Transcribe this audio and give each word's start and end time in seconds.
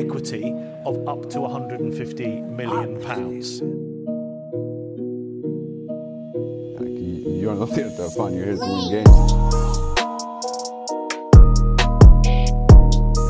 equity 0.00 0.54
of 0.86 1.06
up 1.06 1.28
to 1.28 1.40
150 1.40 2.40
million 2.40 3.00
pounds. 3.02 3.60
You're 7.40 7.54
not 7.54 7.68
here 7.70 7.90
to 7.90 8.02
have 8.02 8.14
fun, 8.14 8.34
you're 8.34 8.46
here 8.46 8.56
to 8.56 8.60
win 8.60 8.90
games. 8.90 9.32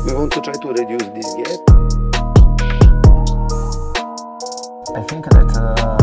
We 0.05 0.13
want 0.13 0.31
to 0.33 0.41
try 0.41 0.53
to 0.53 0.67
reduce 0.69 1.07
this 1.17 1.33
gap. 1.35 1.59
I 4.95 5.01
think 5.07 5.25
that 5.25 5.51
uh, 5.55 6.00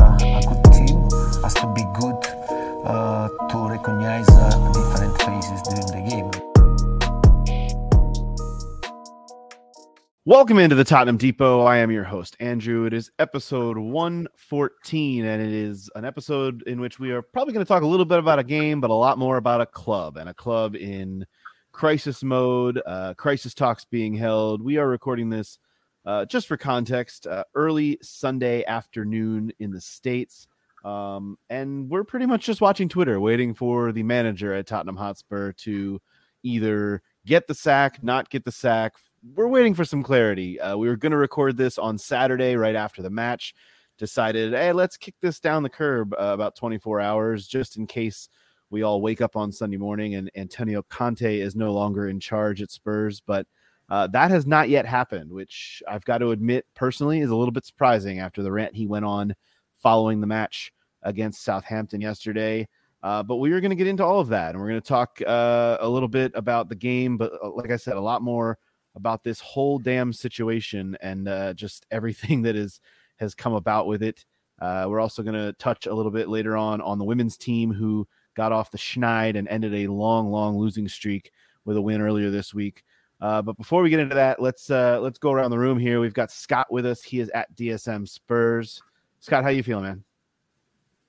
Welcome 10.29 10.59
into 10.59 10.77
the 10.77 10.85
Tottenham 10.85 11.17
Depot. 11.17 11.63
I 11.63 11.79
am 11.79 11.91
your 11.91 12.05
host, 12.05 12.37
Andrew. 12.39 12.85
It 12.85 12.93
is 12.93 13.11
episode 13.19 13.79
114, 13.79 15.25
and 15.25 15.41
it 15.43 15.55
is 15.55 15.89
an 15.95 16.05
episode 16.05 16.63
in 16.67 16.83
which 16.83 17.01
we 17.01 17.13
are 17.13 17.23
probably 17.23 17.55
going 17.55 17.65
to 17.65 17.69
talk 17.69 17.83
a 17.83 17.87
little 17.87 18.05
bit 18.05 18.19
about 18.19 18.39
a 18.39 18.45
game, 18.45 18.79
but 18.79 18.91
a 18.91 18.95
lot 18.95 19.17
more 19.17 19.39
about 19.39 19.63
a 19.63 19.67
club 19.67 20.19
and 20.19 20.29
a 20.29 20.35
club 20.35 20.77
in 20.77 21.25
crisis 21.73 22.23
mode, 22.23 22.79
uh, 22.85 23.15
crisis 23.15 23.55
talks 23.55 23.87
being 23.87 24.13
held. 24.13 24.61
We 24.61 24.77
are 24.77 24.87
recording 24.87 25.31
this 25.31 25.59
uh, 26.05 26.27
just 26.27 26.47
for 26.47 26.59
context 26.59 27.27
uh, 27.27 27.45
early 27.55 27.99
Sunday 28.03 28.67
afternoon 28.67 29.51
in 29.61 29.71
the 29.71 29.81
States. 29.81 30.47
Um, 30.85 31.39
and 31.49 31.89
we're 31.89 32.05
pretty 32.05 32.27
much 32.27 32.45
just 32.45 32.61
watching 32.61 32.91
Twitter, 32.91 33.19
waiting 33.19 33.55
for 33.55 33.93
the 33.93 34.03
manager 34.03 34.53
at 34.53 34.67
Tottenham 34.67 34.97
Hotspur 34.97 35.53
to 35.53 36.03
either 36.43 37.01
get 37.25 37.47
the 37.47 37.55
sack, 37.55 38.05
not 38.05 38.29
get 38.29 38.45
the 38.45 38.53
sack, 38.53 38.97
we're 39.35 39.49
waiting 39.49 39.75
for 39.75 39.85
some 39.85 40.03
clarity. 40.03 40.61
Uh, 40.61 40.77
we 40.77 40.89
were 40.89 40.97
going 40.97 41.13
to 41.13 41.19
record 41.19 41.57
this 41.57 41.79
on 41.79 41.99
Saturday 41.99 42.57
right 42.57 42.77
after 42.77 43.03
the 43.03 43.11
match. 43.11 43.55
Decided, 43.99 44.53
hey, 44.53 44.73
let's 44.73 44.97
kick 44.97 45.17
this 45.21 45.41
down 45.41 45.65
the 45.65 45.69
curb 45.69 46.13
uh, 46.15 46.33
about 46.33 46.55
24 46.55 47.01
hours 47.01 47.49
just 47.49 47.77
in 47.77 47.87
case 47.87 48.29
we 48.71 48.83
all 48.83 49.01
wake 49.01 49.21
up 49.21 49.35
on 49.35 49.51
Sunday 49.51 49.77
morning 49.77 50.15
and 50.15 50.31
Antonio 50.37 50.83
Conte 50.83 51.41
is 51.41 51.57
no 51.57 51.73
longer 51.73 52.09
in 52.09 52.21
charge 52.21 52.63
at 52.63 52.71
Spurs. 52.71 53.21
But 53.21 53.47
uh, 53.89 54.07
that 54.09 54.31
has 54.31 54.47
not 54.47 54.69
yet 54.69 54.87
happened, 54.87 55.33
which 55.33 55.83
I've 55.89 56.05
got 56.05 56.19
to 56.19 56.31
admit 56.31 56.67
personally 56.75 57.21
is 57.21 57.31
a 57.31 57.37
little 57.37 57.51
bit 57.51 57.67
surprising 57.67 58.21
after 58.21 58.43
the 58.43 58.53
rant 58.53 58.77
he 58.77 58.87
went 58.87 59.05
on 59.05 59.35
following 59.79 60.21
the 60.21 60.27
match 60.27 60.73
against 61.03 61.43
Southampton 61.43 62.01
yesterday. 62.01 62.69
Uh, 63.03 63.23
but 63.23 63.37
we 63.37 63.53
are 63.53 63.61
going 63.61 63.71
to 63.71 63.77
get 63.77 63.87
into 63.87 64.05
all 64.05 64.21
of 64.21 64.29
that, 64.29 64.51
and 64.51 64.61
we're 64.61 64.69
going 64.69 64.81
to 64.81 64.89
talk 64.89 65.21
uh, 65.27 65.79
a 65.81 65.89
little 65.89 66.09
bit 66.09 66.33
about 66.35 66.69
the 66.69 66.75
game. 66.75 67.17
But 67.17 67.33
uh, 67.43 67.51
like 67.51 67.71
I 67.71 67.77
said, 67.77 67.97
a 67.97 68.01
lot 68.01 68.23
more 68.23 68.59
about 68.99 69.25
this 69.25 69.41
whole 69.41 69.79
damn 69.79 70.13
situation 70.13 70.97
and 71.01 71.29
uh, 71.29 71.55
just 71.55 71.87
everything 71.91 72.43
that 72.43 72.57
is 72.57 72.81
has 73.17 73.35
come 73.35 73.55
about 73.55 73.87
with 73.87 74.03
it. 74.03 74.25
Uh, 74.61 74.87
we're 74.89 75.01
also 75.01 75.23
going 75.23 75.35
to 75.35 75.53
touch 75.55 75.87
a 75.87 75.95
little 75.95 76.11
bit 76.11 76.29
later 76.29 76.57
on 76.57 76.81
on 76.81 76.99
the 76.99 77.05
women's 77.05 77.37
team 77.37 77.73
who 77.73 78.07
got 78.37 78.53
off 78.53 78.71
the 78.71 78.79
schneid 78.79 79.37
and 79.37 79.49
ended 79.49 79.75
a 79.75 79.87
long, 79.87 80.31
long 80.31 80.59
losing 80.59 80.89
streak 80.89 81.31
with 81.65 81.77
a 81.77 81.83
win 81.83 82.01
earlier 82.01 82.31
this 82.31 82.53
week. 82.53 82.85
Uh, 83.21 83.43
but 83.43 83.57
before 83.57 83.83
we 83.83 83.91
get 83.91 84.01
into 84.01 84.15
that, 84.15 84.41
let's 84.41 84.71
uh, 84.71 85.01
let's 85.01 85.19
go 85.19 85.33
around 85.33 85.51
the 85.51 85.59
room 85.59 85.79
here. 85.79 86.01
We've 86.01 86.15
got 86.15 86.31
Scott 86.31 86.69
with 86.71 86.87
us. 86.87 87.03
He 87.03 87.19
is 87.19 87.29
at 87.31 87.53
DSM 87.57 88.09
Spurs. 88.09 88.81
Scott, 89.21 89.43
how 89.43 89.51
you 89.51 89.65
feeling, 89.65 89.85
man? 89.85 90.05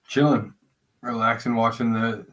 Chilling, 0.08 0.54
relaxing, 1.02 1.56
watching 1.56 1.94
the 1.94 2.26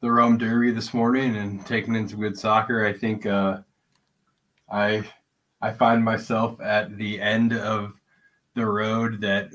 the 0.00 0.10
Rome 0.10 0.36
Derby 0.36 0.72
this 0.72 0.92
morning 0.92 1.36
and 1.36 1.64
taking 1.64 1.94
in 1.94 2.08
some 2.08 2.20
good 2.20 2.38
soccer. 2.38 2.84
I 2.84 2.92
think 2.92 3.24
uh, 3.24 3.58
I 4.74 5.04
I 5.60 5.72
find 5.72 6.04
myself 6.04 6.60
at 6.60 6.98
the 6.98 7.20
end 7.20 7.52
of 7.52 7.94
the 8.54 8.66
road 8.66 9.20
that 9.20 9.50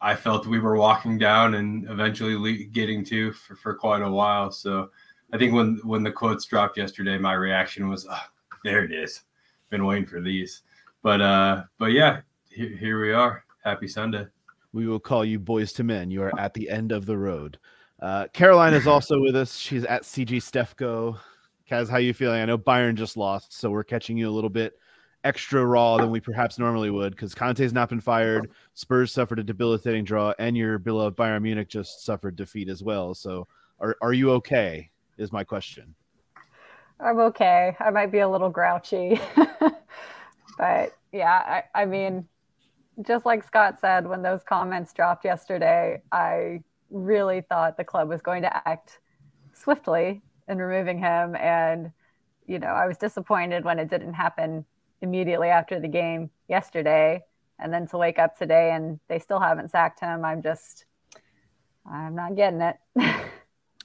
I 0.00 0.14
felt 0.14 0.46
we 0.46 0.60
were 0.60 0.76
walking 0.76 1.18
down 1.18 1.54
and 1.54 1.88
eventually 1.90 2.64
getting 2.64 3.04
to 3.06 3.32
for, 3.32 3.56
for 3.56 3.74
quite 3.74 4.02
a 4.02 4.10
while. 4.10 4.50
So 4.52 4.90
I 5.32 5.38
think 5.38 5.52
when 5.52 5.80
when 5.82 6.04
the 6.04 6.12
quotes 6.12 6.44
dropped 6.44 6.76
yesterday, 6.76 7.18
my 7.18 7.34
reaction 7.34 7.88
was, 7.88 8.06
oh, 8.08 8.26
"There 8.64 8.84
it 8.84 8.92
is." 8.92 9.22
Been 9.68 9.84
waiting 9.84 10.06
for 10.06 10.20
these, 10.20 10.62
but 11.02 11.20
uh, 11.20 11.64
but 11.78 11.92
yeah, 11.92 12.20
here, 12.50 12.76
here 12.76 13.00
we 13.00 13.12
are. 13.12 13.44
Happy 13.64 13.88
Sunday. 13.88 14.26
We 14.72 14.86
will 14.86 15.00
call 15.00 15.24
you 15.24 15.38
boys 15.38 15.72
to 15.74 15.84
men. 15.84 16.10
You 16.10 16.22
are 16.22 16.38
at 16.38 16.54
the 16.54 16.70
end 16.70 16.92
of 16.92 17.06
the 17.06 17.18
road. 17.18 17.58
Uh, 18.00 18.26
Caroline 18.32 18.74
is 18.74 18.86
also 18.94 19.20
with 19.20 19.34
us. 19.34 19.56
She's 19.56 19.84
at 19.84 20.02
CG 20.02 20.36
Stefco. 20.36 21.18
Kaz, 21.72 21.88
how 21.88 21.96
you 21.96 22.12
feeling? 22.12 22.38
I 22.38 22.44
know 22.44 22.58
Bayern 22.58 22.96
just 22.96 23.16
lost, 23.16 23.54
so 23.54 23.70
we're 23.70 23.82
catching 23.82 24.18
you 24.18 24.28
a 24.28 24.30
little 24.30 24.50
bit 24.50 24.78
extra 25.24 25.64
raw 25.64 25.96
than 25.96 26.10
we 26.10 26.20
perhaps 26.20 26.58
normally 26.58 26.90
would 26.90 27.12
because 27.12 27.34
Conte's 27.34 27.72
not 27.72 27.88
been 27.88 27.98
fired. 27.98 28.50
Spurs 28.74 29.10
suffered 29.10 29.38
a 29.38 29.42
debilitating 29.42 30.04
draw, 30.04 30.34
and 30.38 30.54
your 30.54 30.78
beloved 30.78 31.16
Bayern 31.16 31.40
Munich 31.40 31.68
just 31.68 32.04
suffered 32.04 32.36
defeat 32.36 32.68
as 32.68 32.82
well. 32.82 33.14
So, 33.14 33.48
are 33.80 33.96
are 34.02 34.12
you 34.12 34.32
okay? 34.32 34.90
Is 35.16 35.32
my 35.32 35.44
question. 35.44 35.94
I'm 37.00 37.18
okay. 37.20 37.74
I 37.80 37.88
might 37.88 38.12
be 38.12 38.18
a 38.18 38.28
little 38.28 38.50
grouchy, 38.50 39.18
but 40.58 40.94
yeah, 41.10 41.62
I, 41.74 41.80
I 41.82 41.84
mean, 41.86 42.28
just 43.00 43.24
like 43.24 43.44
Scott 43.44 43.78
said, 43.80 44.06
when 44.06 44.20
those 44.20 44.42
comments 44.42 44.92
dropped 44.92 45.24
yesterday, 45.24 46.02
I 46.12 46.60
really 46.90 47.40
thought 47.40 47.78
the 47.78 47.84
club 47.84 48.10
was 48.10 48.20
going 48.20 48.42
to 48.42 48.68
act 48.68 48.98
swiftly 49.54 50.20
in 50.52 50.58
removing 50.58 50.98
him. 50.98 51.34
And, 51.34 51.90
you 52.46 52.58
know, 52.58 52.68
I 52.68 52.86
was 52.86 52.96
disappointed 52.96 53.64
when 53.64 53.78
it 53.78 53.90
didn't 53.90 54.14
happen 54.14 54.64
immediately 55.00 55.48
after 55.48 55.80
the 55.80 55.88
game 55.88 56.30
yesterday. 56.48 57.22
And 57.58 57.72
then 57.72 57.88
to 57.88 57.98
wake 57.98 58.18
up 58.18 58.38
today 58.38 58.72
and 58.72 59.00
they 59.08 59.18
still 59.18 59.40
haven't 59.40 59.70
sacked 59.70 60.00
him, 60.00 60.24
I'm 60.24 60.42
just, 60.42 60.84
I'm 61.90 62.14
not 62.14 62.36
getting 62.36 62.60
it. 62.60 62.76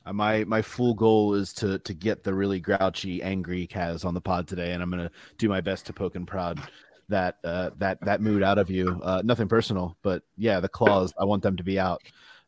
Uh, 0.08 0.14
my 0.14 0.46
my 0.46 0.62
full 0.62 0.94
goal 0.94 1.34
is 1.34 1.52
to 1.52 1.80
to 1.80 1.94
get 1.94 2.24
the 2.24 2.34
really 2.34 2.62
grouchy, 2.62 3.22
angry 3.22 3.68
Kaz 3.68 4.06
on 4.06 4.14
the 4.14 4.22
pod 4.22 4.48
today, 4.48 4.72
and 4.72 4.82
I'm 4.82 4.90
gonna 4.90 5.12
do 5.38 5.50
my 5.50 5.60
best 5.60 5.86
to 5.88 5.94
poke 5.94 6.16
and 6.16 6.26
prod 6.26 6.62
that 7.10 7.38
uh, 7.44 7.72
that 7.78 8.00
that 8.06 8.22
mood 8.22 8.42
out 8.42 8.58
of 8.58 8.70
you. 8.70 9.02
Uh, 9.04 9.22
nothing 9.26 9.50
personal, 9.50 9.98
but 10.04 10.24
yeah, 10.38 10.62
the 10.62 10.70
claws. 10.70 11.14
I 11.20 11.26
want 11.26 11.44
them 11.44 11.58
to 11.58 11.64
be 11.64 11.78
out. 11.78 12.02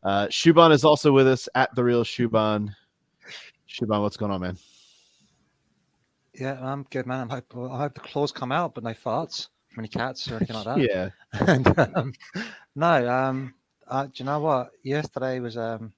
Uh, 0.04 0.28
Shuban 0.28 0.72
is 0.72 0.86
also 0.86 1.12
with 1.12 1.28
us 1.28 1.50
at 1.54 1.74
the 1.76 1.84
real 1.84 2.06
Shuban. 2.06 2.74
Shuban, 3.70 4.02
what's 4.02 4.18
going 4.18 4.32
on, 4.32 4.42
man? 4.42 4.58
Yeah, 6.34 6.58
I'm 6.62 6.84
good, 6.90 7.06
man. 7.06 7.22
I'm 7.22 7.30
hope, 7.30 7.54
I 7.56 7.78
hope 7.78 7.94
the 7.94 8.00
claws 8.00 8.32
come 8.32 8.52
out, 8.52 8.74
but 8.74 8.84
no 8.84 8.94
farts 8.94 9.48
from 9.70 9.82
any 9.82 9.88
cats 9.88 10.30
or 10.32 10.36
anything 10.38 10.56
like 10.56 10.66
that. 10.66 10.80
yeah. 10.80 11.10
and, 11.48 11.96
um, 11.96 12.14
no, 12.76 13.10
um, 13.10 13.54
uh, 13.88 14.06
do 14.06 14.12
you 14.16 14.26
know 14.26 14.40
what? 14.40 14.72
Yesterday 14.84 15.40
was 15.40 15.58
um, 15.58 15.94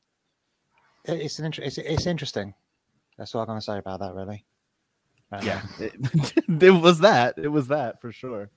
it, 1.06 1.22
it's 1.22 1.40
an 1.40 1.46
inter- 1.46 1.64
it's, 1.64 1.78
it's 1.78 2.08
interesting. 2.08 2.54
That's 3.18 3.34
all 3.36 3.42
I'm 3.42 3.48
going 3.48 3.60
to 3.60 3.66
say 3.66 3.78
about 3.78 4.00
that, 4.00 4.14
really. 4.14 4.46
Right 5.32 5.44
yeah, 5.44 5.62
it, 5.80 5.94
it 6.64 6.72
was 6.72 7.00
that. 7.00 7.36
It 7.38 7.50
was 7.50 7.68
that 7.68 8.02
for 8.02 8.12
sure. 8.12 8.50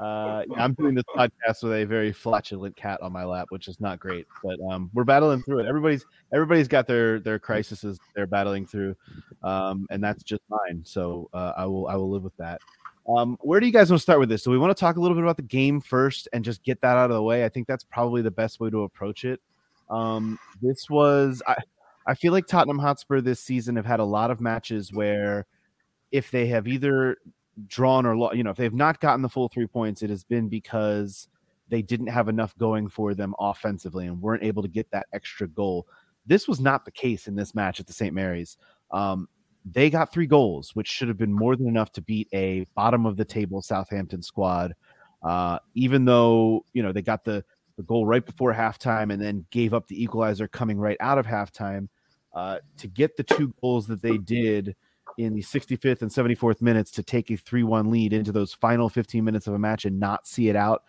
Uh, 0.00 0.44
I'm 0.56 0.72
doing 0.74 0.94
this 0.94 1.04
podcast 1.14 1.62
with 1.62 1.72
a 1.72 1.84
very 1.84 2.12
flatulent 2.12 2.74
cat 2.76 3.00
on 3.02 3.12
my 3.12 3.24
lap, 3.24 3.46
which 3.50 3.68
is 3.68 3.80
not 3.80 4.00
great, 4.00 4.26
but 4.42 4.58
um, 4.70 4.90
we're 4.94 5.04
battling 5.04 5.42
through 5.42 5.60
it. 5.60 5.66
Everybody's 5.66 6.06
everybody's 6.32 6.68
got 6.68 6.86
their 6.86 7.20
their 7.20 7.38
crises 7.38 8.00
they're 8.16 8.26
battling 8.26 8.66
through, 8.66 8.96
um, 9.42 9.86
and 9.90 10.02
that's 10.02 10.22
just 10.22 10.42
mine. 10.48 10.82
So 10.84 11.28
uh, 11.34 11.52
I 11.56 11.66
will 11.66 11.86
I 11.86 11.96
will 11.96 12.10
live 12.10 12.22
with 12.22 12.36
that. 12.38 12.60
Um, 13.08 13.36
where 13.40 13.60
do 13.60 13.66
you 13.66 13.72
guys 13.72 13.90
want 13.90 13.98
to 13.98 14.02
start 14.02 14.20
with 14.20 14.28
this? 14.28 14.42
So 14.42 14.50
we 14.50 14.58
want 14.58 14.76
to 14.76 14.80
talk 14.80 14.96
a 14.96 15.00
little 15.00 15.16
bit 15.16 15.24
about 15.24 15.36
the 15.36 15.42
game 15.42 15.80
first 15.80 16.28
and 16.32 16.44
just 16.44 16.62
get 16.62 16.80
that 16.82 16.96
out 16.96 17.10
of 17.10 17.16
the 17.16 17.22
way. 17.22 17.44
I 17.44 17.48
think 17.48 17.66
that's 17.66 17.84
probably 17.84 18.22
the 18.22 18.30
best 18.30 18.60
way 18.60 18.70
to 18.70 18.82
approach 18.84 19.24
it. 19.24 19.40
Um, 19.90 20.38
this 20.62 20.88
was 20.88 21.42
I 21.46 21.56
I 22.06 22.14
feel 22.14 22.32
like 22.32 22.46
Tottenham 22.46 22.78
Hotspur 22.78 23.20
this 23.20 23.40
season 23.40 23.76
have 23.76 23.86
had 23.86 24.00
a 24.00 24.04
lot 24.04 24.30
of 24.30 24.40
matches 24.40 24.92
where 24.92 25.46
if 26.10 26.30
they 26.30 26.46
have 26.46 26.66
either 26.66 27.18
drawn 27.66 28.06
or 28.06 28.34
you 28.34 28.42
know, 28.42 28.50
if 28.50 28.56
they've 28.56 28.72
not 28.72 29.00
gotten 29.00 29.22
the 29.22 29.28
full 29.28 29.48
three 29.48 29.66
points, 29.66 30.02
it 30.02 30.10
has 30.10 30.24
been 30.24 30.48
because 30.48 31.28
they 31.68 31.82
didn't 31.82 32.08
have 32.08 32.28
enough 32.28 32.56
going 32.58 32.88
for 32.88 33.14
them 33.14 33.34
offensively 33.38 34.06
and 34.06 34.20
weren't 34.20 34.42
able 34.42 34.62
to 34.62 34.68
get 34.68 34.90
that 34.90 35.06
extra 35.12 35.48
goal. 35.48 35.86
This 36.26 36.48
was 36.48 36.60
not 36.60 36.84
the 36.84 36.90
case 36.90 37.28
in 37.28 37.36
this 37.36 37.54
match 37.54 37.80
at 37.80 37.86
the 37.86 37.92
St. 37.92 38.14
Mary's. 38.14 38.56
Um, 38.90 39.28
they 39.64 39.90
got 39.90 40.12
three 40.12 40.26
goals, 40.26 40.74
which 40.74 40.88
should 40.88 41.08
have 41.08 41.18
been 41.18 41.32
more 41.32 41.56
than 41.56 41.68
enough 41.68 41.92
to 41.92 42.02
beat 42.02 42.28
a 42.32 42.66
bottom 42.74 43.06
of 43.06 43.16
the 43.16 43.24
table 43.24 43.62
Southampton 43.62 44.22
squad. 44.22 44.74
Uh, 45.22 45.58
even 45.74 46.04
though 46.04 46.64
you 46.72 46.82
know 46.82 46.92
they 46.92 47.02
got 47.02 47.24
the 47.24 47.44
the 47.76 47.82
goal 47.82 48.06
right 48.06 48.24
before 48.24 48.52
halftime 48.52 49.12
and 49.12 49.20
then 49.22 49.44
gave 49.50 49.74
up 49.74 49.86
the 49.86 50.02
equalizer 50.02 50.48
coming 50.48 50.78
right 50.78 50.96
out 51.00 51.18
of 51.18 51.26
halftime, 51.26 51.88
uh, 52.34 52.58
to 52.78 52.88
get 52.88 53.16
the 53.16 53.22
two 53.22 53.54
goals 53.60 53.86
that 53.86 54.02
they 54.02 54.18
did 54.18 54.74
in 55.20 55.34
the 55.34 55.42
65th 55.42 56.02
and 56.02 56.10
74th 56.10 56.62
minutes 56.62 56.90
to 56.92 57.02
take 57.02 57.30
a 57.30 57.34
3-1 57.34 57.90
lead 57.90 58.12
into 58.12 58.32
those 58.32 58.54
final 58.54 58.88
15 58.88 59.24
minutes 59.24 59.46
of 59.46 59.54
a 59.54 59.58
match 59.58 59.84
and 59.84 60.00
not 60.00 60.26
see 60.26 60.48
it 60.48 60.56
out. 60.56 60.84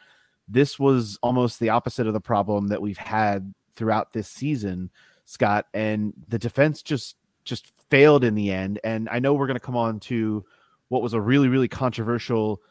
This 0.48 0.80
was 0.80 1.18
almost 1.22 1.60
the 1.60 1.70
opposite 1.70 2.08
of 2.08 2.14
the 2.14 2.22
problem 2.22 2.68
that 2.68 2.82
we've 2.82 2.98
had 2.98 3.54
throughout 3.76 4.14
this 4.14 4.28
season, 4.28 4.90
Scott, 5.26 5.68
and 5.74 6.14
the 6.28 6.40
defense 6.40 6.82
just 6.82 7.18
just 7.44 7.68
failed 7.90 8.24
in 8.24 8.36
the 8.36 8.52
end. 8.52 8.80
And 8.84 9.10
I 9.10 9.20
know 9.20 9.34
we're 9.34 9.48
going 9.48 9.56
to 9.56 9.60
come 9.60 9.78
on 9.78 10.00
to 10.02 10.46
what 10.90 11.02
was 11.02 11.14
a 11.14 11.22
really 11.22 11.48
really 11.48 11.68
controversial 11.68 12.62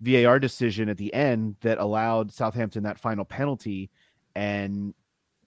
VAR 0.00 0.38
decision 0.38 0.88
at 0.88 0.96
the 0.96 1.12
end 1.12 1.56
that 1.60 1.78
allowed 1.78 2.32
Southampton 2.32 2.82
that 2.84 2.98
final 2.98 3.24
penalty, 3.24 3.90
and 4.34 4.94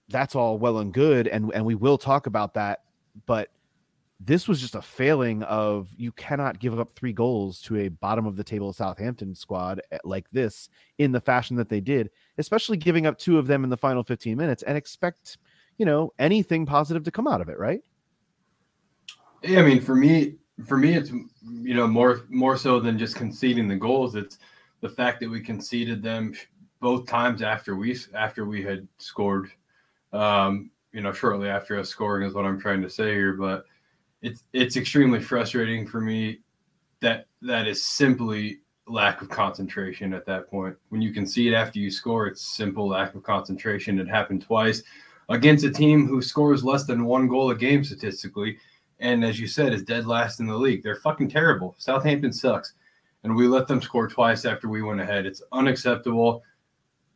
that's 0.10 0.36
all 0.36 0.58
well 0.58 0.80
and 0.80 0.94
good, 0.94 1.28
and 1.28 1.52
and 1.54 1.66
we 1.66 1.76
will 1.76 1.98
talk 1.98 2.28
about 2.28 2.56
that, 2.56 2.84
but 3.26 3.50
this 4.20 4.48
was 4.48 4.62
just 4.62 4.76
a 4.76 4.82
failing 4.82 5.44
of 5.44 5.90
you 5.98 6.12
cannot 6.12 6.60
give 6.60 6.80
up 6.80 6.92
three 6.92 7.14
goals 7.14 7.62
to 7.62 7.78
a 7.78 7.90
bottom 7.90 8.26
of 8.26 8.36
the 8.36 8.44
table 8.44 8.72
Southampton 8.72 9.36
squad 9.36 9.82
eh, 9.92 9.98
like 10.04 10.30
this 10.32 10.70
in 10.98 11.12
the 11.12 11.20
fashion 11.20 11.58
that 11.58 11.70
they 11.70 11.82
did, 11.82 12.10
especially 12.38 12.78
giving 12.78 13.06
up 13.06 13.18
two 13.18 13.38
of 13.38 13.48
them 13.48 13.64
in 13.64 13.70
the 13.70 13.78
final 13.78 14.04
15 14.04 14.38
minutes 14.38 14.64
and 14.64 14.78
expect, 14.78 15.38
you 15.78 15.86
know, 15.86 16.14
anything 16.20 16.66
positive 16.66 17.04
to 17.04 17.12
come 17.12 17.28
out 17.28 17.42
of 17.42 17.50
it, 17.50 17.58
right? 17.60 17.82
Yeah, 19.44 19.60
I 19.60 19.64
mean, 19.64 19.82
for 19.82 19.96
me, 19.96 20.36
for 20.66 20.78
me, 20.78 20.94
it's 20.94 21.10
you 21.10 21.74
know 21.74 21.88
more 21.88 22.26
more 22.30 22.56
so 22.56 22.80
than 22.80 22.98
just 22.98 23.16
conceding 23.16 23.68
the 23.68 23.76
goals. 23.76 24.16
It's 24.16 24.38
the 24.82 24.90
fact 24.90 25.20
that 25.20 25.30
we 25.30 25.42
conceded 25.42 26.02
them 26.02 26.34
both 26.80 27.08
times 27.08 27.42
after 27.42 27.76
we 27.76 27.98
after 28.14 28.46
we 28.46 28.64
had 28.64 28.88
scored. 28.98 29.52
Um, 30.14 30.72
you 30.94 31.02
know, 31.02 31.12
shortly 31.12 31.50
after 31.50 31.78
us 31.80 31.90
scoring 31.90 32.26
is 32.28 32.36
what 32.36 32.46
I'm 32.46 32.60
trying 32.60 32.84
to 32.84 32.90
say 32.90 33.16
here, 33.16 33.34
but 33.34 33.66
it's 34.24 34.44
it's 34.54 34.78
extremely 34.78 35.22
frustrating 35.22 35.86
for 35.86 36.02
me 36.02 36.40
that 37.02 37.28
that 37.42 37.68
is 37.68 37.84
simply 37.84 38.62
lack 38.88 39.22
of 39.22 39.30
concentration 39.30 40.14
at 40.14 40.26
that 40.26 40.50
point. 40.50 40.76
When 40.90 41.02
you 41.02 41.14
can 41.14 41.28
see 41.28 41.48
it 41.48 41.54
after 41.54 41.78
you 41.78 41.92
score, 41.92 42.28
it's 42.28 42.56
simple 42.56 42.88
lack 42.88 43.14
of 43.14 43.24
concentration. 43.24 44.00
It 44.00 44.08
happened 44.08 44.42
twice 44.42 44.82
against 45.30 45.66
a 45.66 45.70
team 45.70 46.08
who 46.08 46.22
scores 46.22 46.64
less 46.64 46.86
than 46.86 47.06
one 47.06 47.28
goal 47.28 47.52
a 47.52 47.56
game 47.56 47.84
statistically, 47.84 48.58
and 49.00 49.24
as 49.24 49.40
you 49.40 49.48
said, 49.48 49.74
is 49.74 49.84
dead 49.84 50.06
last 50.06 50.40
in 50.40 50.48
the 50.48 50.58
league. 50.58 50.84
They're 50.84 50.96
fucking 50.96 51.30
terrible. 51.30 51.76
Southampton 51.78 52.32
sucks, 52.32 52.74
and 53.24 53.36
we 53.36 53.48
let 53.48 53.68
them 53.68 53.82
score 53.82 54.08
twice 54.08 54.46
after 54.46 54.70
we 54.70 54.82
went 54.82 55.02
ahead. 55.02 55.26
It's 55.26 55.44
unacceptable. 55.52 56.44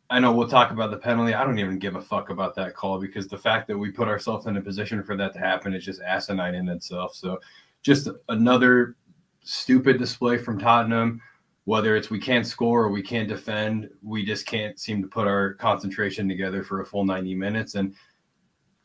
I 0.10 0.20
know 0.20 0.32
we'll 0.32 0.48
talk 0.48 0.72
about 0.72 0.92
the 0.92 0.98
penalty. 0.98 1.34
I 1.34 1.44
don't 1.44 1.60
even 1.60 1.80
give 1.80 1.96
a 1.96 2.02
fuck 2.02 2.30
about 2.30 2.56
that 2.56 2.76
call 2.76 3.00
because 3.00 3.28
the 3.28 3.38
fact 3.38 3.68
that 3.68 3.78
we 3.78 3.92
put 3.92 4.08
ourselves 4.08 4.46
in 4.46 4.56
a 4.56 4.62
position 4.62 5.04
for 5.04 5.18
that 5.18 5.34
to 5.34 5.40
happen 5.40 5.74
is 5.74 5.84
just 5.84 6.02
asinine 6.02 6.56
in 6.56 6.70
itself. 6.70 7.14
So, 7.14 7.40
just 7.84 8.10
another 8.30 8.96
stupid 9.44 9.98
display 9.98 10.38
from 10.38 10.60
Tottenham. 10.60 11.22
Whether 11.66 11.98
it's 11.98 12.10
we 12.10 12.20
can't 12.20 12.48
score 12.48 12.86
or 12.86 12.90
we 12.90 13.02
can't 13.02 13.28
defend, 13.28 13.90
we 14.02 14.24
just 14.24 14.46
can't 14.46 14.80
seem 14.80 15.02
to 15.02 15.08
put 15.10 15.28
our 15.28 15.56
concentration 15.56 16.30
together 16.30 16.64
for 16.64 16.80
a 16.80 16.86
full 16.86 17.04
90 17.04 17.36
minutes. 17.36 17.76
And 17.76 17.94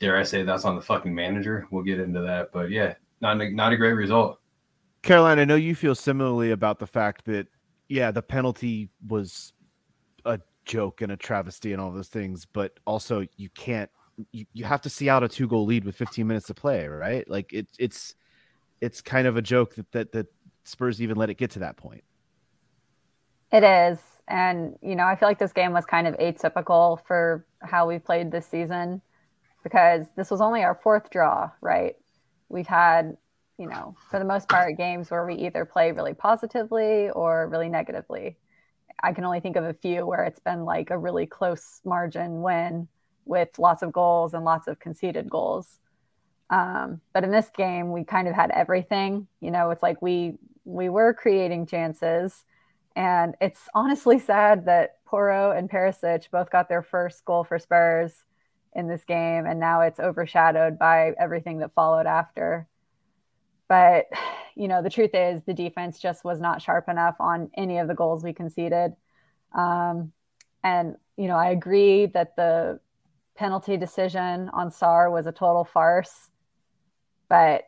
dare 0.01 0.17
I 0.17 0.25
say 0.25 0.43
that's 0.43 0.65
on 0.65 0.75
the 0.75 0.83
fucking 0.83 1.15
manager? 1.15 1.69
We'll 1.71 1.85
get 1.85 2.01
into 2.01 2.21
that. 2.23 2.51
But 2.53 2.71
yeah, 2.71 2.95
not 3.21 3.41
a, 3.41 3.51
not 3.51 3.73
a 3.73 3.77
great 3.77 3.93
result. 3.93 4.41
Caroline, 5.03 5.39
I 5.39 5.45
know 5.45 5.55
you 5.55 5.77
feel 5.77 5.95
similarly 5.95 6.51
about 6.51 6.81
the 6.81 6.89
fact 6.89 7.25
that, 7.27 7.47
yeah, 7.89 8.11
the 8.11 8.23
penalty 8.23 8.89
was 9.07 9.53
joke 10.65 11.01
and 11.01 11.13
a 11.13 11.17
travesty 11.17 11.73
and 11.73 11.81
all 11.81 11.91
those 11.91 12.09
things, 12.09 12.47
but 12.47 12.79
also 12.87 13.27
you 13.37 13.49
can't 13.51 13.91
you, 14.31 14.45
you 14.53 14.65
have 14.65 14.83
to 14.83 14.91
see 14.91 15.09
out 15.09 15.23
a 15.23 15.29
two 15.29 15.47
goal 15.47 15.65
lead 15.65 15.85
with 15.85 15.97
15 15.97 16.27
minutes 16.27 16.47
to 16.47 16.55
play, 16.55 16.87
right? 16.87 17.29
Like 17.29 17.53
it, 17.53 17.67
it's 17.79 18.15
it's 18.81 19.01
kind 19.01 19.27
of 19.27 19.37
a 19.37 19.43
joke 19.43 19.75
that, 19.77 19.91
that 19.93 20.13
that 20.13 20.27
Spurs 20.65 21.01
even 21.01 21.17
let 21.17 21.31
it 21.31 21.35
get 21.35 21.51
to 21.53 21.61
that 21.61 21.77
point. 21.77 22.05
It 23.53 23.65
is. 23.65 23.99
And, 24.29 24.79
you 24.81 24.97
know, 24.97 25.05
I 25.05 25.17
feel 25.17 25.29
like 25.29 25.39
this 25.39 25.53
game 25.53 25.73
was 25.73 25.85
kind 25.85 26.07
of 26.07 26.17
atypical 26.17 26.99
for 27.07 27.45
how 27.61 27.89
we 27.89 27.99
played 27.99 28.31
this 28.31 28.47
season 28.47 29.03
because 29.63 30.07
this 30.17 30.31
was 30.31 30.41
only 30.41 30.63
our 30.63 30.79
fourth 30.83 31.11
draw, 31.11 31.51
right? 31.61 31.97
We've 32.49 32.67
had, 32.67 33.17
you 33.59 33.69
know, 33.69 33.97
for 34.11 34.19
the 34.19 34.25
most 34.25 34.49
part, 34.49 34.77
games 34.77 35.11
where 35.11 35.27
we 35.27 35.35
either 35.35 35.65
play 35.65 35.93
really 35.93 36.15
positively 36.15 37.11
or 37.11 37.49
really 37.49 37.69
negatively. 37.69 38.37
I 39.03 39.13
can 39.13 39.25
only 39.25 39.41
think 39.41 39.57
of 39.57 39.65
a 39.65 39.75
few 39.75 40.07
where 40.07 40.25
it's 40.25 40.39
been 40.39 40.65
like 40.65 40.91
a 40.91 40.99
really 40.99 41.27
close 41.27 41.81
margin 41.85 42.43
win 42.43 42.89
with 43.25 43.59
lots 43.59 43.83
of 43.83 43.93
goals 43.93 44.35
and 44.35 44.45
lots 44.45 44.69
of 44.69 44.79
conceded 44.79 45.29
goals. 45.29 45.79
Um, 46.51 47.01
but 47.13 47.25
in 47.25 47.31
this 47.31 47.51
game, 47.57 47.93
we 47.93 48.05
kind 48.05 48.29
of 48.29 48.35
had 48.35 48.51
everything. 48.51 49.27
You 49.41 49.51
know, 49.51 49.71
it's 49.71 49.83
like 49.83 50.03
we 50.03 50.35
we 50.65 50.89
were 50.89 51.15
creating 51.15 51.67
chances, 51.67 52.45
and 52.95 53.35
it's 53.41 53.61
honestly 53.75 54.19
sad 54.21 54.67
that 54.67 54.99
Porro 55.07 55.51
and 55.53 55.71
Perisic 55.71 56.31
both 56.31 56.51
got 56.51 56.69
their 56.69 56.83
first 56.83 57.25
goal 57.25 57.45
for 57.45 57.59
Spurs 57.59 58.13
in 58.75 58.89
this 58.89 59.05
game, 59.05 59.47
and 59.47 59.59
now 59.59 59.81
it's 59.81 60.01
overshadowed 60.01 60.79
by 60.79 61.15
everything 61.19 61.59
that 61.59 61.75
followed 61.75 62.07
after. 62.07 62.67
But, 63.73 64.09
you 64.55 64.69
know, 64.69 64.83
the 64.83 64.91
truth 64.91 65.13
is 65.15 65.45
the 65.45 65.55
defense 65.55 65.99
just 65.99 66.27
was 66.27 66.43
not 66.43 66.61
sharp 66.61 66.91
enough 66.91 67.17
on 67.19 67.51
any 67.57 67.79
of 67.79 67.89
the 67.89 67.95
goals 67.95 68.23
we 68.23 68.35
conceded. 68.35 68.93
Um, 69.57 70.13
and, 70.63 70.97
you 71.17 71.27
know, 71.27 71.37
I 71.37 71.53
agree 71.53 72.05
that 72.05 72.37
the 72.37 72.81
penalty 73.35 73.79
decision 73.79 74.51
on 74.53 74.69
Sarr 74.69 75.11
was 75.11 75.27
a 75.27 75.33
total 75.33 75.65
farce. 75.65 76.29
But 77.31 77.63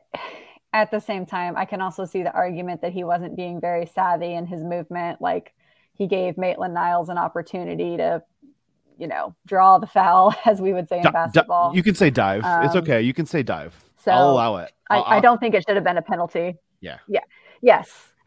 at 0.74 0.90
the 0.90 1.00
same 1.00 1.24
time, 1.24 1.56
I 1.56 1.64
can 1.64 1.80
also 1.80 2.04
see 2.04 2.22
the 2.22 2.34
argument 2.34 2.82
that 2.82 2.92
he 2.92 3.02
wasn't 3.02 3.34
being 3.34 3.58
very 3.58 3.86
savvy 3.86 4.34
in 4.34 4.44
his 4.44 4.62
movement. 4.62 5.22
Like 5.22 5.54
he 5.94 6.06
gave 6.06 6.36
Maitland 6.36 6.74
Niles 6.74 7.08
an 7.08 7.16
opportunity 7.16 7.96
to 7.96 8.22
you 8.98 9.06
know, 9.06 9.34
draw 9.46 9.78
the 9.78 9.86
foul, 9.86 10.34
as 10.44 10.60
we 10.60 10.72
would 10.72 10.88
say 10.88 10.98
in 10.98 11.02
di- 11.04 11.10
basketball. 11.10 11.74
you 11.74 11.82
can 11.82 11.94
say 11.94 12.10
dive. 12.10 12.42
it's 12.64 12.74
Um, 12.76 12.82
okay. 12.82 13.02
You 13.02 13.12
can 13.14 13.26
say 13.26 13.42
dive. 13.42 13.74
so 13.96 14.10
I'll 14.12 14.30
allow 14.30 14.56
it. 14.56 14.72
I, 14.90 14.96
I'll- 14.98 15.04
I 15.06 15.20
don't 15.20 15.38
think 15.38 15.54
it 15.54 15.64
should 15.66 15.76
have 15.76 15.84
been 15.84 15.98
a 15.98 16.02
penalty. 16.02 16.56
Yeah. 16.80 16.98
Yeah. 17.08 17.20
Yes. 17.62 17.90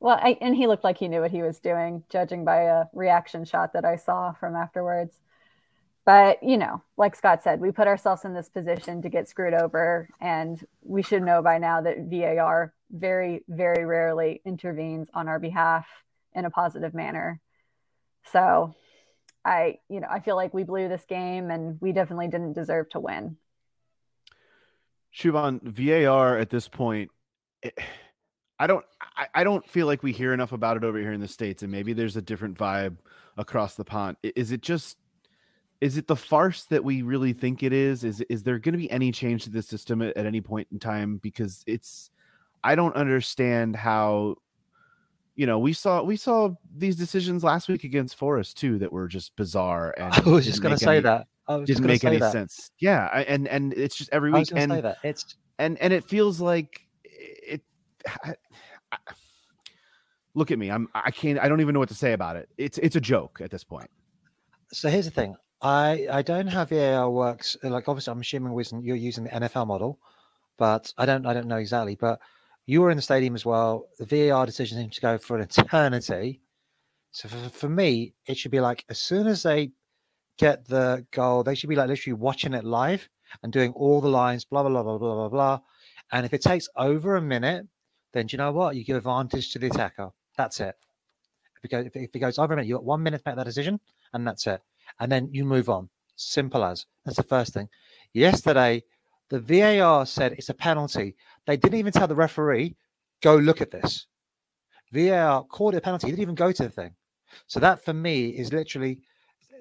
well, 0.00 0.18
I, 0.20 0.36
and 0.40 0.54
he 0.54 0.66
looked 0.66 0.84
like 0.84 0.98
he 0.98 1.08
knew 1.08 1.20
what 1.20 1.30
he 1.30 1.42
was 1.42 1.60
doing, 1.60 2.02
judging 2.10 2.44
by 2.44 2.62
a 2.62 2.84
reaction 2.92 3.44
shot 3.44 3.72
that 3.74 3.84
I 3.84 3.96
saw 3.96 4.32
from 4.32 4.54
afterwards. 4.56 5.16
But, 6.04 6.42
you 6.42 6.58
know, 6.58 6.82
like 6.98 7.16
Scott 7.16 7.42
said, 7.42 7.60
we 7.60 7.70
put 7.70 7.86
ourselves 7.86 8.24
in 8.26 8.34
this 8.34 8.50
position 8.50 9.00
to 9.02 9.08
get 9.08 9.26
screwed 9.28 9.54
over. 9.54 10.08
And 10.20 10.62
we 10.82 11.02
should 11.02 11.22
know 11.22 11.40
by 11.40 11.56
now 11.58 11.80
that 11.80 11.96
VAR 12.10 12.74
very, 12.90 13.42
very 13.48 13.86
rarely 13.86 14.42
intervenes 14.44 15.08
on 15.14 15.28
our 15.28 15.38
behalf 15.38 15.86
in 16.34 16.44
a 16.44 16.50
positive 16.50 16.92
manner. 16.92 17.40
So 18.32 18.74
I, 19.44 19.78
you 19.88 20.00
know, 20.00 20.08
I 20.10 20.20
feel 20.20 20.36
like 20.36 20.54
we 20.54 20.64
blew 20.64 20.88
this 20.88 21.04
game 21.04 21.50
and 21.50 21.78
we 21.80 21.92
definitely 21.92 22.28
didn't 22.28 22.54
deserve 22.54 22.88
to 22.90 23.00
win. 23.00 23.36
Shuban, 25.14 25.62
VAR 25.62 26.38
at 26.38 26.50
this 26.50 26.68
point, 26.68 27.10
it- 27.62 27.78
I 28.58 28.68
don't, 28.68 28.84
I, 29.16 29.26
I 29.34 29.44
don't 29.44 29.68
feel 29.68 29.86
like 29.86 30.04
we 30.04 30.12
hear 30.12 30.32
enough 30.32 30.52
about 30.52 30.76
it 30.76 30.84
over 30.84 30.96
here 30.98 31.12
in 31.12 31.20
the 31.20 31.26
states, 31.26 31.64
and 31.64 31.72
maybe 31.72 31.92
there's 31.92 32.16
a 32.16 32.22
different 32.22 32.56
vibe 32.56 32.98
across 33.36 33.74
the 33.74 33.84
pond. 33.84 34.16
Is 34.22 34.52
it 34.52 34.60
just, 34.60 34.96
is 35.80 35.96
it 35.96 36.06
the 36.06 36.14
farce 36.14 36.62
that 36.66 36.84
we 36.84 37.02
really 37.02 37.32
think 37.32 37.64
it 37.64 37.72
is? 37.72 38.04
Is 38.04 38.20
is 38.30 38.44
there 38.44 38.60
going 38.60 38.72
to 38.72 38.78
be 38.78 38.90
any 38.92 39.10
change 39.10 39.42
to 39.44 39.50
the 39.50 39.60
system 39.60 40.02
at, 40.02 40.16
at 40.16 40.24
any 40.24 40.40
point 40.40 40.68
in 40.70 40.78
time? 40.78 41.16
Because 41.16 41.64
it's, 41.66 42.10
I 42.62 42.76
don't 42.76 42.94
understand 42.94 43.74
how, 43.74 44.36
you 45.36 45.46
know, 45.46 45.58
we 45.58 45.72
saw 45.72 46.02
we 46.02 46.16
saw 46.16 46.50
these 46.76 46.96
decisions 46.96 47.42
last 47.42 47.68
week 47.68 47.84
against 47.84 48.16
Forest 48.16 48.56
too 48.58 48.78
that 48.78 48.92
were 48.92 49.08
just 49.08 49.34
bizarre 49.36 49.94
and 49.98 50.12
I 50.14 50.20
was 50.28 50.44
just 50.44 50.62
going 50.62 50.74
to 50.76 50.78
say 50.82 50.94
any- 50.96 51.00
that. 51.02 51.26
I 51.46 51.56
was 51.56 51.66
didn't 51.66 51.84
make 51.86 52.04
any 52.04 52.18
that. 52.18 52.32
sense. 52.32 52.70
Yeah, 52.78 53.08
I- 53.12 53.24
and 53.24 53.46
and 53.48 53.74
it's 53.74 53.96
just 53.96 54.08
every 54.12 54.32
I 54.32 54.38
was 54.38 54.50
week 54.50 54.58
and 54.60 54.72
say 54.72 54.80
that. 54.80 54.96
It's 55.02 55.36
and 55.58 55.78
and 55.80 55.92
it 55.92 56.04
feels 56.04 56.40
like 56.40 56.80
it. 57.04 57.60
I, 58.24 58.34
I- 58.92 58.96
look 60.34 60.50
at 60.50 60.58
me. 60.58 60.70
I'm. 60.70 60.88
I 60.94 61.10
can't. 61.10 61.38
I 61.38 61.48
don't 61.48 61.60
even 61.60 61.74
know 61.74 61.80
what 61.80 61.88
to 61.90 61.94
say 61.94 62.12
about 62.12 62.36
it. 62.36 62.48
It's 62.56 62.78
it's 62.78 62.96
a 62.96 63.00
joke 63.00 63.40
at 63.42 63.50
this 63.50 63.64
point. 63.64 63.90
so 64.72 64.88
here's 64.88 65.04
the 65.04 65.10
thing. 65.10 65.34
I 65.62 66.06
I 66.10 66.22
don't 66.22 66.46
have 66.46 66.70
VAR 66.70 67.10
works 67.10 67.56
like 67.62 67.88
obviously 67.88 68.12
I'm 68.12 68.20
assuming 68.20 68.82
you're 68.82 68.96
using 68.96 69.24
the 69.24 69.30
NFL 69.30 69.66
model, 69.66 69.98
but 70.58 70.92
I 70.98 71.06
don't 71.06 71.26
I 71.26 71.32
don't 71.34 71.46
know 71.46 71.56
exactly. 71.56 71.96
But 71.96 72.20
you 72.66 72.80
were 72.80 72.90
in 72.90 72.96
the 72.96 73.02
stadium 73.02 73.34
as 73.34 73.44
well. 73.44 73.88
The 73.98 74.06
VAR 74.06 74.46
decision 74.46 74.78
seems 74.78 74.94
to 74.94 75.00
go 75.00 75.18
for 75.18 75.36
an 75.36 75.42
eternity. 75.42 76.40
So 77.12 77.28
for, 77.28 77.48
for 77.50 77.68
me, 77.68 78.14
it 78.26 78.36
should 78.36 78.50
be 78.50 78.60
like 78.60 78.84
as 78.88 78.98
soon 78.98 79.26
as 79.26 79.42
they 79.42 79.72
get 80.38 80.66
the 80.66 81.06
goal, 81.12 81.42
they 81.42 81.54
should 81.54 81.70
be 81.70 81.76
like 81.76 81.88
literally 81.88 82.14
watching 82.14 82.54
it 82.54 82.64
live 82.64 83.08
and 83.42 83.52
doing 83.52 83.72
all 83.72 84.00
the 84.00 84.08
lines, 84.08 84.44
blah 84.44 84.62
blah 84.62 84.70
blah 84.70 84.82
blah 84.82 84.98
blah 84.98 85.14
blah 85.14 85.28
blah. 85.28 85.60
And 86.12 86.26
if 86.26 86.32
it 86.32 86.42
takes 86.42 86.68
over 86.76 87.16
a 87.16 87.22
minute, 87.22 87.66
then 88.12 88.26
do 88.26 88.34
you 88.34 88.38
know 88.38 88.52
what? 88.52 88.76
You 88.76 88.84
give 88.84 88.96
advantage 88.96 89.52
to 89.52 89.58
the 89.58 89.66
attacker. 89.66 90.10
That's 90.36 90.60
it. 90.60 90.74
If 91.58 91.64
it 91.64 91.70
goes, 91.70 91.86
if 91.86 92.14
it, 92.14 92.18
goes 92.18 92.38
over 92.38 92.52
a 92.52 92.56
minute, 92.56 92.68
you 92.68 92.74
got 92.74 92.84
one 92.84 93.02
minute 93.02 93.18
to 93.24 93.30
make 93.30 93.36
that 93.36 93.44
decision, 93.44 93.80
and 94.12 94.26
that's 94.26 94.46
it. 94.46 94.60
And 95.00 95.10
then 95.10 95.28
you 95.32 95.44
move 95.44 95.68
on. 95.68 95.88
Simple 96.16 96.64
as. 96.64 96.86
That's 97.04 97.16
the 97.16 97.22
first 97.22 97.54
thing. 97.54 97.68
Yesterday, 98.12 98.84
the 99.30 99.40
VAR 99.40 100.06
said 100.06 100.32
it's 100.32 100.50
a 100.50 100.54
penalty. 100.54 101.16
They 101.46 101.56
didn't 101.56 101.78
even 101.78 101.92
tell 101.92 102.08
the 102.08 102.14
referee, 102.14 102.76
go 103.22 103.36
look 103.36 103.60
at 103.60 103.70
this. 103.70 104.06
VAR 104.92 105.44
called 105.44 105.74
it 105.74 105.78
a 105.78 105.80
penalty. 105.80 106.06
He 106.06 106.12
didn't 106.12 106.22
even 106.22 106.34
go 106.34 106.52
to 106.52 106.62
the 106.62 106.70
thing. 106.70 106.94
So 107.46 107.60
that 107.60 107.84
for 107.84 107.92
me 107.92 108.28
is 108.28 108.52
literally. 108.52 109.00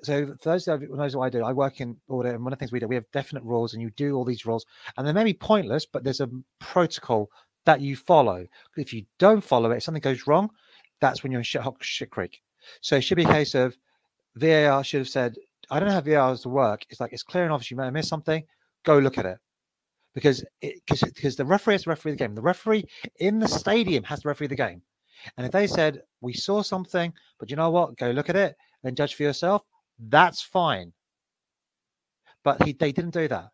So 0.04 0.36
for 0.42 0.50
those 0.50 0.66
that 0.66 0.82
knows 0.82 1.16
what 1.16 1.26
I 1.26 1.30
do, 1.30 1.44
I 1.44 1.54
work 1.54 1.80
in 1.80 1.96
audit, 2.10 2.36
and 2.36 2.44
one 2.44 2.52
of 2.52 2.60
the 2.60 2.62
things 2.62 2.72
we 2.72 2.80
do, 2.80 2.88
we 2.88 2.96
have 2.96 3.10
definite 3.14 3.44
rules, 3.44 3.74
and 3.74 3.82
you 3.82 3.90
do 3.92 4.16
all 4.16 4.26
these 4.26 4.46
rules, 4.46 4.66
and 4.98 5.08
they 5.08 5.14
may 5.14 5.24
be 5.24 5.34
pointless, 5.34 5.86
but 5.86 6.04
there's 6.04 6.20
a 6.20 6.30
protocol 6.60 7.30
that 7.66 7.80
you 7.80 7.96
follow. 7.96 8.46
If 8.76 8.94
you 8.94 9.06
don't 9.18 9.42
follow 9.42 9.72
it, 9.72 9.78
if 9.78 9.84
something 9.84 10.02
goes 10.02 10.28
wrong, 10.28 10.50
that's 11.00 11.24
when 11.24 11.32
you're 11.32 11.40
in 11.40 11.46
shit, 11.46 11.62
shit 11.80 12.10
creek. 12.12 12.42
So 12.82 12.98
it 12.98 13.02
should 13.02 13.16
be 13.16 13.24
a 13.24 13.28
case 13.28 13.56
of 13.56 13.78
VAR 14.36 14.84
should 14.84 15.00
have 15.00 15.10
said, 15.10 15.36
I 15.70 15.80
don't 15.80 15.88
know 15.88 16.16
how 16.16 16.36
to 16.36 16.50
work. 16.50 16.86
It's 16.90 17.00
like 17.00 17.14
it's 17.14 17.24
clear 17.24 17.46
and 17.46 17.54
obvious 17.54 17.72
you 17.72 17.78
may 17.78 17.86
have 17.86 17.94
missed 17.94 18.10
something. 18.10 18.44
Go 18.84 19.00
look 19.00 19.18
at 19.18 19.26
it. 19.26 19.38
Because 20.14 20.44
because 20.62 21.02
because 21.02 21.36
the 21.36 21.46
referee 21.46 21.76
has 21.76 21.84
to 21.84 21.90
referee 21.90 22.12
the 22.12 22.18
game. 22.18 22.36
The 22.36 22.42
referee 22.42 22.86
in 23.20 23.40
the 23.40 23.48
stadium 23.48 24.04
has 24.04 24.22
to 24.22 24.28
referee 24.28 24.48
the 24.48 24.56
game. 24.56 24.82
And 25.38 25.46
if 25.46 25.52
they 25.52 25.68
said 25.68 26.02
we 26.22 26.34
saw 26.34 26.62
something, 26.62 27.14
but 27.40 27.50
you 27.50 27.56
know 27.56 27.72
what, 27.72 27.98
go 27.98 28.12
look 28.12 28.30
at 28.30 28.36
it 28.36 28.56
and 28.84 28.98
judge 28.98 29.16
for 29.16 29.24
yourself, 29.24 29.64
that's 30.10 30.42
fine. 30.42 30.94
But 32.44 32.62
he 32.64 32.74
they 32.74 32.92
didn't 32.92 33.14
do 33.14 33.28
that. 33.30 33.50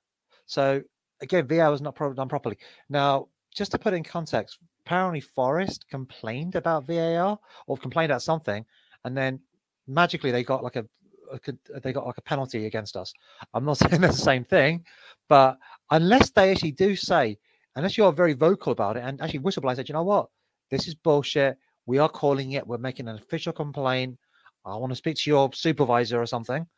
So 0.48 0.82
again, 1.22 1.48
VAR 1.48 1.72
was 1.72 1.82
not 1.82 1.96
done 1.96 2.30
properly. 2.30 2.58
Now, 2.90 3.28
just 3.54 3.72
to 3.72 3.80
put 3.80 3.94
it 3.94 3.98
in 3.98 4.04
context, 4.04 4.58
apparently 4.86 5.22
Forest 5.22 5.86
complained 5.90 6.56
about 6.56 6.88
VAR 6.88 7.38
or 7.68 7.78
complained 7.78 8.12
about 8.12 8.22
something, 8.22 8.66
and 9.06 9.16
then 9.16 9.40
magically 9.88 10.32
they 10.32 10.44
got 10.44 10.64
like 10.64 10.76
a, 10.76 10.86
a 11.32 11.80
they 11.82 11.94
got 11.94 12.06
like 12.06 12.18
a 12.18 12.24
penalty 12.24 12.66
against 12.66 12.96
us. 12.96 13.14
I'm 13.54 13.66
not 13.66 13.78
saying 13.78 14.02
that's 14.02 14.18
the 14.18 14.24
same 14.24 14.44
thing, 14.44 14.86
but 15.28 15.58
unless 15.92 16.30
they 16.32 16.52
actually 16.52 16.72
do 16.72 16.96
say, 16.96 17.38
unless 17.76 17.98
you're 17.98 18.12
very 18.12 18.34
vocal 18.34 18.72
about 18.72 18.98
it, 18.98 19.04
and 19.04 19.22
actually 19.22 19.40
whistleblower 19.40 19.76
said, 19.76 19.90
you 19.90 19.94
know 19.94 20.04
what, 20.04 20.30
this 20.70 20.88
is 20.88 20.96
bullshit. 20.96 21.58
We 21.86 21.98
are 21.98 22.10
calling 22.10 22.52
it. 22.52 22.68
We're 22.68 22.78
making 22.78 23.08
an 23.08 23.16
official 23.16 23.54
complaint. 23.54 24.18
I 24.66 24.76
want 24.76 24.92
to 24.92 24.96
speak 24.96 25.18
to 25.18 25.30
your 25.30 25.50
supervisor 25.54 26.22
or 26.22 26.26
something. 26.26 26.66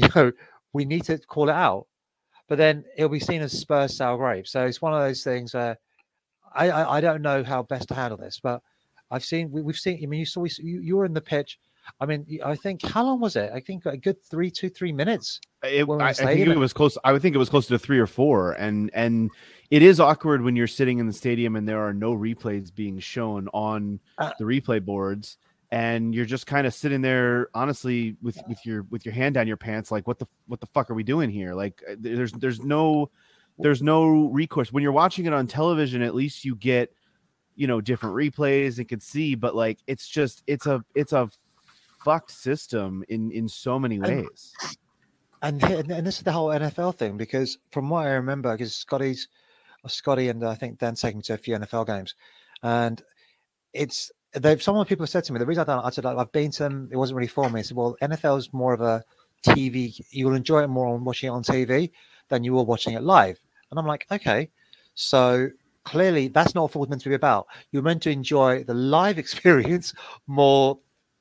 You 0.00 0.08
know, 0.14 0.30
we 0.72 0.84
need 0.84 1.02
to 1.06 1.18
call 1.18 1.48
it 1.48 1.54
out. 1.54 1.88
But 2.48 2.58
then 2.58 2.84
it'll 2.96 3.08
be 3.08 3.18
seen 3.18 3.42
as 3.42 3.50
Spurs 3.50 3.96
sour 3.96 4.16
grapes. 4.16 4.52
So 4.52 4.64
it's 4.64 4.80
one 4.80 4.94
of 4.94 5.00
those 5.00 5.24
things 5.24 5.54
where 5.54 5.76
I, 6.54 6.70
I, 6.70 6.96
I 6.96 7.00
don't 7.00 7.20
know 7.20 7.42
how 7.42 7.64
best 7.64 7.88
to 7.88 7.94
handle 7.94 8.16
this, 8.16 8.38
but 8.40 8.62
I've 9.10 9.24
seen 9.24 9.50
we, 9.50 9.60
we've 9.60 9.76
seen. 9.78 9.98
I 10.02 10.06
mean, 10.06 10.20
you 10.20 10.26
saw 10.26 10.44
you, 10.44 10.80
you 10.80 10.96
were 10.96 11.04
in 11.04 11.14
the 11.14 11.20
pitch. 11.20 11.58
I 12.00 12.06
mean, 12.06 12.26
I 12.44 12.54
think 12.54 12.82
how 12.84 13.04
long 13.04 13.20
was 13.20 13.36
it? 13.36 13.50
I 13.52 13.60
think 13.60 13.86
a 13.86 13.96
good 13.96 14.22
three, 14.22 14.50
two, 14.50 14.68
three 14.68 14.92
minutes. 14.92 15.40
It, 15.62 15.88
I, 15.88 16.08
I 16.08 16.12
think 16.12 16.48
it 16.48 16.56
was 16.56 16.72
close. 16.72 16.96
I 17.04 17.12
would 17.12 17.22
think 17.22 17.34
it 17.34 17.38
was 17.38 17.48
close 17.48 17.66
to 17.68 17.78
three 17.78 17.98
or 17.98 18.06
four, 18.06 18.52
and 18.52 18.90
and 18.94 19.30
it 19.70 19.82
is 19.82 19.98
awkward 20.00 20.42
when 20.42 20.54
you're 20.56 20.66
sitting 20.66 20.98
in 20.98 21.06
the 21.06 21.12
stadium 21.12 21.56
and 21.56 21.68
there 21.68 21.80
are 21.80 21.92
no 21.92 22.14
replays 22.14 22.74
being 22.74 22.98
shown 22.98 23.48
on 23.48 24.00
Uh, 24.18 24.32
the 24.38 24.44
replay 24.44 24.84
boards, 24.84 25.38
and 25.70 26.14
you're 26.14 26.24
just 26.24 26.46
kind 26.46 26.66
of 26.66 26.74
sitting 26.74 27.00
there, 27.00 27.48
honestly, 27.54 28.16
with 28.22 28.38
with 28.48 28.64
your 28.64 28.84
with 28.90 29.04
your 29.04 29.14
hand 29.14 29.34
down 29.34 29.48
your 29.48 29.56
pants, 29.56 29.90
like 29.90 30.06
what 30.06 30.18
the 30.18 30.26
what 30.46 30.60
the 30.60 30.66
fuck 30.66 30.90
are 30.90 30.94
we 30.94 31.02
doing 31.02 31.30
here? 31.30 31.54
Like 31.54 31.82
uh, 31.90 31.96
there's 31.98 32.32
there's 32.32 32.62
no 32.62 33.10
there's 33.58 33.82
no 33.82 34.26
recourse 34.28 34.72
when 34.72 34.82
you're 34.82 34.92
watching 34.92 35.26
it 35.26 35.32
on 35.32 35.46
television. 35.46 36.02
At 36.02 36.14
least 36.14 36.44
you 36.44 36.54
get 36.54 36.92
you 37.56 37.66
know 37.66 37.80
different 37.80 38.14
replays 38.14 38.78
and 38.78 38.88
can 38.88 39.00
see, 39.00 39.34
but 39.34 39.56
like 39.56 39.80
it's 39.88 40.08
just 40.08 40.44
it's 40.46 40.66
a 40.66 40.84
it's 40.94 41.12
a 41.12 41.28
fucked 42.08 42.30
system 42.30 43.04
in 43.08 43.30
in 43.32 43.46
so 43.48 43.78
many 43.78 43.98
ways. 43.98 44.56
and 45.42 45.62
he- 45.64 45.74
and 45.74 46.06
this 46.06 46.16
is 46.18 46.22
the 46.22 46.32
whole 46.32 46.48
NFL 46.48 46.92
thing 46.96 47.16
because 47.16 47.58
from 47.70 47.88
what 47.90 48.06
I 48.06 48.12
remember, 48.12 48.50
because 48.52 48.74
Scotty's 48.74 49.28
uh, 49.84 49.88
Scotty 49.88 50.28
and 50.30 50.42
I 50.44 50.54
think 50.54 50.78
Dan 50.78 50.94
taken 50.94 51.18
me 51.18 51.22
to 51.24 51.34
a 51.34 51.38
few 51.38 51.54
NFL 51.54 51.86
games, 51.86 52.14
and 52.62 53.02
it's 53.72 54.10
they've 54.32 54.62
some 54.62 54.76
of 54.76 54.80
the 54.84 54.88
people 54.88 55.04
have 55.04 55.10
said 55.10 55.24
to 55.24 55.32
me 55.32 55.38
the 55.38 55.46
reason 55.46 55.62
I 55.62 55.72
don't 55.72 55.84
I 55.84 55.90
said 55.90 56.04
like, 56.04 56.16
I've 56.16 56.32
been 56.32 56.50
to 56.52 56.62
them 56.64 56.88
it 56.92 56.96
wasn't 56.96 57.16
really 57.18 57.28
for 57.28 57.48
me. 57.50 57.60
I 57.60 57.62
said 57.62 57.76
well 57.76 57.96
NFL 58.02 58.38
is 58.38 58.52
more 58.52 58.72
of 58.72 58.80
a 58.80 59.04
TV 59.46 60.00
you 60.10 60.26
will 60.26 60.34
enjoy 60.34 60.62
it 60.64 60.68
more 60.68 60.88
on 60.88 61.04
watching 61.04 61.28
it 61.28 61.36
on 61.38 61.42
TV 61.42 61.90
than 62.30 62.42
you 62.44 62.52
will 62.54 62.66
watching 62.66 62.94
it 62.94 63.02
live, 63.02 63.38
and 63.70 63.78
I'm 63.78 63.86
like 63.86 64.06
okay, 64.10 64.50
so 64.94 65.48
clearly 65.84 66.28
that's 66.28 66.54
not 66.54 66.62
what 66.62 66.72
football's 66.72 66.90
meant 66.90 67.02
to 67.02 67.08
be 67.08 67.14
about. 67.14 67.46
You're 67.70 67.82
meant 67.82 68.02
to 68.02 68.10
enjoy 68.10 68.64
the 68.64 68.74
live 68.74 69.18
experience 69.24 69.94
more 70.26 70.78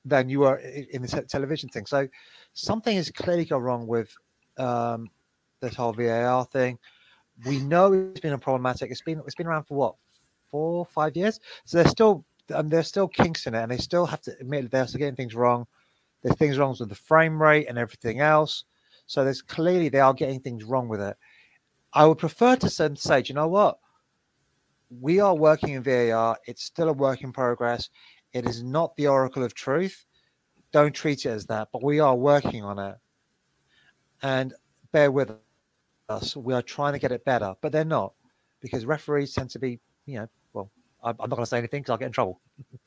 than 0.08 0.30
you 0.30 0.44
are 0.46 0.58
in 0.58 1.02
the 1.02 1.26
television 1.28 1.70
thing. 1.70 1.86
So 1.86 2.08
something 2.54 2.96
has 2.96 3.10
clearly 3.12 3.46
gone 3.46 3.62
wrong 3.62 3.88
with 3.88 4.10
um, 4.58 5.10
this 5.62 5.76
whole 5.76 5.94
VAR 5.94 6.46
thing. 6.46 6.78
We 7.46 7.60
know 7.60 7.94
it's 7.94 8.20
been 8.20 8.34
a 8.34 8.38
problematic. 8.38 8.92
It's 8.92 9.02
been 9.02 9.22
it's 9.26 9.36
been 9.36 9.48
around 9.48 9.66
for 9.66 9.78
what 9.78 9.96
four 10.50 10.86
five 10.86 11.16
years. 11.16 11.40
So 11.66 11.78
there's 11.78 11.92
still 11.92 12.26
um, 12.54 12.70
there's 12.70 12.88
still 12.88 13.08
kinks 13.08 13.46
in 13.46 13.54
it, 13.54 13.62
and 13.62 13.72
they 13.72 13.78
still 13.78 14.06
have 14.06 14.22
to 14.22 14.32
admit 14.40 14.72
they're 14.72 14.88
still 14.88 15.00
getting 15.00 15.16
things 15.16 15.36
wrong. 15.36 15.68
There's 16.24 16.36
things 16.38 16.58
wrong 16.58 16.76
with 16.80 16.90
the 16.90 16.96
frame 16.96 17.42
rate 17.42 17.68
and 17.68 17.78
everything 17.78 18.20
else. 18.22 18.66
So 19.06 19.24
there's 19.24 19.42
clearly 19.42 19.90
they 19.90 20.00
are 20.00 20.14
getting 20.14 20.40
things 20.40 20.64
wrong 20.64 20.88
with 20.88 21.02
it. 21.02 21.16
I 21.94 22.06
would 22.06 22.18
prefer 22.18 22.56
to 22.58 22.70
say, 22.70 23.22
"Do 23.22 23.30
you 23.30 23.36
know 23.36 23.48
what? 23.48 23.78
We 24.90 25.20
are 25.20 25.36
working 25.36 25.74
in 25.74 25.84
VAR. 25.84 26.38
It's 26.48 26.64
still 26.64 26.90
a 26.90 26.94
work 26.94 27.22
in 27.22 27.34
progress. 27.34 27.90
It 28.38 28.46
is 28.46 28.62
not 28.62 28.96
the 28.96 29.08
oracle 29.08 29.44
of 29.44 29.56
truth. 29.56 30.06
Don't 30.72 30.94
treat 30.94 31.26
it 31.26 31.30
as 31.30 31.48
that, 31.48 31.70
but 31.74 31.84
we 31.84 32.00
are 32.00 32.16
working 32.16 32.64
on 32.64 32.78
it. 32.78 32.96
And 34.22 34.54
bear 34.92 35.12
with 35.12 35.32
us. 36.08 36.36
We 36.36 36.54
are 36.54 36.62
trying 36.62 36.94
to 36.94 37.00
get 37.00 37.12
it 37.12 37.26
better, 37.26 37.56
but 37.62 37.72
they're 37.72 37.84
not 37.84 38.14
because 38.62 38.86
referees 38.86 39.34
tend 39.34 39.50
to 39.52 39.60
be, 39.60 39.80
you 40.06 40.20
know, 40.20 40.28
well, 40.54 40.70
I'm 41.04 41.16
not 41.18 41.32
going 41.32 41.42
to 41.42 41.48
say 41.48 41.58
anything 41.58 41.82
because 41.82 41.92
I'll 41.92 41.98
get 41.98 42.06
in 42.06 42.12
trouble. 42.12 42.40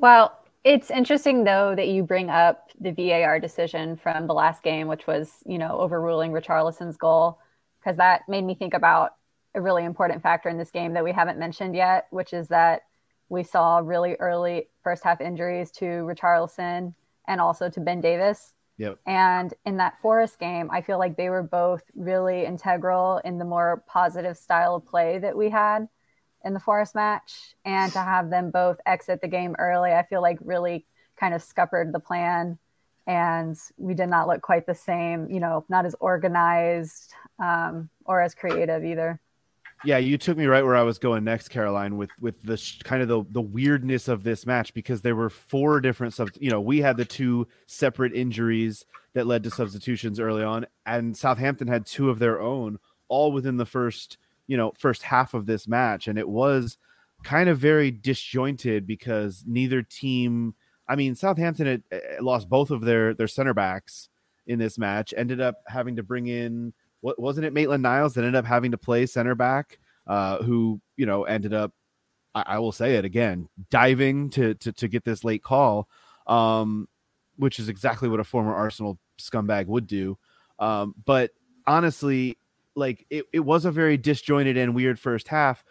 Well, 0.00 0.38
it's 0.62 0.92
interesting 0.92 1.42
though 1.42 1.74
that 1.74 1.88
you 1.88 2.04
bring 2.04 2.30
up 2.30 2.70
the 2.80 2.92
VAR 2.92 3.40
decision 3.40 3.96
from 3.96 4.28
the 4.28 4.34
last 4.34 4.62
game, 4.62 4.86
which 4.86 5.08
was, 5.08 5.32
you 5.44 5.58
know, 5.58 5.76
overruling 5.80 6.30
Richarlison's 6.30 6.96
goal, 6.96 7.40
because 7.80 7.96
that 7.96 8.22
made 8.28 8.44
me 8.44 8.54
think 8.54 8.74
about 8.74 9.16
a 9.56 9.60
really 9.60 9.84
important 9.84 10.22
factor 10.22 10.48
in 10.48 10.56
this 10.56 10.70
game 10.70 10.92
that 10.92 11.02
we 11.02 11.10
haven't 11.10 11.36
mentioned 11.36 11.74
yet, 11.74 12.06
which 12.10 12.32
is 12.32 12.46
that 12.46 12.82
we 13.28 13.42
saw 13.42 13.78
really 13.78 14.14
early 14.14 14.68
first 14.82 15.04
half 15.04 15.20
injuries 15.20 15.70
to 15.72 15.84
Richarlison 15.84 16.94
and 17.26 17.40
also 17.40 17.68
to 17.68 17.80
Ben 17.80 18.00
Davies. 18.00 18.54
Yep. 18.78 18.98
And 19.06 19.52
in 19.66 19.76
that 19.78 20.00
Forest 20.00 20.38
game, 20.38 20.70
I 20.70 20.82
feel 20.82 20.98
like 20.98 21.16
they 21.16 21.30
were 21.30 21.42
both 21.42 21.82
really 21.94 22.44
integral 22.44 23.18
in 23.24 23.38
the 23.38 23.44
more 23.44 23.82
positive 23.88 24.36
style 24.36 24.76
of 24.76 24.86
play 24.86 25.18
that 25.18 25.36
we 25.36 25.50
had 25.50 25.88
in 26.44 26.54
the 26.54 26.60
Forest 26.60 26.94
match. 26.94 27.54
And 27.64 27.92
to 27.92 27.98
have 27.98 28.30
them 28.30 28.50
both 28.50 28.78
exit 28.86 29.20
the 29.20 29.28
game 29.28 29.56
early, 29.58 29.90
I 29.90 30.04
feel 30.04 30.22
like 30.22 30.38
really 30.40 30.86
kind 31.16 31.34
of 31.34 31.42
scuppered 31.42 31.92
the 31.92 32.00
plan. 32.00 32.58
And 33.06 33.56
we 33.76 33.94
did 33.94 34.08
not 34.08 34.28
look 34.28 34.42
quite 34.42 34.66
the 34.66 34.74
same, 34.74 35.28
you 35.28 35.40
know, 35.40 35.64
not 35.68 35.84
as 35.84 35.96
organized 35.98 37.12
um, 37.38 37.88
or 38.04 38.20
as 38.20 38.34
creative 38.34 38.84
either. 38.84 39.20
Yeah, 39.84 39.98
you 39.98 40.18
took 40.18 40.36
me 40.36 40.46
right 40.46 40.64
where 40.64 40.76
I 40.76 40.82
was 40.82 40.98
going 40.98 41.24
next, 41.24 41.48
Caroline, 41.48 41.96
with 41.96 42.10
with 42.20 42.42
the 42.42 42.56
sh- 42.56 42.80
kind 42.82 43.02
of 43.02 43.08
the 43.08 43.24
the 43.30 43.40
weirdness 43.40 44.08
of 44.08 44.24
this 44.24 44.44
match 44.44 44.74
because 44.74 45.02
there 45.02 45.14
were 45.14 45.30
four 45.30 45.80
different 45.80 46.14
sub. 46.14 46.30
You 46.40 46.50
know, 46.50 46.60
we 46.60 46.80
had 46.80 46.96
the 46.96 47.04
two 47.04 47.46
separate 47.66 48.12
injuries 48.12 48.84
that 49.14 49.26
led 49.26 49.44
to 49.44 49.50
substitutions 49.50 50.18
early 50.18 50.42
on, 50.42 50.66
and 50.86 51.16
Southampton 51.16 51.68
had 51.68 51.86
two 51.86 52.10
of 52.10 52.18
their 52.18 52.40
own, 52.40 52.78
all 53.08 53.30
within 53.30 53.56
the 53.56 53.66
first 53.66 54.18
you 54.48 54.56
know 54.56 54.72
first 54.76 55.02
half 55.02 55.34
of 55.34 55.46
this 55.46 55.68
match, 55.68 56.08
and 56.08 56.18
it 56.18 56.28
was 56.28 56.76
kind 57.22 57.48
of 57.48 57.58
very 57.58 57.90
disjointed 57.90 58.86
because 58.86 59.44
neither 59.46 59.82
team. 59.82 60.54
I 60.88 60.96
mean, 60.96 61.14
Southampton 61.14 61.66
had 61.66 61.82
uh, 61.92 62.22
lost 62.22 62.48
both 62.48 62.70
of 62.70 62.80
their 62.80 63.14
their 63.14 63.28
center 63.28 63.54
backs 63.54 64.08
in 64.46 64.58
this 64.58 64.76
match. 64.76 65.14
Ended 65.16 65.40
up 65.40 65.62
having 65.68 65.96
to 65.96 66.02
bring 66.02 66.26
in 66.26 66.72
what 67.00 67.18
wasn't 67.18 67.46
it 67.46 67.52
Maitland 67.52 67.82
Niles 67.82 68.14
that 68.14 68.22
ended 68.22 68.36
up 68.36 68.44
having 68.44 68.70
to 68.72 68.78
play 68.78 69.06
center 69.06 69.34
back, 69.34 69.78
uh, 70.06 70.42
who 70.42 70.80
you 70.96 71.06
know 71.06 71.24
ended 71.24 71.54
up, 71.54 71.72
I, 72.34 72.44
I 72.46 72.58
will 72.58 72.72
say 72.72 72.96
it 72.96 73.04
again, 73.04 73.48
diving 73.70 74.30
to 74.30 74.54
to 74.54 74.72
to 74.72 74.88
get 74.88 75.04
this 75.04 75.24
late 75.24 75.42
call, 75.42 75.88
um, 76.26 76.88
which 77.36 77.58
is 77.58 77.68
exactly 77.68 78.08
what 78.08 78.20
a 78.20 78.24
former 78.24 78.54
Arsenal 78.54 78.98
scumbag 79.20 79.66
would 79.66 79.86
do. 79.86 80.18
Um, 80.58 80.94
but 81.04 81.30
honestly, 81.66 82.38
like 82.74 83.06
it, 83.10 83.24
it 83.32 83.40
was 83.40 83.64
a 83.64 83.70
very 83.70 83.96
disjointed 83.96 84.56
and 84.56 84.74
weird 84.74 84.98
first 84.98 85.28
half, 85.28 85.64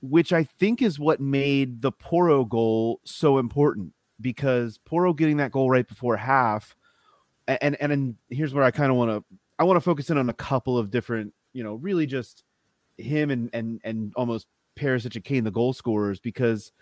which 0.00 0.32
I 0.32 0.44
think 0.44 0.82
is 0.82 0.98
what 0.98 1.20
made 1.20 1.82
the 1.82 1.92
Porro 1.92 2.44
goal 2.44 3.00
so 3.04 3.38
important 3.38 3.92
because 4.20 4.78
Porro 4.84 5.12
getting 5.12 5.38
that 5.38 5.50
goal 5.50 5.68
right 5.68 5.86
before 5.86 6.16
half, 6.16 6.76
and 7.48 7.76
and, 7.80 7.92
and 7.92 8.16
here's 8.30 8.54
where 8.54 8.64
I 8.64 8.70
kind 8.70 8.90
of 8.90 8.96
want 8.96 9.10
to 9.10 9.24
I 9.62 9.64
want 9.64 9.76
to 9.76 9.80
focus 9.80 10.10
in 10.10 10.18
on 10.18 10.28
a 10.28 10.34
couple 10.34 10.76
of 10.76 10.90
different, 10.90 11.32
you 11.52 11.62
know, 11.62 11.74
really 11.74 12.04
just 12.04 12.42
him 12.98 13.30
and 13.30 13.48
and 13.52 13.80
and 13.84 14.12
almost 14.16 14.48
Perisic 14.76 15.14
and 15.14 15.22
Kane, 15.22 15.44
the 15.44 15.52
goal 15.52 15.72
scorers, 15.72 16.18
because 16.18 16.72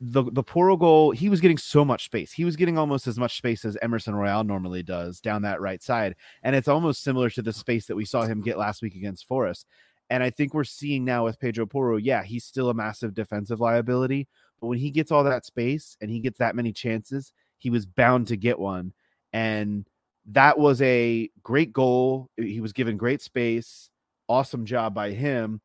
the 0.00 0.24
the 0.32 0.42
Porro 0.42 0.76
goal, 0.76 1.12
he 1.12 1.28
was 1.28 1.40
getting 1.40 1.58
so 1.58 1.84
much 1.84 2.06
space. 2.06 2.32
He 2.32 2.44
was 2.44 2.56
getting 2.56 2.76
almost 2.76 3.06
as 3.06 3.20
much 3.20 3.36
space 3.36 3.64
as 3.64 3.78
Emerson 3.82 4.16
Royal 4.16 4.42
normally 4.42 4.82
does 4.82 5.20
down 5.20 5.42
that 5.42 5.60
right 5.60 5.80
side, 5.80 6.16
and 6.42 6.56
it's 6.56 6.66
almost 6.66 7.04
similar 7.04 7.30
to 7.30 7.40
the 7.40 7.52
space 7.52 7.86
that 7.86 7.94
we 7.94 8.04
saw 8.04 8.22
him 8.22 8.42
get 8.42 8.58
last 8.58 8.82
week 8.82 8.96
against 8.96 9.28
Forest. 9.28 9.68
And 10.10 10.24
I 10.24 10.30
think 10.30 10.54
we're 10.54 10.64
seeing 10.64 11.04
now 11.04 11.22
with 11.22 11.38
Pedro 11.38 11.66
Porro, 11.66 11.98
yeah, 11.98 12.24
he's 12.24 12.44
still 12.44 12.68
a 12.68 12.74
massive 12.74 13.14
defensive 13.14 13.60
liability, 13.60 14.26
but 14.60 14.66
when 14.66 14.78
he 14.78 14.90
gets 14.90 15.12
all 15.12 15.22
that 15.22 15.46
space 15.46 15.96
and 16.00 16.10
he 16.10 16.18
gets 16.18 16.38
that 16.38 16.56
many 16.56 16.72
chances, 16.72 17.32
he 17.58 17.70
was 17.70 17.86
bound 17.86 18.26
to 18.26 18.36
get 18.36 18.58
one. 18.58 18.92
And 19.32 19.86
that 20.26 20.58
was 20.58 20.80
a 20.82 21.30
great 21.42 21.72
goal. 21.72 22.30
He 22.36 22.60
was 22.60 22.72
given 22.72 22.96
great 22.96 23.20
space. 23.22 23.90
Awesome 24.28 24.64
job 24.64 24.94
by 24.94 25.10
him. 25.10 25.60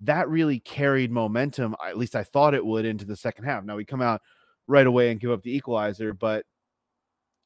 that 0.00 0.28
really 0.28 0.60
carried 0.60 1.10
momentum. 1.12 1.76
At 1.86 1.98
least 1.98 2.16
I 2.16 2.24
thought 2.24 2.54
it 2.54 2.64
would 2.64 2.84
into 2.84 3.04
the 3.04 3.16
second 3.16 3.44
half. 3.44 3.64
Now 3.64 3.76
we 3.76 3.84
come 3.84 4.02
out 4.02 4.22
right 4.66 4.86
away 4.86 5.10
and 5.10 5.20
give 5.20 5.30
up 5.30 5.42
the 5.42 5.54
equalizer, 5.54 6.12
but 6.14 6.44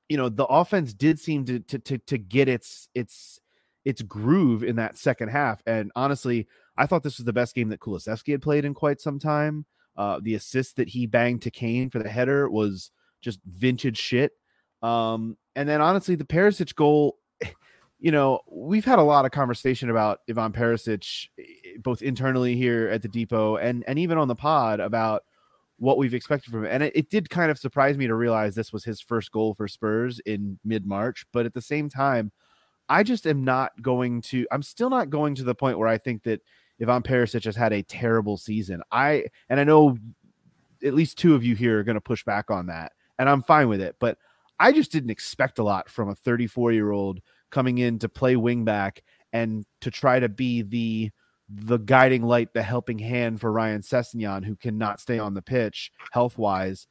you 0.08 0.16
know 0.16 0.28
the 0.28 0.46
offense 0.46 0.92
did 0.94 1.18
seem 1.18 1.44
to 1.46 1.60
to 1.60 1.78
to, 1.78 1.98
to 1.98 2.18
get 2.18 2.48
its 2.48 2.88
its 2.94 3.40
its 3.84 4.02
groove 4.02 4.62
in 4.62 4.76
that 4.76 4.98
second 4.98 5.28
half. 5.28 5.62
And 5.66 5.90
honestly, 5.96 6.46
I 6.76 6.86
thought 6.86 7.02
this 7.02 7.18
was 7.18 7.26
the 7.26 7.32
best 7.32 7.54
game 7.54 7.68
that 7.70 7.80
Kulusevski 7.80 8.32
had 8.32 8.42
played 8.42 8.64
in 8.64 8.74
quite 8.74 9.00
some 9.00 9.18
time. 9.18 9.66
Uh, 9.96 10.20
the 10.22 10.34
assist 10.34 10.76
that 10.76 10.88
he 10.88 11.06
banged 11.06 11.42
to 11.42 11.50
Kane 11.50 11.90
for 11.90 11.98
the 12.00 12.08
header 12.08 12.48
was 12.48 12.90
just 13.20 13.40
vintage 13.46 13.98
shit. 13.98 14.32
Um, 14.82 15.36
and 15.56 15.68
then 15.68 15.80
honestly, 15.80 16.14
the 16.14 16.24
Perisic 16.24 16.74
goal, 16.74 17.18
you 17.98 18.12
know, 18.12 18.40
we've 18.50 18.84
had 18.84 18.98
a 18.98 19.02
lot 19.02 19.24
of 19.24 19.30
conversation 19.30 19.90
about 19.90 20.20
Ivan 20.28 20.52
Perisic, 20.52 21.28
eh, 21.38 21.76
both 21.78 22.02
internally 22.02 22.56
here 22.56 22.88
at 22.88 23.02
the 23.02 23.08
depot 23.08 23.56
and 23.56 23.84
and 23.86 23.98
even 23.98 24.18
on 24.18 24.28
the 24.28 24.34
pod 24.34 24.80
about 24.80 25.24
what 25.78 25.98
we've 25.98 26.14
expected 26.14 26.50
from 26.50 26.64
him. 26.64 26.70
And 26.70 26.82
it, 26.84 26.92
it 26.94 27.10
did 27.10 27.30
kind 27.30 27.50
of 27.50 27.58
surprise 27.58 27.96
me 27.96 28.06
to 28.06 28.14
realize 28.14 28.54
this 28.54 28.72
was 28.72 28.84
his 28.84 29.00
first 29.00 29.32
goal 29.32 29.54
for 29.54 29.68
Spurs 29.68 30.20
in 30.20 30.58
mid 30.64 30.86
March. 30.86 31.26
But 31.32 31.46
at 31.46 31.54
the 31.54 31.62
same 31.62 31.88
time, 31.88 32.32
I 32.88 33.02
just 33.02 33.26
am 33.26 33.44
not 33.44 33.80
going 33.82 34.20
to. 34.22 34.46
I'm 34.50 34.62
still 34.62 34.90
not 34.90 35.10
going 35.10 35.34
to 35.36 35.44
the 35.44 35.54
point 35.54 35.78
where 35.78 35.88
I 35.88 35.98
think 35.98 36.22
that 36.24 36.42
Ivan 36.80 37.02
Perisic 37.02 37.44
has 37.44 37.56
had 37.56 37.72
a 37.72 37.82
terrible 37.82 38.36
season. 38.36 38.82
I 38.90 39.26
and 39.48 39.58
I 39.58 39.64
know 39.64 39.98
at 40.84 40.94
least 40.94 41.18
two 41.18 41.34
of 41.34 41.44
you 41.44 41.54
here 41.54 41.80
are 41.80 41.84
going 41.84 41.94
to 41.94 42.00
push 42.00 42.24
back 42.24 42.50
on 42.50 42.66
that, 42.66 42.92
and 43.18 43.28
I'm 43.28 43.42
fine 43.42 43.68
with 43.68 43.80
it. 43.80 43.96
But 43.98 44.18
I 44.58 44.72
just 44.72 44.92
didn't 44.92 45.10
expect 45.10 45.58
a 45.58 45.64
lot 45.64 45.88
from 45.88 46.08
a 46.08 46.14
34 46.14 46.72
year 46.72 46.92
old 46.92 47.20
coming 47.50 47.78
in 47.78 47.98
to 48.00 48.08
play 48.08 48.34
wingback 48.34 48.98
and 49.32 49.64
to 49.80 49.90
try 49.90 50.20
to 50.20 50.28
be 50.28 50.62
the 50.62 51.10
the 51.48 51.76
guiding 51.76 52.22
light, 52.22 52.54
the 52.54 52.62
helping 52.62 52.98
hand 52.98 53.40
for 53.40 53.52
Ryan 53.52 53.82
Sessegnon, 53.82 54.44
who 54.44 54.56
cannot 54.56 55.00
stay 55.00 55.18
on 55.18 55.34
the 55.34 55.42
pitch 55.42 55.92
health 56.12 56.38
wise. 56.38 56.86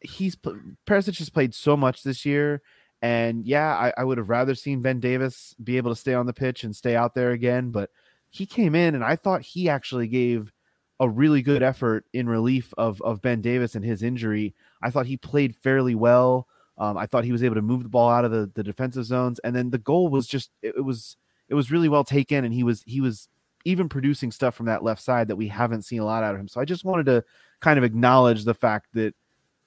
He's 0.00 0.36
Perisic 0.36 1.18
has 1.18 1.28
played 1.28 1.54
so 1.54 1.76
much 1.76 2.04
this 2.04 2.24
year, 2.24 2.62
and 3.02 3.44
yeah, 3.44 3.74
I, 3.74 3.92
I 3.98 4.04
would 4.04 4.18
have 4.18 4.28
rather 4.28 4.54
seen 4.54 4.80
Ben 4.80 5.00
Davies 5.00 5.56
be 5.62 5.76
able 5.76 5.90
to 5.90 6.00
stay 6.00 6.14
on 6.14 6.26
the 6.26 6.32
pitch 6.32 6.62
and 6.62 6.74
stay 6.74 6.94
out 6.94 7.14
there 7.14 7.32
again. 7.32 7.70
But 7.70 7.90
he 8.30 8.46
came 8.46 8.76
in, 8.76 8.94
and 8.94 9.02
I 9.02 9.16
thought 9.16 9.42
he 9.42 9.68
actually 9.68 10.06
gave 10.06 10.52
a 11.00 11.08
really 11.08 11.42
good 11.42 11.64
effort 11.64 12.04
in 12.12 12.28
relief 12.28 12.72
of 12.78 13.02
of 13.02 13.22
Ben 13.22 13.40
Davies 13.40 13.74
and 13.74 13.84
his 13.84 14.04
injury. 14.04 14.54
I 14.82 14.90
thought 14.90 15.06
he 15.06 15.16
played 15.16 15.56
fairly 15.56 15.96
well. 15.96 16.46
Um, 16.78 16.96
I 16.96 17.06
thought 17.06 17.24
he 17.24 17.32
was 17.32 17.42
able 17.42 17.56
to 17.56 17.62
move 17.62 17.82
the 17.82 17.88
ball 17.88 18.08
out 18.08 18.24
of 18.24 18.30
the, 18.30 18.50
the 18.54 18.62
defensive 18.62 19.04
zones, 19.04 19.38
and 19.40 19.54
then 19.54 19.70
the 19.70 19.78
goal 19.78 20.08
was 20.08 20.26
just 20.26 20.50
it, 20.62 20.74
it 20.76 20.84
was 20.84 21.16
it 21.48 21.54
was 21.54 21.70
really 21.70 21.88
well 21.88 22.04
taken, 22.04 22.44
and 22.44 22.54
he 22.54 22.62
was 22.62 22.82
he 22.86 23.00
was 23.00 23.28
even 23.64 23.88
producing 23.88 24.30
stuff 24.30 24.54
from 24.54 24.66
that 24.66 24.84
left 24.84 25.02
side 25.02 25.28
that 25.28 25.36
we 25.36 25.48
haven't 25.48 25.82
seen 25.82 26.00
a 26.00 26.04
lot 26.04 26.22
out 26.22 26.34
of 26.34 26.40
him. 26.40 26.48
So 26.48 26.60
I 26.60 26.64
just 26.64 26.84
wanted 26.84 27.06
to 27.06 27.24
kind 27.60 27.78
of 27.78 27.84
acknowledge 27.84 28.44
the 28.44 28.54
fact 28.54 28.86
that 28.94 29.14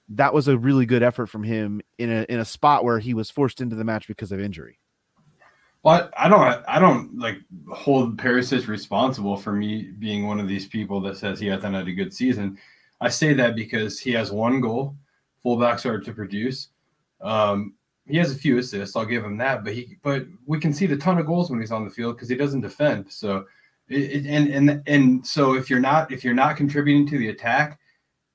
that 0.08 0.32
was 0.32 0.48
a 0.48 0.58
really 0.58 0.86
good 0.86 1.02
effort 1.02 1.26
from 1.26 1.42
him 1.44 1.80
in 1.98 2.10
a 2.10 2.26
in 2.28 2.40
a 2.40 2.44
spot 2.44 2.84
where 2.84 2.98
he 2.98 3.14
was 3.14 3.30
forced 3.30 3.60
into 3.60 3.76
the 3.76 3.84
match 3.84 4.08
because 4.08 4.32
of 4.32 4.40
injury. 4.40 4.78
Well, 5.82 6.10
I 6.16 6.28
don't, 6.28 6.64
I 6.68 6.78
don't 6.78 7.18
like 7.18 7.38
hold 7.68 8.16
Perisic 8.16 8.68
responsible 8.68 9.36
for 9.36 9.52
me 9.52 9.90
being 9.98 10.26
one 10.26 10.38
of 10.38 10.46
these 10.46 10.66
people 10.66 11.00
that 11.00 11.16
says 11.16 11.40
he 11.40 11.48
hasn't 11.48 11.74
had 11.74 11.88
a 11.88 11.92
good 11.92 12.14
season. 12.14 12.56
I 13.00 13.08
say 13.08 13.32
that 13.34 13.56
because 13.56 13.98
he 13.98 14.12
has 14.12 14.30
one 14.30 14.60
goal. 14.60 14.96
Fullbacks 15.44 15.84
are 15.84 15.98
to 15.98 16.12
produce. 16.12 16.68
Um, 17.22 17.74
he 18.06 18.16
has 18.18 18.32
a 18.32 18.36
few 18.36 18.58
assists. 18.58 18.96
I'll 18.96 19.06
give 19.06 19.24
him 19.24 19.36
that. 19.38 19.64
But 19.64 19.74
he, 19.74 19.96
but 20.02 20.26
we 20.46 20.58
can 20.58 20.72
see 20.72 20.86
a 20.86 20.96
ton 20.96 21.18
of 21.18 21.26
goals 21.26 21.50
when 21.50 21.60
he's 21.60 21.72
on 21.72 21.84
the 21.84 21.90
field 21.90 22.16
because 22.16 22.28
he 22.28 22.36
doesn't 22.36 22.60
defend. 22.60 23.10
So, 23.10 23.46
it, 23.88 24.26
and 24.26 24.48
and 24.48 24.82
and 24.86 25.26
so 25.26 25.54
if 25.54 25.70
you're 25.70 25.80
not 25.80 26.12
if 26.12 26.24
you're 26.24 26.34
not 26.34 26.56
contributing 26.56 27.06
to 27.08 27.18
the 27.18 27.28
attack, 27.28 27.78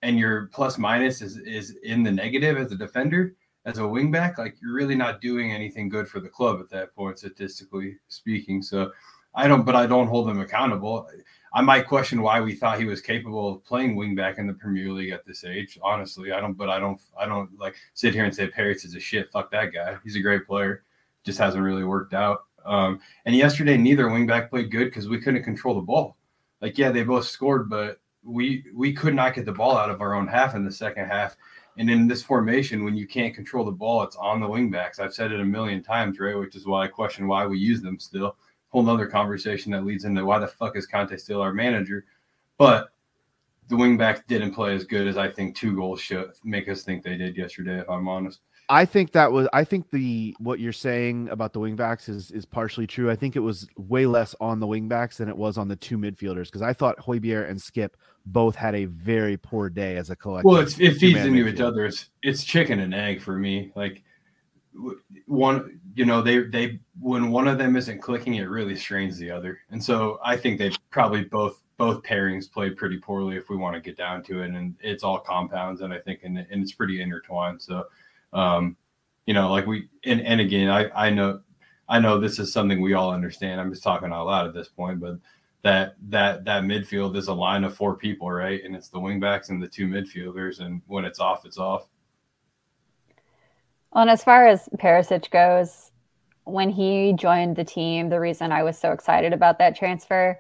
and 0.02 0.18
your 0.18 0.48
plus 0.48 0.78
minus 0.78 1.22
is 1.22 1.38
is 1.38 1.76
in 1.84 2.04
the 2.04 2.12
negative 2.12 2.58
as 2.58 2.72
a 2.72 2.76
defender, 2.76 3.36
as 3.66 3.78
a 3.78 3.82
wingback, 3.82 4.38
like 4.38 4.56
you're 4.62 4.74
really 4.74 4.96
not 4.96 5.22
doing 5.22 5.52
anything 5.52 5.90
good 5.90 6.08
for 6.08 6.20
the 6.20 6.30
club 6.30 6.60
at 6.62 6.70
that 6.70 6.96
point, 6.96 7.20
statistically 7.20 7.98
speaking. 8.08 8.62
So 8.62 8.92
I 9.36 9.48
don't, 9.48 9.66
but 9.66 9.76
I 9.76 9.86
don't 9.86 10.08
hold 10.08 10.30
him 10.30 10.40
accountable. 10.40 11.10
I 11.58 11.62
might 11.62 11.88
question 11.88 12.22
why 12.22 12.40
we 12.40 12.54
thought 12.54 12.78
he 12.78 12.86
was 12.86 13.02
capable 13.02 13.52
of 13.52 13.66
playing 13.66 13.96
wingback 13.96 14.38
in 14.38 14.46
the 14.46 14.54
Premier 14.54 14.92
League 14.92 15.10
at 15.10 15.26
this 15.26 15.44
age. 15.44 15.80
Honestly, 15.82 16.32
I 16.32 16.40
don't, 16.40 16.54
but 16.54 16.70
I 16.70 16.80
don't, 16.80 17.02
I 17.20 17.26
don't 17.26 17.50
like 17.58 17.74
sit 17.96 18.14
here 18.14 18.26
and 18.26 18.36
say 18.36 18.46
Paris 18.48 18.86
is 18.86 18.94
a 18.94 19.00
shit. 19.00 19.32
Fuck 19.32 19.50
that 19.50 19.74
guy. 19.74 19.98
He's 20.04 20.16
a 20.16 20.22
great 20.22 20.46
player. 20.46 20.84
Just 21.24 21.40
hasn't 21.40 21.64
really 21.64 21.84
worked 21.84 22.14
out. 22.14 22.42
Um, 22.64 23.00
and 23.26 23.36
yesterday, 23.36 23.76
neither 23.76 24.06
wingback 24.06 24.52
played 24.52 24.70
good 24.70 24.86
because 24.86 25.10
we 25.10 25.20
couldn't 25.20 25.42
control 25.42 25.74
the 25.74 25.82
ball. 25.82 26.16
Like, 26.62 26.78
yeah, 26.78 26.92
they 26.92 27.02
both 27.02 27.26
scored, 27.26 27.72
but 27.72 28.02
we 28.24 28.64
we 28.76 28.94
could 28.94 29.16
not 29.16 29.34
get 29.34 29.46
the 29.46 29.52
ball 29.52 29.76
out 29.76 29.90
of 29.90 30.00
our 30.00 30.14
own 30.14 30.28
half 30.28 30.54
in 30.54 30.64
the 30.64 30.72
second 30.72 31.08
half. 31.08 31.38
And 31.80 31.90
in 31.90 32.08
this 32.08 32.22
formation, 32.22 32.84
when 32.84 32.96
you 32.96 33.08
can't 33.08 33.34
control 33.34 33.66
the 33.66 33.72
ball, 33.72 34.04
it's 34.04 34.16
on 34.18 34.42
the 34.42 34.48
wingbacks. 34.48 35.00
I've 35.00 35.14
said 35.16 35.32
it 35.32 35.40
a 35.40 35.46
million 35.46 35.82
times, 35.82 36.20
right? 36.20 36.38
Which 36.38 36.56
is 36.56 36.68
why 36.68 36.84
I 36.84 36.88
question 36.88 37.28
why 37.28 37.48
we 37.48 37.58
use 37.58 37.82
them 37.82 37.98
still. 37.98 38.36
Whole 38.78 38.86
nother 38.86 39.08
conversation 39.08 39.72
that 39.72 39.88
leads 39.88 40.06
into 40.06 40.24
why 40.24 40.38
the 40.38 40.46
fuck 40.46 40.78
is 40.78 40.86
Conte 40.86 41.18
still 41.18 41.42
our 41.42 41.52
manager? 41.52 42.06
But 42.60 42.90
the 43.70 43.76
wingbacks 43.76 44.22
didn't 44.28 44.54
play 44.54 44.76
as 44.76 44.84
good 44.84 45.08
as 45.08 45.18
I 45.18 45.30
think 45.30 45.56
two 45.56 45.76
goals 45.76 46.00
should 46.00 46.30
make 46.44 46.70
us 46.70 46.84
think 46.84 47.02
they 47.02 47.18
did 47.18 47.36
yesterday, 47.36 47.80
if 47.80 47.90
I'm 47.90 48.08
honest. 48.08 48.42
I 48.70 48.86
think 48.86 49.14
that 49.14 49.32
was 49.32 49.48
I 49.52 49.64
think 49.64 49.90
the 49.90 50.36
what 50.38 50.60
you're 50.60 50.74
saying 50.74 51.28
about 51.30 51.54
the 51.54 51.60
wingbacks 51.60 52.08
is 52.08 52.30
is 52.30 52.46
partially 52.46 52.86
true. 52.86 53.10
I 53.10 53.16
think 53.16 53.36
it 53.36 53.40
was 53.40 53.68
way 53.78 54.06
less 54.06 54.36
on 54.40 54.60
the 54.60 54.68
wingbacks 54.68 55.16
than 55.16 55.28
it 55.28 55.36
was 55.36 55.58
on 55.58 55.70
the 55.70 55.76
two 55.76 55.98
midfielders 55.98 56.46
because 56.46 56.62
I 56.62 56.74
thought 56.74 57.00
Højbjerg 57.00 57.50
and 57.50 57.60
Skip 57.60 57.98
both 58.28 58.56
had 58.56 58.76
a 58.76 58.86
very 58.86 59.38
poor 59.38 59.72
day 59.72 59.98
as 59.98 60.12
a 60.12 60.16
collective. 60.16 60.52
Well, 60.52 60.62
it's, 60.62 60.80
it 60.80 60.98
feeds 60.98 61.26
into 61.26 61.46
midfield. 61.46 61.54
each 61.54 61.62
other. 61.62 61.86
It's 61.88 62.10
it's 62.22 62.44
chicken 62.44 62.80
and 62.80 62.94
egg 62.94 63.22
for 63.22 63.40
me. 63.40 63.72
Like 63.76 64.04
one, 65.26 65.80
you 65.96 66.06
know, 66.06 66.22
they 66.22 66.40
they 66.40 66.80
when 67.00 67.32
one 67.32 67.48
of 67.48 67.58
them 67.58 67.76
isn't 67.76 68.02
clicking, 68.02 68.36
it 68.36 68.50
really 68.50 68.76
strains 68.76 69.18
the 69.18 69.32
other. 69.32 69.60
And 69.72 69.84
so 69.84 70.20
I 70.24 70.38
think 70.38 70.58
they 70.58 70.72
probably 70.90 71.24
both 71.24 71.62
both 71.78 72.02
pairings 72.04 72.52
played 72.52 72.76
pretty 72.76 72.98
poorly 72.98 73.38
if 73.38 73.50
we 73.50 73.56
want 73.56 73.76
to 73.76 73.82
get 73.82 73.98
down 73.98 74.24
to 74.24 74.42
it. 74.42 74.52
And 74.52 74.76
it's 74.82 75.04
all 75.04 75.20
compounds, 75.20 75.82
and 75.82 75.94
I 75.94 76.00
think 76.00 76.22
and, 76.24 76.38
and 76.38 76.62
it's 76.62 76.74
pretty 76.74 77.02
intertwined. 77.02 77.62
So 77.62 77.86
um, 78.34 78.78
you 79.26 79.34
know, 79.34 79.52
like 79.52 79.68
we 79.68 79.90
and, 80.06 80.22
and 80.22 80.42
again, 80.42 80.70
I 80.70 80.90
I 81.08 81.10
know 81.10 81.42
I 81.90 82.00
know 82.00 82.20
this 82.20 82.40
is 82.40 82.52
something 82.52 82.82
we 82.82 82.94
all 82.94 83.12
understand. 83.12 83.60
I'm 83.60 83.72
just 83.72 83.84
talking 83.84 84.12
out 84.12 84.28
loud 84.28 84.48
at 84.48 84.54
this 84.54 84.70
point, 84.70 85.00
but 85.00 85.18
that 85.64 85.96
that 86.10 86.46
that 86.46 86.64
midfield 86.64 87.16
is 87.16 87.28
a 87.28 87.34
line 87.34 87.64
of 87.64 87.76
four 87.76 87.96
people, 87.96 88.32
right? 88.32 88.64
And 88.64 88.76
it's 88.76 88.90
the 88.90 89.00
wingbacks 89.00 89.50
and 89.50 89.62
the 89.62 89.68
two 89.68 89.88
midfielders, 89.88 90.60
and 90.60 90.82
when 90.88 91.06
it's 91.06 91.20
off, 91.20 91.46
it's 91.46 91.58
off. 91.58 91.88
Well, 93.98 94.04
and 94.04 94.12
as 94.12 94.24
far 94.24 94.46
as 94.46 94.70
Perisic 94.78 95.32
goes, 95.32 95.92
when 96.44 96.70
he 96.70 97.14
joined 97.14 97.56
the 97.56 97.64
team, 97.64 98.10
the 98.10 98.20
reason 98.20 98.52
I 98.52 98.62
was 98.62 98.78
so 98.78 98.92
excited 98.92 99.34
about 99.34 99.58
that 99.58 99.76
transfer 99.76 100.40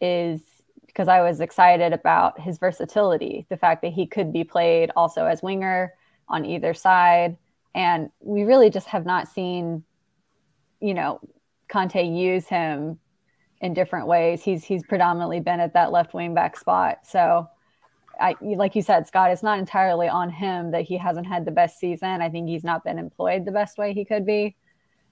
is 0.00 0.40
because 0.88 1.06
I 1.06 1.20
was 1.20 1.38
excited 1.38 1.92
about 1.92 2.40
his 2.40 2.58
versatility, 2.58 3.46
the 3.48 3.56
fact 3.56 3.82
that 3.82 3.92
he 3.92 4.08
could 4.08 4.32
be 4.32 4.42
played 4.42 4.90
also 4.96 5.24
as 5.24 5.40
winger 5.40 5.94
on 6.28 6.44
either 6.44 6.74
side. 6.74 7.36
And 7.76 8.10
we 8.18 8.42
really 8.42 8.70
just 8.70 8.88
have 8.88 9.06
not 9.06 9.28
seen, 9.28 9.84
you 10.80 10.92
know, 10.92 11.20
Conte 11.68 12.04
use 12.04 12.48
him 12.48 12.98
in 13.60 13.72
different 13.72 14.08
ways. 14.08 14.42
He's 14.42 14.64
he's 14.64 14.82
predominantly 14.82 15.38
been 15.38 15.60
at 15.60 15.74
that 15.74 15.92
left 15.92 16.12
wing 16.12 16.34
back 16.34 16.56
spot. 16.56 17.06
So 17.06 17.48
I 18.20 18.36
like 18.40 18.74
you 18.74 18.82
said, 18.82 19.06
Scott, 19.06 19.30
it's 19.30 19.42
not 19.42 19.58
entirely 19.58 20.08
on 20.08 20.30
him 20.30 20.70
that 20.70 20.82
he 20.82 20.96
hasn't 20.96 21.26
had 21.26 21.44
the 21.44 21.50
best 21.50 21.78
season. 21.78 22.22
I 22.22 22.28
think 22.28 22.48
he's 22.48 22.64
not 22.64 22.84
been 22.84 22.98
employed 22.98 23.44
the 23.44 23.52
best 23.52 23.78
way 23.78 23.92
he 23.92 24.04
could 24.04 24.24
be. 24.24 24.56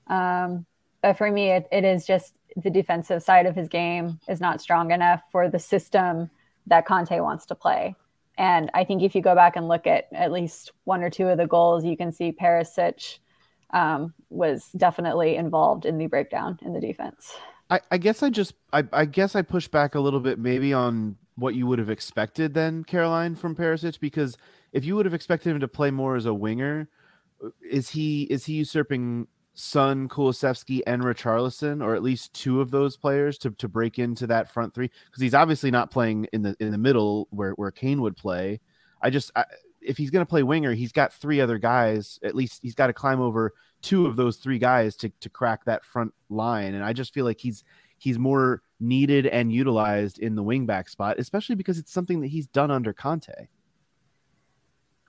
Um, 0.06 0.66
but 1.02 1.18
for 1.18 1.30
me, 1.30 1.50
it, 1.50 1.66
it 1.70 1.84
is 1.84 2.06
just 2.06 2.36
the 2.56 2.70
defensive 2.70 3.22
side 3.22 3.46
of 3.46 3.54
his 3.54 3.68
game 3.68 4.18
is 4.28 4.40
not 4.40 4.60
strong 4.60 4.90
enough 4.90 5.22
for 5.30 5.50
the 5.50 5.58
system 5.58 6.30
that 6.66 6.86
Conte 6.86 7.18
wants 7.20 7.46
to 7.46 7.54
play. 7.54 7.94
And 8.36 8.70
I 8.74 8.84
think 8.84 9.02
if 9.02 9.14
you 9.14 9.22
go 9.22 9.34
back 9.34 9.56
and 9.56 9.68
look 9.68 9.86
at 9.86 10.08
at 10.12 10.32
least 10.32 10.72
one 10.84 11.02
or 11.02 11.10
two 11.10 11.28
of 11.28 11.38
the 11.38 11.46
goals, 11.46 11.84
you 11.84 11.96
can 11.96 12.10
see 12.10 12.32
Perisic 12.32 13.18
um, 13.70 14.14
was 14.30 14.70
definitely 14.76 15.36
involved 15.36 15.84
in 15.84 15.98
the 15.98 16.06
breakdown 16.06 16.58
in 16.62 16.72
the 16.72 16.80
defense. 16.80 17.34
I, 17.70 17.80
I 17.90 17.98
guess 17.98 18.22
I 18.22 18.30
just 18.30 18.54
I, 18.72 18.84
I 18.92 19.04
guess 19.04 19.34
I 19.34 19.42
push 19.42 19.68
back 19.68 19.94
a 19.94 20.00
little 20.00 20.20
bit 20.20 20.38
maybe 20.38 20.72
on 20.72 21.16
what 21.36 21.54
you 21.54 21.66
would 21.66 21.78
have 21.78 21.90
expected 21.90 22.54
then, 22.54 22.84
Caroline, 22.84 23.34
from 23.34 23.56
Perisic, 23.56 23.98
because 24.00 24.36
if 24.72 24.84
you 24.84 24.96
would 24.96 25.06
have 25.06 25.14
expected 25.14 25.50
him 25.50 25.60
to 25.60 25.68
play 25.68 25.90
more 25.90 26.16
as 26.16 26.26
a 26.26 26.34
winger, 26.34 26.88
is 27.68 27.90
he 27.90 28.22
is 28.24 28.46
he 28.46 28.54
usurping 28.54 29.26
Son, 29.54 30.08
Kulusevski, 30.08 30.82
and 30.86 31.02
Richarlison, 31.02 31.82
or 31.82 31.94
at 31.94 32.02
least 32.02 32.32
two 32.34 32.60
of 32.60 32.70
those 32.70 32.96
players 32.96 33.38
to, 33.38 33.50
to 33.52 33.68
break 33.68 33.98
into 33.98 34.26
that 34.26 34.50
front 34.50 34.74
three? 34.74 34.90
Because 35.06 35.22
he's 35.22 35.34
obviously 35.34 35.70
not 35.70 35.90
playing 35.90 36.26
in 36.32 36.42
the 36.42 36.56
in 36.60 36.70
the 36.70 36.78
middle 36.78 37.28
where 37.30 37.52
where 37.52 37.70
Kane 37.70 38.00
would 38.00 38.16
play. 38.16 38.60
I 39.02 39.10
just 39.10 39.30
I, 39.36 39.44
if 39.80 39.98
he's 39.98 40.10
going 40.10 40.24
to 40.24 40.30
play 40.30 40.42
winger, 40.42 40.72
he's 40.72 40.92
got 40.92 41.12
three 41.12 41.40
other 41.40 41.58
guys. 41.58 42.18
At 42.22 42.34
least 42.34 42.60
he's 42.62 42.74
got 42.74 42.86
to 42.86 42.92
climb 42.92 43.20
over 43.20 43.52
two 43.82 44.06
of 44.06 44.16
those 44.16 44.38
three 44.38 44.58
guys 44.58 44.96
to 44.96 45.10
to 45.20 45.28
crack 45.28 45.64
that 45.64 45.84
front 45.84 46.14
line. 46.28 46.74
And 46.74 46.84
I 46.84 46.92
just 46.92 47.12
feel 47.12 47.24
like 47.24 47.40
he's 47.40 47.64
he's 47.98 48.18
more 48.18 48.62
needed 48.84 49.26
and 49.26 49.52
utilized 49.52 50.18
in 50.18 50.34
the 50.34 50.44
wingback 50.44 50.88
spot, 50.88 51.18
especially 51.18 51.54
because 51.54 51.78
it's 51.78 51.92
something 51.92 52.20
that 52.20 52.28
he's 52.28 52.46
done 52.46 52.70
under 52.70 52.92
Conte. 52.92 53.48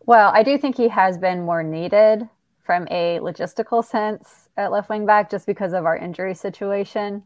Well, 0.06 0.32
I 0.34 0.44
do 0.44 0.58
think 0.58 0.78
he 0.78 0.88
has 0.90 1.18
been 1.18 1.44
more 1.44 1.64
needed 1.64 2.30
from 2.64 2.88
a 2.90 3.20
logistical 3.20 3.84
sense 3.84 4.50
at 4.58 4.72
left 4.72 4.90
wing 4.90 5.06
back 5.06 5.30
just 5.30 5.46
because 5.46 5.74
of 5.74 5.86
our 5.86 5.98
injury 5.98 6.34
situation. 6.34 7.24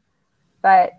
But 0.62 0.92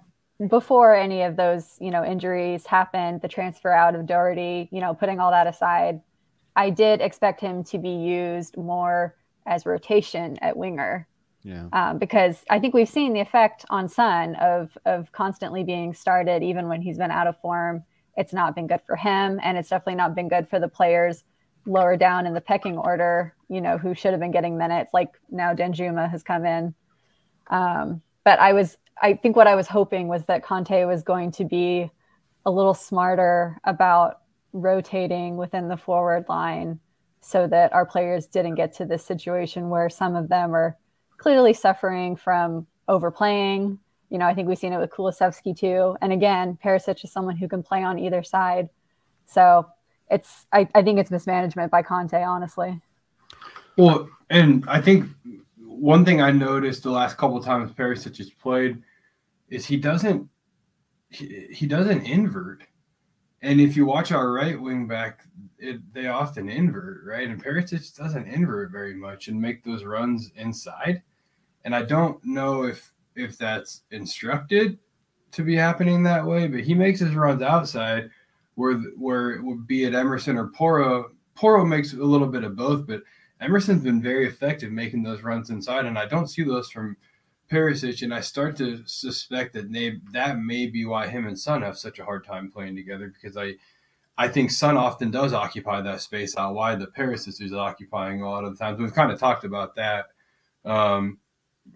before 0.48 0.94
any 0.94 1.22
of 1.22 1.36
those, 1.36 1.76
you 1.80 1.90
know, 1.90 2.04
injuries 2.04 2.66
happened, 2.66 3.20
the 3.20 3.28
transfer 3.28 3.72
out 3.72 3.94
of 3.94 4.06
Doherty, 4.06 4.68
you 4.72 4.80
know, 4.80 4.94
putting 4.94 5.20
all 5.20 5.30
that 5.30 5.46
aside, 5.46 6.00
I 6.56 6.70
did 6.70 7.00
expect 7.00 7.40
him 7.40 7.62
to 7.64 7.78
be 7.78 7.90
used 7.90 8.56
more 8.56 9.16
as 9.46 9.66
rotation 9.66 10.38
at 10.40 10.56
winger. 10.56 11.06
Yeah. 11.42 11.68
Um, 11.72 11.98
because 11.98 12.44
I 12.50 12.58
think 12.58 12.74
we've 12.74 12.88
seen 12.88 13.12
the 13.12 13.20
effect 13.20 13.64
on 13.70 13.88
Son 13.88 14.34
of 14.36 14.76
of 14.84 15.10
constantly 15.12 15.64
being 15.64 15.94
started, 15.94 16.42
even 16.42 16.68
when 16.68 16.82
he's 16.82 16.98
been 16.98 17.10
out 17.10 17.26
of 17.26 17.40
form. 17.40 17.84
It's 18.16 18.32
not 18.32 18.54
been 18.54 18.66
good 18.66 18.82
for 18.86 18.96
him, 18.96 19.40
and 19.42 19.56
it's 19.56 19.70
definitely 19.70 19.94
not 19.94 20.14
been 20.14 20.28
good 20.28 20.48
for 20.48 20.58
the 20.58 20.68
players 20.68 21.24
lower 21.66 21.96
down 21.96 22.26
in 22.26 22.34
the 22.34 22.40
pecking 22.40 22.76
order. 22.76 23.34
You 23.48 23.60
know, 23.60 23.78
who 23.78 23.94
should 23.94 24.12
have 24.12 24.20
been 24.20 24.32
getting 24.32 24.58
minutes. 24.58 24.92
Like 24.92 25.10
now, 25.30 25.54
Danjuma 25.54 26.10
has 26.10 26.22
come 26.22 26.44
in. 26.44 26.74
Um, 27.48 28.02
but 28.24 28.38
I 28.38 28.52
was, 28.52 28.76
I 29.00 29.14
think, 29.14 29.34
what 29.36 29.46
I 29.46 29.54
was 29.56 29.66
hoping 29.66 30.08
was 30.08 30.26
that 30.26 30.44
Conte 30.44 30.84
was 30.84 31.02
going 31.02 31.32
to 31.32 31.44
be 31.44 31.90
a 32.44 32.50
little 32.50 32.74
smarter 32.74 33.58
about 33.64 34.20
rotating 34.52 35.36
within 35.36 35.68
the 35.68 35.76
forward 35.76 36.26
line 36.28 36.80
so 37.20 37.46
that 37.46 37.72
our 37.72 37.84
players 37.84 38.26
didn't 38.26 38.54
get 38.54 38.74
to 38.74 38.84
this 38.84 39.04
situation 39.04 39.68
where 39.68 39.88
some 39.88 40.16
of 40.16 40.28
them 40.28 40.54
are 40.54 40.76
clearly 41.20 41.52
suffering 41.52 42.16
from 42.16 42.66
overplaying. 42.88 43.78
You 44.08 44.18
know, 44.18 44.26
I 44.26 44.34
think 44.34 44.48
we've 44.48 44.58
seen 44.58 44.72
it 44.72 44.78
with 44.78 44.90
Kulusevski 44.90 45.56
too. 45.56 45.96
And 46.00 46.12
again, 46.12 46.58
Perisic 46.64 47.04
is 47.04 47.12
someone 47.12 47.36
who 47.36 47.46
can 47.46 47.62
play 47.62 47.82
on 47.82 47.98
either 47.98 48.22
side. 48.22 48.70
So 49.26 49.66
it's, 50.10 50.46
I, 50.50 50.66
I 50.74 50.82
think 50.82 50.98
it's 50.98 51.10
mismanagement 51.10 51.70
by 51.70 51.82
Conte, 51.82 52.20
honestly. 52.20 52.80
Well, 53.76 54.08
and 54.30 54.64
I 54.66 54.80
think 54.80 55.08
one 55.58 56.04
thing 56.04 56.22
I 56.22 56.30
noticed 56.30 56.82
the 56.82 56.90
last 56.90 57.18
couple 57.18 57.36
of 57.36 57.44
times 57.44 57.70
Perisic 57.72 58.16
has 58.16 58.30
played 58.30 58.82
is 59.50 59.66
he 59.66 59.76
doesn't 59.76 60.28
he, 61.10 61.48
he 61.50 61.66
doesn't 61.66 62.02
invert. 62.02 62.62
And 63.42 63.60
if 63.60 63.76
you 63.76 63.84
watch 63.84 64.12
our 64.12 64.32
right 64.32 64.60
wing 64.60 64.86
back, 64.86 65.24
it, 65.58 65.80
they 65.92 66.06
often 66.08 66.48
invert, 66.48 67.04
right? 67.04 67.28
And 67.28 67.42
Perisic 67.42 67.96
doesn't 67.96 68.26
invert 68.26 68.70
very 68.70 68.94
much 68.94 69.28
and 69.28 69.40
make 69.40 69.64
those 69.64 69.84
runs 69.84 70.30
inside. 70.36 71.02
And 71.64 71.74
I 71.74 71.82
don't 71.82 72.22
know 72.24 72.64
if 72.64 72.92
if 73.16 73.36
that's 73.36 73.82
instructed 73.90 74.78
to 75.32 75.42
be 75.42 75.56
happening 75.56 76.02
that 76.02 76.24
way, 76.24 76.48
but 76.48 76.60
he 76.60 76.74
makes 76.74 77.00
his 77.00 77.14
runs 77.14 77.42
outside 77.42 78.10
where 78.54 78.74
where 78.96 79.32
it 79.32 79.42
would 79.42 79.66
be 79.66 79.84
at 79.84 79.94
Emerson 79.94 80.36
or 80.36 80.48
Porro. 80.48 81.10
Porro 81.34 81.64
makes 81.64 81.92
a 81.92 81.96
little 81.96 82.26
bit 82.26 82.44
of 82.44 82.56
both, 82.56 82.86
but 82.86 83.02
Emerson's 83.40 83.82
been 83.82 84.02
very 84.02 84.26
effective 84.26 84.70
making 84.70 85.02
those 85.02 85.22
runs 85.22 85.50
inside, 85.50 85.86
and 85.86 85.98
I 85.98 86.06
don't 86.06 86.28
see 86.28 86.42
those 86.42 86.70
from 86.70 86.96
Perisic, 87.50 88.02
and 88.02 88.12
I 88.14 88.20
start 88.20 88.56
to 88.58 88.82
suspect 88.86 89.54
that 89.54 89.72
they, 89.72 89.98
that 90.12 90.38
may 90.38 90.66
be 90.66 90.84
why 90.84 91.08
him 91.08 91.26
and 91.26 91.38
Son 91.38 91.62
have 91.62 91.78
such 91.78 91.98
a 91.98 92.04
hard 92.04 92.24
time 92.24 92.50
playing 92.50 92.76
together 92.76 93.08
because 93.08 93.36
I 93.36 93.54
I 94.18 94.28
think 94.28 94.50
Son 94.50 94.76
often 94.76 95.10
does 95.10 95.32
occupy 95.32 95.80
that 95.80 96.02
space 96.02 96.36
out 96.36 96.54
wide 96.54 96.80
that 96.80 96.94
Perisic 96.94 97.40
is 97.40 97.54
occupying 97.54 98.20
a 98.20 98.28
lot 98.28 98.44
of 98.44 98.52
the 98.52 98.62
times. 98.62 98.78
We've 98.78 98.92
kind 98.92 99.10
of 99.10 99.18
talked 99.18 99.44
about 99.44 99.74
that. 99.76 100.06
Um, 100.66 101.18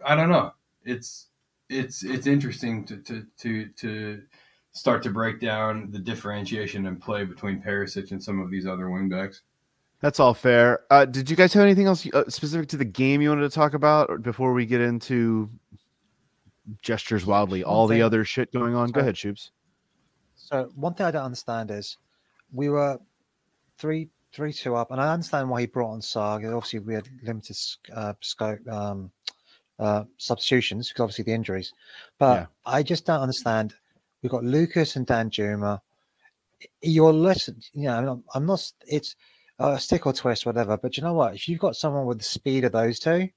I 0.05 0.15
don't 0.15 0.31
know. 0.31 0.53
It's 0.85 1.29
it's 1.69 2.05
it's 2.05 2.27
interesting 2.27 2.85
to 2.87 2.97
to 2.99 3.27
to 3.39 3.67
to 3.77 4.23
start 4.73 5.03
to 5.05 5.11
break 5.11 5.41
down 5.41 5.91
the 5.91 5.99
differentiation 5.99 6.87
and 6.87 7.01
play 7.01 7.25
between 7.25 7.63
Perisic 7.63 8.11
and 8.11 8.23
some 8.23 8.41
of 8.41 8.51
these 8.51 8.67
other 8.67 8.87
wingbacks. 8.87 9.41
That's 10.01 10.21
all 10.21 10.35
fair. 10.35 10.81
Uh, 10.91 11.05
did 11.07 11.31
you 11.31 11.37
guys 11.37 11.55
have 11.55 11.63
anything 11.63 11.87
else 11.87 12.07
uh, 12.13 12.25
specific 12.29 12.69
to 12.71 12.77
the 12.77 12.85
game 12.85 13.23
you 13.23 13.31
wanted 13.31 13.43
to 13.43 13.55
talk 13.55 13.73
about 13.73 14.23
before 14.23 14.53
we 14.53 14.67
get 14.67 14.81
into 14.81 15.49
gestures 16.83 17.25
wildly, 17.25 17.65
all 17.65 17.87
the 17.87 18.03
other 18.03 18.25
shit 18.25 18.53
going 18.53 18.75
on? 18.75 18.91
Go 18.91 19.01
ahead, 19.01 19.15
Shoops. 19.15 19.51
So 20.37 20.71
one 20.75 20.95
thing 20.95 21.07
I 21.07 21.11
don't 21.11 21.25
understand 21.25 21.71
is 21.71 21.97
we 22.53 22.69
were 22.69 22.99
three 23.79 24.11
three 24.35 24.53
two 24.53 24.75
up, 24.75 24.91
and 24.91 25.01
I 25.01 25.13
understand 25.13 25.49
why 25.49 25.61
he 25.61 25.67
brought 25.67 25.93
on 25.93 26.01
Sarr. 26.01 26.55
Obviously, 26.55 26.81
we 26.81 26.95
had 26.95 27.09
limited 27.23 27.57
uh, 27.95 28.13
scope 28.21 28.59
um, 28.69 29.11
uh, 29.79 30.05
substitutions 30.19 30.89
because 30.89 31.03
obviously 31.03 31.25
the 31.25 31.33
injuries. 31.33 31.73
But 32.19 32.35
Yeah. 32.35 32.47
I 32.67 32.83
just 32.83 33.07
don't 33.07 33.21
understand. 33.21 33.75
We've 34.23 34.33
got 34.33 34.45
Lucas 34.45 34.97
and 34.97 35.07
Danjuma. 35.07 35.81
You're 36.83 37.13
less, 37.13 37.49
you 37.73 37.85
know, 37.85 37.97
I'm 37.99 38.05
not, 38.05 38.19
I'm 38.35 38.47
not 38.47 38.73
it's 38.87 39.17
a 39.59 39.79
stick 39.79 40.07
or 40.07 40.13
twist, 40.13 40.47
whatever. 40.47 40.77
But 40.77 40.97
you 40.97 41.03
know 41.03 41.13
what? 41.13 41.35
If 41.35 41.49
you've 41.49 41.61
got 41.61 41.77
someone 41.77 42.07
with 42.07 42.19
the 42.19 42.25
speed 42.25 42.65
of 42.65 42.73
those 42.73 42.99
two, 42.99 43.29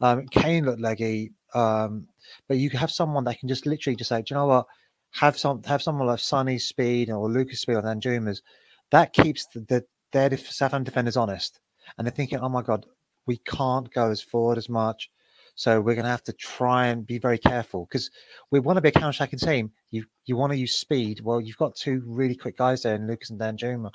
um, 0.00 0.26
Kane 0.28 0.64
looked 0.64 0.80
leggy, 0.80 1.32
um, 1.54 2.06
but 2.48 2.58
you 2.58 2.70
have 2.70 2.90
someone 2.90 3.24
that 3.24 3.38
can 3.38 3.48
just 3.48 3.66
literally 3.66 3.96
just 3.96 4.08
say, 4.08 4.22
do 4.22 4.34
you 4.34 4.36
know 4.36 4.46
what? 4.46 4.66
Have 5.12 5.38
some 5.38 5.62
have 5.62 5.82
someone 5.82 6.08
like 6.08 6.18
Sonny's 6.18 6.66
speed 6.66 7.08
or 7.10 7.30
Lucas 7.30 7.60
speed 7.60 7.76
or 7.76 7.82
Danjuma's. 7.82 8.42
That 8.90 9.12
keeps 9.12 9.46
the, 9.46 9.60
the 9.60 9.84
their 10.12 10.36
Southampton 10.36 10.84
defenders 10.84 11.16
honest, 11.16 11.60
and 11.96 12.06
they're 12.06 12.12
thinking, 12.12 12.40
oh 12.40 12.48
my 12.48 12.62
god, 12.62 12.84
we 13.24 13.38
can't 13.38 13.90
go 13.92 14.10
as 14.10 14.20
forward 14.20 14.58
as 14.58 14.68
much. 14.68 15.10
So 15.56 15.80
we're 15.80 15.94
going 15.94 16.04
to 16.04 16.10
have 16.10 16.22
to 16.24 16.34
try 16.34 16.88
and 16.88 17.06
be 17.06 17.18
very 17.18 17.38
careful 17.38 17.86
because 17.90 18.10
we 18.50 18.60
want 18.60 18.76
to 18.76 18.82
be 18.82 18.90
a 18.90 18.92
counter-attacking 18.92 19.38
team. 19.38 19.72
You 19.90 20.04
you 20.26 20.36
want 20.36 20.52
to 20.52 20.58
use 20.58 20.74
speed. 20.74 21.22
Well, 21.22 21.40
you've 21.40 21.56
got 21.56 21.74
two 21.74 22.02
really 22.06 22.36
quick 22.36 22.58
guys 22.58 22.82
there, 22.82 22.94
in 22.94 23.06
Lucas 23.08 23.30
and 23.30 23.40
Danjuma, 23.40 23.90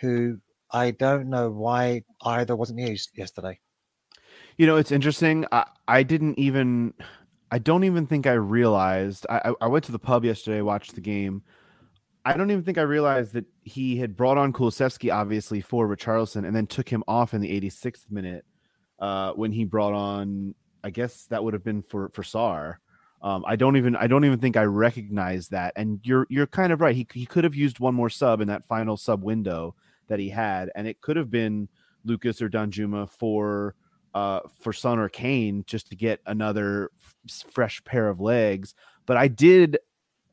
who 0.00 0.38
I 0.72 0.90
don't 0.92 1.28
know 1.28 1.50
why 1.50 2.02
either 2.22 2.56
wasn't 2.56 2.80
used 2.80 3.10
yesterday. 3.16 3.60
You 4.56 4.66
know, 4.66 4.76
it's 4.76 4.92
interesting. 4.92 5.44
I, 5.52 5.66
I 5.86 6.02
didn't 6.02 6.38
even, 6.38 6.94
I 7.50 7.58
don't 7.58 7.84
even 7.84 8.06
think 8.06 8.26
I 8.26 8.32
realized. 8.32 9.26
I, 9.28 9.52
I- 9.60 9.66
went 9.66 9.84
to 9.84 9.92
the 9.92 9.98
pub 9.98 10.24
yesterday, 10.24 10.62
watched 10.62 10.94
the 10.94 11.00
game. 11.00 11.42
I 12.24 12.34
don't 12.36 12.50
even 12.50 12.64
think 12.64 12.78
I 12.78 12.82
realized 12.82 13.34
that 13.34 13.44
he 13.62 13.98
had 13.98 14.16
brought 14.16 14.38
on 14.38 14.52
Kulusevski, 14.54 15.14
obviously, 15.14 15.60
for 15.60 15.86
Richarlison, 15.86 16.46
and 16.46 16.56
then 16.56 16.66
took 16.66 16.88
him 16.88 17.04
off 17.06 17.34
in 17.34 17.42
the 17.42 17.60
86th 17.60 18.10
minute 18.10 18.46
uh, 18.98 19.32
when 19.32 19.52
he 19.52 19.64
brought 19.64 19.92
on, 19.92 20.54
I 20.84 20.90
guess 20.90 21.26
that 21.26 21.42
would 21.42 21.54
have 21.54 21.64
been 21.64 21.82
for 21.82 22.10
for 22.10 22.22
Sarr. 22.22 22.76
Um, 23.22 23.42
I 23.46 23.56
don't 23.56 23.76
even 23.76 23.96
I 23.96 24.06
don't 24.06 24.24
even 24.24 24.38
think 24.38 24.56
I 24.56 24.64
recognize 24.64 25.48
that. 25.48 25.72
And 25.76 25.98
you're 26.04 26.26
you're 26.28 26.46
kind 26.46 26.72
of 26.72 26.80
right. 26.80 26.94
He 26.94 27.06
he 27.12 27.26
could 27.26 27.44
have 27.44 27.54
used 27.54 27.80
one 27.80 27.94
more 27.94 28.10
sub 28.10 28.40
in 28.40 28.48
that 28.48 28.66
final 28.66 28.96
sub 28.96 29.24
window 29.24 29.74
that 30.08 30.20
he 30.20 30.28
had, 30.28 30.70
and 30.76 30.86
it 30.86 31.00
could 31.00 31.16
have 31.16 31.30
been 31.30 31.68
Lucas 32.04 32.42
or 32.42 32.48
Danjuma 32.48 33.08
for 33.08 33.74
uh, 34.14 34.40
for 34.60 34.72
Son 34.72 34.98
or 34.98 35.08
Kane 35.08 35.64
just 35.66 35.88
to 35.88 35.96
get 35.96 36.20
another 36.26 36.90
f- 37.28 37.44
fresh 37.50 37.82
pair 37.84 38.08
of 38.08 38.20
legs. 38.20 38.74
But 39.06 39.16
I 39.16 39.28
did, 39.28 39.78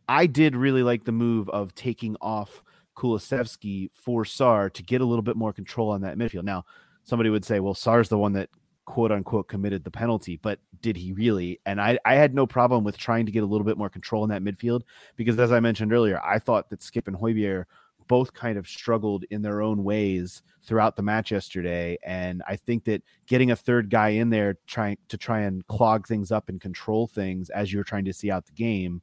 I 0.07 0.27
did 0.27 0.55
really 0.55 0.83
like 0.83 1.03
the 1.03 1.11
move 1.11 1.49
of 1.49 1.73
taking 1.73 2.15
off 2.21 2.63
Kulusevski 2.95 3.89
for 3.93 4.23
Sarr 4.23 4.71
to 4.73 4.83
get 4.83 5.01
a 5.01 5.05
little 5.05 5.23
bit 5.23 5.35
more 5.35 5.51
control 5.51 5.89
on 5.89 6.01
that 6.01 6.17
midfield. 6.17 6.43
Now, 6.43 6.65
somebody 7.03 7.29
would 7.29 7.43
say, 7.43 7.59
well, 7.59 7.73
Sarr's 7.73 8.09
the 8.09 8.17
one 8.17 8.33
that 8.33 8.49
quote 8.85 9.11
unquote 9.11 9.47
committed 9.47 9.83
the 9.83 9.91
penalty, 9.91 10.37
but 10.41 10.59
did 10.81 10.97
he 10.97 11.13
really? 11.13 11.59
And 11.65 11.79
I, 11.79 11.99
I 12.05 12.15
had 12.15 12.33
no 12.33 12.47
problem 12.47 12.83
with 12.83 12.97
trying 12.97 13.25
to 13.25 13.31
get 13.31 13.43
a 13.43 13.45
little 13.45 13.65
bit 13.65 13.77
more 13.77 13.89
control 13.89 14.23
in 14.23 14.29
that 14.29 14.43
midfield 14.43 14.81
because, 15.15 15.37
as 15.39 15.51
I 15.51 15.59
mentioned 15.59 15.93
earlier, 15.93 16.21
I 16.23 16.39
thought 16.39 16.69
that 16.69 16.83
Skip 16.83 17.07
and 17.07 17.17
Højbjerg 17.17 17.65
both 18.07 18.33
kind 18.33 18.57
of 18.57 18.67
struggled 18.67 19.23
in 19.29 19.41
their 19.41 19.61
own 19.61 19.83
ways 19.83 20.43
throughout 20.63 20.95
the 20.95 21.01
match 21.01 21.31
yesterday. 21.31 21.97
And 22.03 22.43
I 22.47 22.57
think 22.57 22.83
that 22.85 23.03
getting 23.25 23.51
a 23.51 23.55
third 23.55 23.89
guy 23.89 24.09
in 24.09 24.29
there 24.29 24.57
trying 24.67 24.97
to 25.07 25.17
try 25.17 25.41
and 25.41 25.65
clog 25.67 26.07
things 26.07 26.31
up 26.31 26.49
and 26.49 26.59
control 26.59 27.07
things 27.07 27.49
as 27.51 27.71
you're 27.71 27.85
trying 27.85 28.05
to 28.05 28.13
see 28.13 28.29
out 28.29 28.45
the 28.45 28.51
game, 28.51 29.01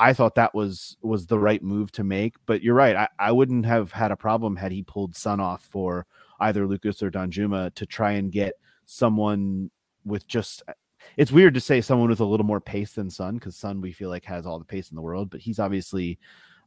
I 0.00 0.14
thought 0.14 0.34
that 0.34 0.54
was 0.54 0.96
was 1.02 1.26
the 1.26 1.38
right 1.38 1.62
move 1.62 1.92
to 1.92 2.02
make. 2.02 2.34
But 2.46 2.62
you're 2.62 2.74
right. 2.74 2.96
I, 2.96 3.08
I 3.18 3.32
wouldn't 3.32 3.66
have 3.66 3.92
had 3.92 4.10
a 4.10 4.16
problem 4.16 4.56
had 4.56 4.72
he 4.72 4.82
pulled 4.82 5.14
Son 5.14 5.38
off 5.38 5.62
for 5.62 6.06
either 6.40 6.66
Lucas 6.66 7.02
or 7.02 7.10
Danjuma 7.10 7.72
to 7.74 7.86
try 7.86 8.12
and 8.12 8.32
get 8.32 8.54
someone 8.90 9.70
with 10.04 10.26
just 10.26 10.62
it's 11.16 11.32
weird 11.32 11.54
to 11.54 11.60
say 11.60 11.80
someone 11.80 12.10
with 12.10 12.20
a 12.20 12.24
little 12.24 12.46
more 12.46 12.60
pace 12.60 12.92
than 12.92 13.08
Son 13.08 13.34
because 13.34 13.56
Son 13.56 13.80
we 13.80 13.92
feel 13.92 14.10
like 14.10 14.24
has 14.24 14.46
all 14.46 14.58
the 14.58 14.64
pace 14.64 14.90
in 14.90 14.96
the 14.96 15.02
world, 15.02 15.30
but 15.30 15.40
he's 15.40 15.58
obviously 15.58 16.18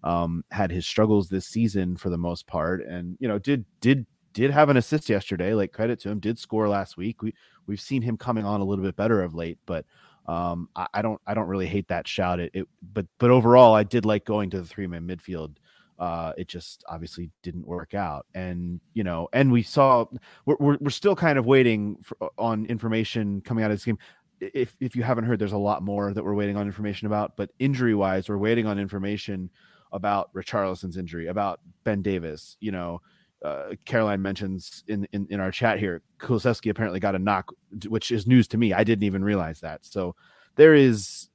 um, 0.04 0.44
had 0.52 0.72
his 0.72 0.86
struggles 0.86 1.30
this 1.30 1.46
season 1.46 1.98
for 1.98 2.10
the 2.10 2.18
most 2.18 2.48
part, 2.48 2.86
and 2.86 3.18
you 3.20 3.28
know 3.28 3.40
did 3.40 3.66
did 3.82 4.06
did 4.34 4.52
have 4.52 4.70
an 4.70 4.78
assist 4.78 5.10
yesterday. 5.10 5.54
Like 5.54 5.74
credit 5.74 6.00
to 6.02 6.10
him, 6.10 6.20
did 6.20 6.40
score 6.40 6.70
last 6.70 6.98
week. 6.98 7.22
We 7.22 7.34
we've 7.68 7.82
seen 7.82 8.02
him 8.02 8.18
coming 8.18 8.46
on 8.46 8.62
a 8.62 8.66
little 8.66 8.84
bit 8.84 8.96
better 8.96 9.22
of 9.22 9.34
late, 9.34 9.60
but 9.66 9.86
um, 10.26 10.70
I, 10.76 10.88
I 10.94 11.02
don't 11.02 11.22
I 11.28 11.34
don't 11.34 11.48
really 11.48 11.68
hate 11.68 11.90
that 11.90 12.08
shout. 12.08 12.40
It, 12.40 12.52
it 12.54 12.68
but 12.94 13.06
but 13.20 13.32
overall, 13.32 13.74
I 13.74 13.84
did 13.84 14.06
like 14.06 14.26
going 14.26 14.50
to 14.52 14.62
the 14.62 14.68
three 14.68 14.88
man 14.88 15.08
midfield. 15.08 15.56
Uh, 16.00 16.34
it 16.38 16.48
just 16.48 16.84
obviously 16.90 17.30
didn't 17.44 17.68
work 17.68 17.94
out, 17.94 18.26
and 18.34 18.82
you 18.94 19.04
know, 19.04 19.30
and 19.34 19.52
we 19.52 19.62
saw 19.62 20.06
we're 20.46 20.58
we're, 20.60 20.78
we're 20.82 20.90
still 20.90 21.16
kind 21.16 21.38
of 21.38 21.46
waiting 21.46 21.98
for, 22.04 22.18
on 22.38 22.66
information 22.66 23.42
coming 23.42 23.64
out 23.64 23.72
of 23.72 23.78
this 23.78 23.86
game 23.86 24.00
if 24.54 24.76
if 24.80 24.96
you 24.96 25.04
haven't 25.04 25.26
heard, 25.26 25.40
there's 25.40 25.54
a 25.54 25.58
lot 25.58 25.84
more 25.84 26.14
that 26.14 26.24
we're 26.24 26.34
waiting 26.34 26.58
on 26.58 26.66
information 26.66 27.08
about. 27.08 27.38
But 27.38 27.52
injury 27.60 27.96
wise, 27.96 28.28
we're 28.28 28.38
waiting 28.38 28.66
on 28.66 28.80
information 28.80 29.50
about 29.92 30.34
Richarlison's 30.34 30.98
injury, 30.98 31.28
about 31.28 31.60
Ben 31.84 32.02
Davies. 32.02 32.58
You 32.60 32.72
know, 32.72 33.02
uh, 33.44 33.76
Caroline 33.86 34.22
mentions 34.22 34.84
in, 34.88 35.08
in 35.14 35.28
in 35.30 35.40
our 35.40 35.52
chat 35.52 35.80
here, 35.80 36.02
Kulusevski 36.20 36.70
apparently 36.70 37.00
got 37.00 37.16
a 37.16 37.20
knock, 37.20 37.54
which 37.88 38.12
is 38.12 38.28
news 38.28 38.48
to 38.50 38.58
me. 38.58 38.74
I 38.74 38.84
didn't 38.84 39.04
even 39.04 39.24
realize 39.24 39.60
that. 39.62 39.86
So 39.86 40.16
there 40.56 40.76
is 40.76 41.30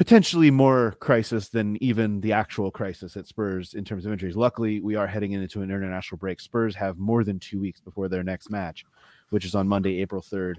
potentially 0.00 0.50
more 0.50 0.92
crisis 0.98 1.50
than 1.50 1.76
even 1.82 2.22
the 2.22 2.32
actual 2.32 2.70
crisis 2.70 3.18
at 3.18 3.26
Spurs 3.26 3.74
in 3.74 3.84
terms 3.84 4.06
of 4.06 4.12
injuries. 4.12 4.34
Luckily, 4.34 4.80
we 4.80 4.96
are 4.96 5.06
heading 5.06 5.32
into 5.32 5.60
an 5.60 5.68
international 5.70 6.16
break. 6.16 6.40
Spurs 6.40 6.74
have 6.74 6.96
more 6.96 7.22
than 7.22 7.38
two 7.38 7.60
weeks 7.60 7.82
before 7.82 8.08
their 8.08 8.22
next 8.22 8.48
match, 8.48 8.86
which 9.28 9.44
is 9.44 9.54
on 9.54 9.68
Monday, 9.68 10.00
April 10.00 10.22
3rd 10.22 10.54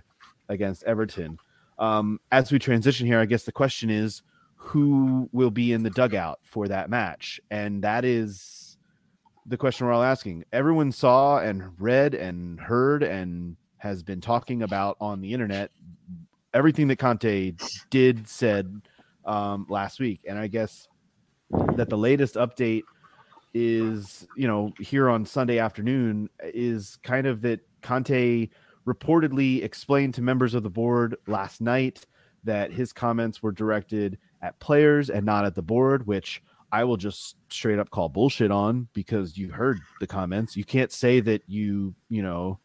against 0.49 0.83
Everton. 0.83 1.39
Um, 1.79 2.19
as 2.31 2.51
we 2.51 2.59
transition 2.59 3.07
here, 3.07 3.17
I 3.17 3.25
guess 3.25 3.41
the 3.41 3.51
question 3.51 3.89
is 3.89 4.21
who 4.57 5.27
will 5.31 5.49
be 5.49 5.73
in 5.73 5.81
the 5.81 5.89
dugout 5.89 6.37
for 6.43 6.67
that 6.67 6.91
match? 6.91 7.41
And 7.49 7.83
that 7.83 8.05
is 8.05 8.77
the 9.47 9.57
question 9.57 9.87
we're 9.87 9.93
all 9.93 10.03
asking. 10.03 10.45
Everyone 10.53 10.91
saw 10.91 11.39
and 11.39 11.63
read 11.79 12.13
and 12.13 12.59
heard 12.59 13.01
and 13.01 13.57
has 13.77 14.03
been 14.03 14.21
talking 14.21 14.61
about 14.61 14.97
on 15.01 15.19
the 15.19 15.33
internet 15.33 15.71
everything 16.53 16.87
that 16.87 16.97
Conte 16.97 17.53
did, 17.89 18.27
said 18.27 18.81
um, 19.25 19.65
last 19.69 19.99
week. 19.99 20.21
And 20.27 20.37
I 20.37 20.47
guess 20.47 20.87
that 21.75 21.89
the 21.89 21.97
latest 21.97 22.35
update 22.35 22.83
is, 23.53 24.27
you 24.35 24.47
know, 24.47 24.71
here 24.79 25.09
on 25.09 25.25
Sunday 25.25 25.59
afternoon 25.59 26.29
is 26.41 26.97
kind 27.03 27.27
of 27.27 27.41
that 27.41 27.59
Conte 27.81 28.47
reportedly 28.87 29.63
explained 29.63 30.13
to 30.15 30.21
members 30.21 30.53
of 30.53 30.63
the 30.63 30.69
board 30.69 31.15
last 31.27 31.61
night 31.61 32.05
that 32.43 32.71
his 32.71 32.93
comments 32.93 33.43
were 33.43 33.51
directed 33.51 34.17
at 34.41 34.59
players 34.59 35.09
and 35.09 35.25
not 35.25 35.45
at 35.45 35.55
the 35.55 35.61
board, 35.61 36.07
which 36.07 36.41
I 36.71 36.83
will 36.83 36.97
just 36.97 37.35
straight 37.49 37.79
up 37.79 37.89
call 37.89 38.09
bullshit 38.09 38.49
on 38.49 38.87
because 38.93 39.37
you 39.37 39.51
heard 39.51 39.79
the 39.99 40.07
comments. 40.07 40.55
You 40.55 40.63
can't 40.63 40.91
say 40.91 41.19
that 41.19 41.43
you, 41.47 41.93
you 42.09 42.23
know, 42.23 42.59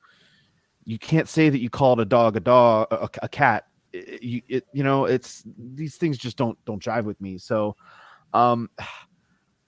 you 0.84 0.98
can't 0.98 1.28
say 1.28 1.50
that 1.50 1.58
you 1.58 1.68
called 1.68 2.00
a 2.00 2.04
dog 2.04 2.36
a 2.36 2.40
dog 2.40 2.86
a, 2.90 3.08
a 3.22 3.28
cat. 3.28 3.64
You, 4.22 4.42
it, 4.48 4.66
you 4.72 4.85
know, 4.85 5.04
it's 5.04 5.44
these 5.56 5.96
things 5.96 6.18
just 6.18 6.37
don't 6.37 6.59
don't 6.64 6.82
jive 6.82 7.04
with 7.04 7.20
me. 7.20 7.38
So, 7.38 7.76
um, 8.32 8.70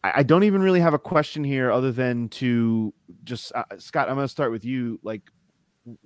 I, 0.04 0.12
I 0.16 0.22
don't 0.22 0.44
even 0.44 0.62
really 0.62 0.80
have 0.80 0.94
a 0.94 0.98
question 0.98 1.42
here 1.42 1.72
other 1.72 1.92
than 1.92 2.28
to 2.30 2.94
just 3.24 3.52
uh, 3.54 3.64
Scott. 3.78 4.08
I'm 4.08 4.16
to 4.16 4.28
start 4.28 4.52
with 4.52 4.64
you. 4.64 5.00
Like, 5.02 5.22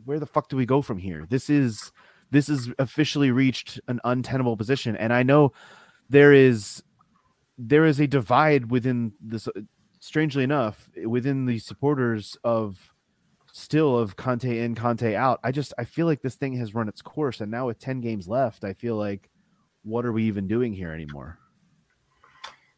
where 0.05 0.19
the 0.19 0.27
fuck 0.27 0.49
do 0.49 0.57
we 0.57 0.67
go 0.67 0.83
from 0.83 0.99
here? 0.99 1.27
This 1.29 1.51
is 1.51 1.93
this 2.31 2.49
is 2.49 2.71
officially 2.79 3.31
reached 3.31 3.81
an 3.89 4.01
untenable 4.05 4.57
position, 4.57 4.97
and 4.97 5.13
I 5.13 5.23
know 5.23 5.53
there 6.09 6.33
is 6.33 6.83
there 7.59 7.85
is 7.85 8.01
a 8.01 8.07
divide 8.07 8.71
within 8.71 9.13
this. 9.21 9.49
Strangely 10.01 10.43
enough, 10.43 10.91
within 11.07 11.47
the 11.47 11.61
supporters 11.61 12.37
of 12.43 12.92
still 13.53 13.99
of 13.99 14.17
Conte 14.17 14.59
in, 14.59 14.75
Conte 14.75 15.15
out. 15.15 15.39
I 15.45 15.53
just 15.53 15.73
I 15.79 15.85
feel 15.85 16.07
like 16.07 16.23
this 16.23 16.35
thing 16.35 16.55
has 16.57 16.75
run 16.75 16.89
its 16.89 17.03
course, 17.03 17.41
and 17.41 17.51
now 17.51 17.67
with 17.67 17.79
ten 17.79 18.01
games 18.01 18.27
left, 18.27 18.65
I 18.65 18.73
feel 18.73 18.97
like 18.97 19.31
what 19.85 20.05
are 20.05 20.13
we 20.13 20.25
even 20.25 20.49
doing 20.49 20.73
here 20.73 20.93
anymore? 20.93 21.39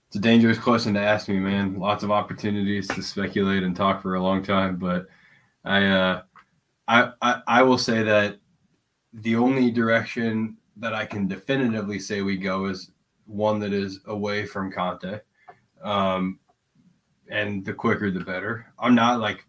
It's 0.08 0.16
a 0.16 0.20
dangerous 0.20 0.58
question 0.58 0.94
to 0.94 1.00
ask 1.00 1.28
me, 1.28 1.38
man. 1.38 1.78
Lots 1.78 2.04
of 2.04 2.10
opportunities 2.10 2.86
to 2.88 3.02
speculate 3.02 3.62
and 3.62 3.74
talk 3.74 4.02
for 4.02 4.14
a 4.14 4.22
long 4.22 4.42
time, 4.42 4.76
but 4.76 5.06
I 5.64 5.86
uh, 5.86 6.22
I, 6.86 7.12
I, 7.22 7.42
I 7.46 7.62
will 7.62 7.78
say 7.78 8.02
that 8.02 8.38
the 9.12 9.36
only 9.36 9.70
direction 9.70 10.56
that 10.76 10.92
I 10.92 11.06
can 11.06 11.28
definitively 11.28 11.98
say 11.98 12.20
we 12.20 12.36
go 12.36 12.66
is 12.66 12.90
one 13.26 13.58
that 13.60 13.72
is 13.72 14.00
away 14.06 14.44
from 14.44 14.72
Conte. 14.72 15.20
Um, 15.82 16.40
and 17.30 17.64
the 17.64 17.72
quicker 17.72 18.10
the 18.10 18.20
better. 18.20 18.66
I'm 18.78 18.94
not 18.94 19.20
like 19.20 19.46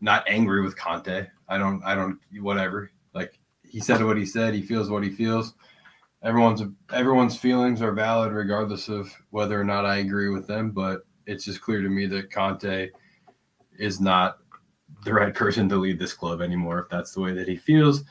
not 0.00 0.24
angry 0.28 0.62
with 0.62 0.76
Conte. 0.76 1.26
I 1.48 1.58
don't 1.58 1.82
I 1.84 1.94
don't 1.94 2.18
whatever. 2.40 2.90
Like 3.14 3.38
he 3.62 3.80
said 3.80 4.02
what 4.02 4.16
he 4.16 4.26
said, 4.26 4.54
he 4.54 4.62
feels 4.62 4.90
what 4.90 5.04
he 5.04 5.10
feels. 5.10 5.54
Everyone's 6.22 6.62
everyone's 6.92 7.36
feelings 7.36 7.82
are 7.82 7.92
valid 7.92 8.32
regardless 8.32 8.88
of 8.88 9.12
whether 9.30 9.60
or 9.60 9.64
not 9.64 9.84
I 9.84 9.96
agree 9.96 10.28
with 10.28 10.46
them, 10.46 10.70
but 10.70 11.02
it's 11.26 11.44
just 11.44 11.60
clear 11.60 11.82
to 11.82 11.88
me 11.88 12.06
that 12.06 12.30
Conte 12.30 12.90
is 13.78 14.00
not 14.00 14.38
the 15.04 15.12
right 15.12 15.34
person 15.34 15.68
to 15.68 15.76
lead 15.76 15.98
this 15.98 16.14
club 16.14 16.40
anymore 16.40 16.78
if 16.80 16.88
that's 16.88 17.12
the 17.12 17.20
way 17.20 17.32
that 17.32 17.48
he 17.48 17.56
feels. 17.56 18.04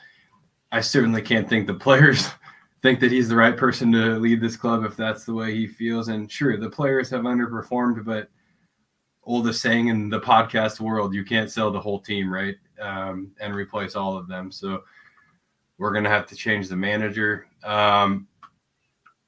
I 0.70 0.80
certainly 0.80 1.22
can't 1.22 1.48
think 1.48 1.66
the 1.66 1.74
players 1.74 2.28
think 2.82 3.00
that 3.00 3.10
he's 3.10 3.28
the 3.28 3.36
right 3.36 3.56
person 3.56 3.90
to 3.92 4.18
lead 4.18 4.40
this 4.40 4.56
club 4.56 4.84
if 4.84 4.96
that's 4.96 5.24
the 5.24 5.34
way 5.34 5.54
he 5.54 5.66
feels. 5.66 6.08
And 6.08 6.30
sure, 6.30 6.56
the 6.56 6.70
players 6.70 7.08
have 7.10 7.22
underperformed, 7.22 8.04
but 8.04 8.28
oldest 9.26 9.62
saying 9.62 9.88
in 9.88 10.08
the 10.08 10.20
podcast 10.20 10.80
world, 10.80 11.14
you 11.14 11.24
can't 11.24 11.50
sell 11.50 11.70
the 11.70 11.80
whole 11.80 12.00
team, 12.00 12.32
right? 12.32 12.56
Um, 12.80 13.32
and 13.40 13.54
replace 13.54 13.96
all 13.96 14.16
of 14.16 14.28
them. 14.28 14.50
So 14.50 14.82
we're 15.78 15.92
going 15.92 16.04
to 16.04 16.10
have 16.10 16.26
to 16.26 16.36
change 16.36 16.68
the 16.68 16.76
manager. 16.76 17.46
Um, 17.62 18.28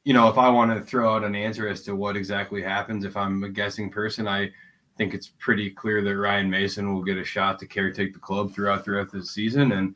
you 0.04 0.12
know, 0.12 0.28
if 0.28 0.38
I 0.38 0.48
want 0.48 0.72
to 0.72 0.84
throw 0.84 1.14
out 1.14 1.24
an 1.24 1.34
answer 1.34 1.68
as 1.68 1.82
to 1.82 1.96
what 1.96 2.16
exactly 2.16 2.62
happens, 2.62 3.04
if 3.04 3.16
I'm 3.16 3.42
a 3.42 3.48
guessing 3.48 3.90
person, 3.90 4.28
I 4.28 4.50
think 4.96 5.14
it's 5.14 5.32
pretty 5.38 5.70
clear 5.70 6.02
that 6.02 6.16
Ryan 6.16 6.48
Mason 6.48 6.92
will 6.92 7.02
get 7.02 7.18
a 7.18 7.24
shot 7.24 7.58
to 7.58 7.66
caretake 7.66 8.12
the 8.12 8.20
club 8.20 8.52
throughout 8.52 8.84
throughout 8.84 9.10
the 9.10 9.24
season. 9.24 9.72
And 9.72 9.94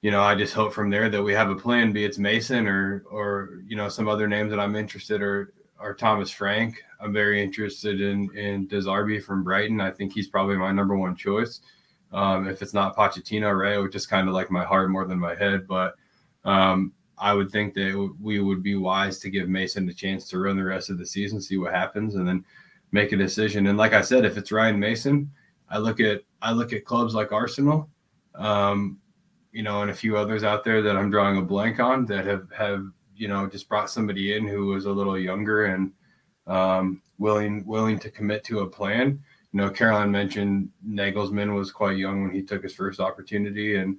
you 0.00 0.10
know, 0.10 0.22
I 0.22 0.34
just 0.34 0.54
hope 0.54 0.72
from 0.72 0.90
there 0.90 1.08
that 1.08 1.22
we 1.22 1.32
have 1.32 1.50
a 1.50 1.56
plan, 1.56 1.92
be 1.92 2.04
it's 2.04 2.18
Mason 2.18 2.68
or 2.68 3.04
or 3.10 3.60
you 3.66 3.76
know 3.76 3.88
some 3.88 4.06
other 4.06 4.28
names 4.28 4.50
that 4.50 4.60
I'm 4.60 4.76
interested 4.76 5.22
or 5.22 5.54
or 5.80 5.94
Thomas 5.94 6.30
Frank. 6.30 6.82
I'm 7.00 7.12
very 7.12 7.42
interested 7.42 8.00
in 8.00 8.34
in 8.36 8.66
De 8.66 8.80
Zerbi 8.80 9.22
from 9.22 9.44
Brighton. 9.44 9.80
I 9.80 9.90
think 9.90 10.12
he's 10.12 10.28
probably 10.28 10.56
my 10.56 10.72
number 10.72 10.96
one 10.96 11.16
choice. 11.16 11.60
Um, 12.12 12.48
if 12.48 12.62
it's 12.62 12.74
not 12.74 12.96
Pochettino, 12.96 13.58
Ray, 13.58 13.78
which 13.78 13.96
is 13.96 14.06
kind 14.06 14.28
of 14.28 14.34
like 14.34 14.50
my 14.50 14.64
heart 14.64 14.90
more 14.90 15.04
than 15.04 15.18
my 15.18 15.34
head, 15.34 15.66
but 15.66 15.94
um, 16.44 16.92
I 17.18 17.32
would 17.32 17.50
think 17.50 17.74
that 17.74 18.14
we 18.20 18.40
would 18.40 18.62
be 18.62 18.76
wise 18.76 19.18
to 19.20 19.30
give 19.30 19.48
Mason 19.48 19.88
a 19.88 19.92
chance 19.92 20.28
to 20.28 20.38
run 20.38 20.56
the 20.56 20.64
rest 20.64 20.90
of 20.90 20.98
the 20.98 21.06
season, 21.06 21.40
see 21.40 21.58
what 21.58 21.74
happens, 21.74 22.14
and 22.14 22.26
then 22.26 22.44
make 22.92 23.12
a 23.12 23.16
decision. 23.16 23.66
And 23.66 23.76
like 23.76 23.92
I 23.92 24.00
said, 24.00 24.24
if 24.24 24.36
it's 24.36 24.52
Ryan 24.52 24.78
Mason, 24.78 25.30
I 25.68 25.78
look 25.78 26.00
at 26.00 26.22
I 26.40 26.52
look 26.52 26.72
at 26.72 26.84
clubs 26.84 27.14
like 27.14 27.32
Arsenal, 27.32 27.88
um, 28.34 28.98
you 29.52 29.62
know, 29.62 29.82
and 29.82 29.90
a 29.90 29.94
few 29.94 30.16
others 30.16 30.44
out 30.44 30.64
there 30.64 30.82
that 30.82 30.96
I'm 30.96 31.10
drawing 31.10 31.38
a 31.38 31.42
blank 31.42 31.80
on 31.80 32.06
that 32.06 32.26
have 32.26 32.50
have 32.52 32.86
you 33.16 33.28
know 33.28 33.46
just 33.46 33.68
brought 33.68 33.90
somebody 33.90 34.36
in 34.36 34.46
who 34.46 34.66
was 34.66 34.86
a 34.86 34.92
little 34.92 35.18
younger 35.18 35.66
and 35.66 35.92
um, 36.46 37.02
willing 37.18 37.64
willing 37.66 37.98
to 37.98 38.10
commit 38.10 38.44
to 38.44 38.60
a 38.60 38.66
plan. 38.66 39.22
You 39.52 39.60
know, 39.60 39.70
Caroline 39.70 40.10
mentioned 40.10 40.70
Nagelsmann 40.86 41.54
was 41.54 41.70
quite 41.70 41.96
young 41.96 42.22
when 42.22 42.32
he 42.32 42.42
took 42.42 42.62
his 42.62 42.74
first 42.74 43.00
opportunity, 43.00 43.76
and 43.76 43.96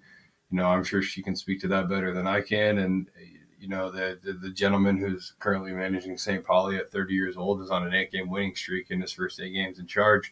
you 0.51 0.57
know, 0.57 0.67
I'm 0.67 0.83
sure 0.83 1.01
she 1.01 1.23
can 1.23 1.35
speak 1.35 1.59
to 1.61 1.67
that 1.69 1.89
better 1.89 2.13
than 2.13 2.27
I 2.27 2.41
can. 2.41 2.79
And 2.79 3.09
you 3.59 3.67
know, 3.67 3.89
the, 3.89 4.19
the, 4.23 4.33
the 4.33 4.49
gentleman 4.49 4.97
who's 4.97 5.33
currently 5.39 5.71
managing 5.71 6.17
St. 6.17 6.43
Pauli 6.43 6.77
at 6.77 6.91
30 6.91 7.13
years 7.13 7.35
old 7.35 7.61
is 7.61 7.71
on 7.71 7.87
an 7.87 7.93
eight 7.93 8.11
game 8.11 8.29
winning 8.29 8.55
streak 8.55 8.91
in 8.91 9.01
his 9.01 9.11
first 9.13 9.39
eight 9.39 9.53
games 9.53 9.79
in 9.79 9.87
charge. 9.87 10.31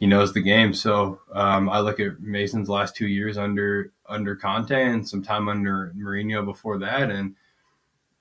He 0.00 0.06
knows 0.06 0.32
the 0.32 0.40
game. 0.40 0.72
So 0.74 1.20
um, 1.32 1.68
I 1.68 1.80
look 1.80 2.00
at 2.00 2.20
Mason's 2.20 2.68
last 2.68 2.96
two 2.96 3.06
years 3.06 3.36
under 3.36 3.92
under 4.08 4.34
Conte 4.34 4.70
and 4.70 5.06
some 5.06 5.22
time 5.22 5.48
under 5.48 5.92
Mourinho 5.96 6.44
before 6.44 6.78
that, 6.78 7.10
and 7.10 7.34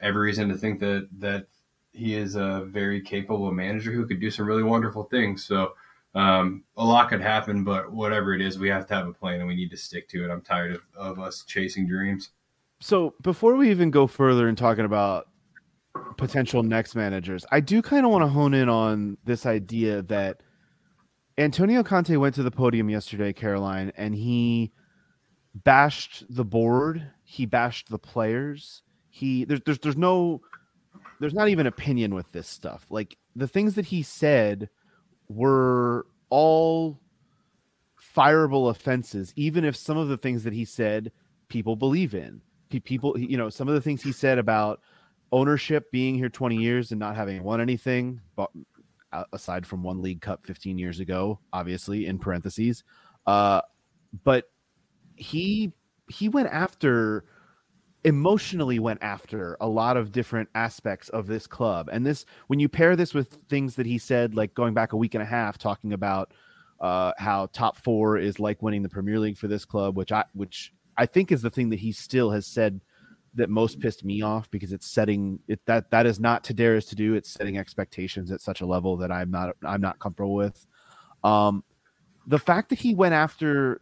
every 0.02 0.22
reason 0.22 0.50
to 0.50 0.58
think 0.58 0.80
that 0.80 1.08
that 1.20 1.48
he 1.92 2.16
is 2.16 2.36
a 2.36 2.66
very 2.68 3.02
capable 3.02 3.52
manager 3.52 3.92
who 3.92 4.06
could 4.06 4.20
do 4.20 4.30
some 4.30 4.46
really 4.46 4.64
wonderful 4.64 5.06
things. 5.06 5.46
So 5.46 5.74
um, 6.14 6.64
a 6.78 6.86
lot 6.86 7.10
could 7.10 7.22
happen, 7.22 7.64
but 7.64 7.92
whatever 7.92 8.34
it 8.34 8.42
is, 8.42 8.60
we 8.60 8.70
have 8.70 8.86
to 8.88 8.94
have 8.94 9.08
a 9.08 9.14
plan 9.14 9.40
and 9.40 9.48
we 9.48 9.56
need 9.56 9.72
to 9.72 9.78
stick 9.78 10.08
to 10.10 10.24
it. 10.24 10.30
I'm 10.30 10.42
tired 10.42 10.74
of, 10.74 10.82
of 10.96 11.20
us 11.20 11.44
chasing 11.48 11.88
dreams 11.88 12.32
so 12.80 13.14
before 13.22 13.56
we 13.56 13.72
even 13.72 13.92
go 13.92 14.08
further 14.08 14.48
in 14.48 14.56
talking 14.56 14.86
about 14.86 15.28
potential 16.18 16.64
next 16.64 16.96
managers, 16.96 17.46
I 17.52 17.60
do 17.60 17.82
kind 17.82 18.06
of 18.06 18.12
want 18.12 18.24
to 18.24 18.28
hone 18.28 18.54
in 18.54 18.70
on 18.70 19.18
this 19.24 19.46
idea 19.46 20.04
that 20.04 20.42
Antonio 21.38 21.84
Conte 21.84 22.16
went 22.16 22.36
to 22.36 22.44
the 22.44 22.52
podium 22.52 22.90
yesterday, 22.90 23.34
Caroline, 23.34 23.92
and 23.96 24.14
he 24.16 24.72
bashed 25.54 26.24
the 26.30 26.46
board, 26.46 27.12
he 27.24 27.46
bashed 27.46 27.90
the 27.90 28.00
players. 28.00 28.84
He 29.18 29.46
there's 29.46 29.62
there's 29.66 29.80
there's 29.80 29.98
no 29.98 30.42
there's 31.20 31.34
not 31.34 31.50
even 31.50 31.66
opinion 31.66 32.14
with 32.14 32.32
this 32.32 32.48
stuff. 32.48 32.86
Like 32.90 33.18
the 33.36 33.48
things 33.48 33.76
that 33.76 33.86
he 33.86 34.04
said 34.04 34.70
were 35.28 36.06
all 36.30 37.00
fireable 38.16 38.70
offenses, 38.70 39.34
even 39.36 39.66
if 39.66 39.76
some 39.76 39.98
of 39.98 40.08
the 40.08 40.18
things 40.18 40.44
that 40.44 40.54
he 40.54 40.66
said 40.66 41.12
people 41.50 41.76
believe 41.76 42.14
in 42.14 42.42
people 42.84 43.18
you 43.18 43.38
know 43.38 43.50
some 43.50 43.68
of 43.68 43.74
the 43.74 43.82
things 43.82 44.04
he 44.04 44.12
said 44.12 44.38
about 44.38 44.82
ownership 45.32 45.90
being 45.92 46.16
here 46.16 46.30
20 46.30 46.58
years 46.58 46.92
and 46.92 47.00
not 47.00 47.16
having 47.16 47.42
won 47.44 47.62
anything 47.62 48.20
but 48.36 48.52
aside 49.32 49.66
from 49.66 49.84
one 49.84 50.02
league 50.02 50.22
cup 50.22 50.46
15 50.46 50.78
years 50.78 51.00
ago 51.00 51.40
obviously 51.54 52.06
in 52.06 52.20
parentheses 52.20 52.84
uh 53.26 53.62
but 54.24 54.52
he 55.16 55.72
he 56.10 56.30
went 56.30 56.50
after 56.50 57.26
emotionally 58.08 58.80
went 58.80 59.04
after 59.04 59.58
a 59.60 59.68
lot 59.68 59.98
of 59.98 60.14
different 60.14 60.48
aspects 60.56 61.10
of 61.10 61.28
this 61.28 61.46
club. 61.46 61.90
And 61.92 62.06
this, 62.06 62.26
when 62.48 62.58
you 62.58 62.70
pair 62.70 62.96
this 62.96 63.14
with 63.14 63.38
things 63.50 63.76
that 63.76 63.86
he 63.86 63.98
said, 63.98 64.34
like 64.34 64.54
going 64.54 64.74
back 64.74 64.94
a 64.94 64.98
week 64.98 65.14
and 65.14 65.22
a 65.22 65.26
half, 65.26 65.58
talking 65.58 65.92
about 65.92 66.34
uh, 66.80 67.12
how 67.18 67.48
top 67.48 67.76
four 67.76 68.18
is 68.18 68.40
like 68.40 68.62
winning 68.62 68.82
the 68.82 68.88
Premier 68.88 69.20
League 69.20 69.38
for 69.38 69.50
this 69.50 69.66
club, 69.66 69.98
which 69.98 70.14
I, 70.14 70.24
which 70.32 70.74
I 70.96 71.06
think 71.06 71.34
is 71.34 71.42
the 71.42 71.50
thing 71.50 71.70
that 71.72 71.80
he 71.80 71.92
still 71.92 72.32
has 72.32 72.48
said 72.48 72.80
that 73.36 73.50
most 73.50 73.82
pissed 73.82 74.06
me 74.06 74.22
off 74.22 74.50
because 74.52 74.72
it's 74.72 74.88
setting 74.88 75.40
it 75.50 75.60
that 75.66 75.92
that 75.92 76.06
is 76.06 76.18
not 76.18 76.46
Tadeiros 76.46 76.88
to 76.90 76.96
do. 76.96 77.14
It's 77.14 77.30
setting 77.30 77.58
expectations 77.58 78.32
at 78.32 78.40
such 78.40 78.62
a 78.62 78.66
level 78.66 78.96
that 78.98 79.12
I'm 79.12 79.30
not 79.30 79.56
I'm 79.64 79.82
not 79.82 80.00
comfortable 80.00 80.34
with. 80.34 80.66
Um, 81.26 81.64
the 82.26 82.40
fact 82.40 82.70
that 82.70 82.80
he 82.80 82.96
went 82.96 83.14
after 83.14 83.82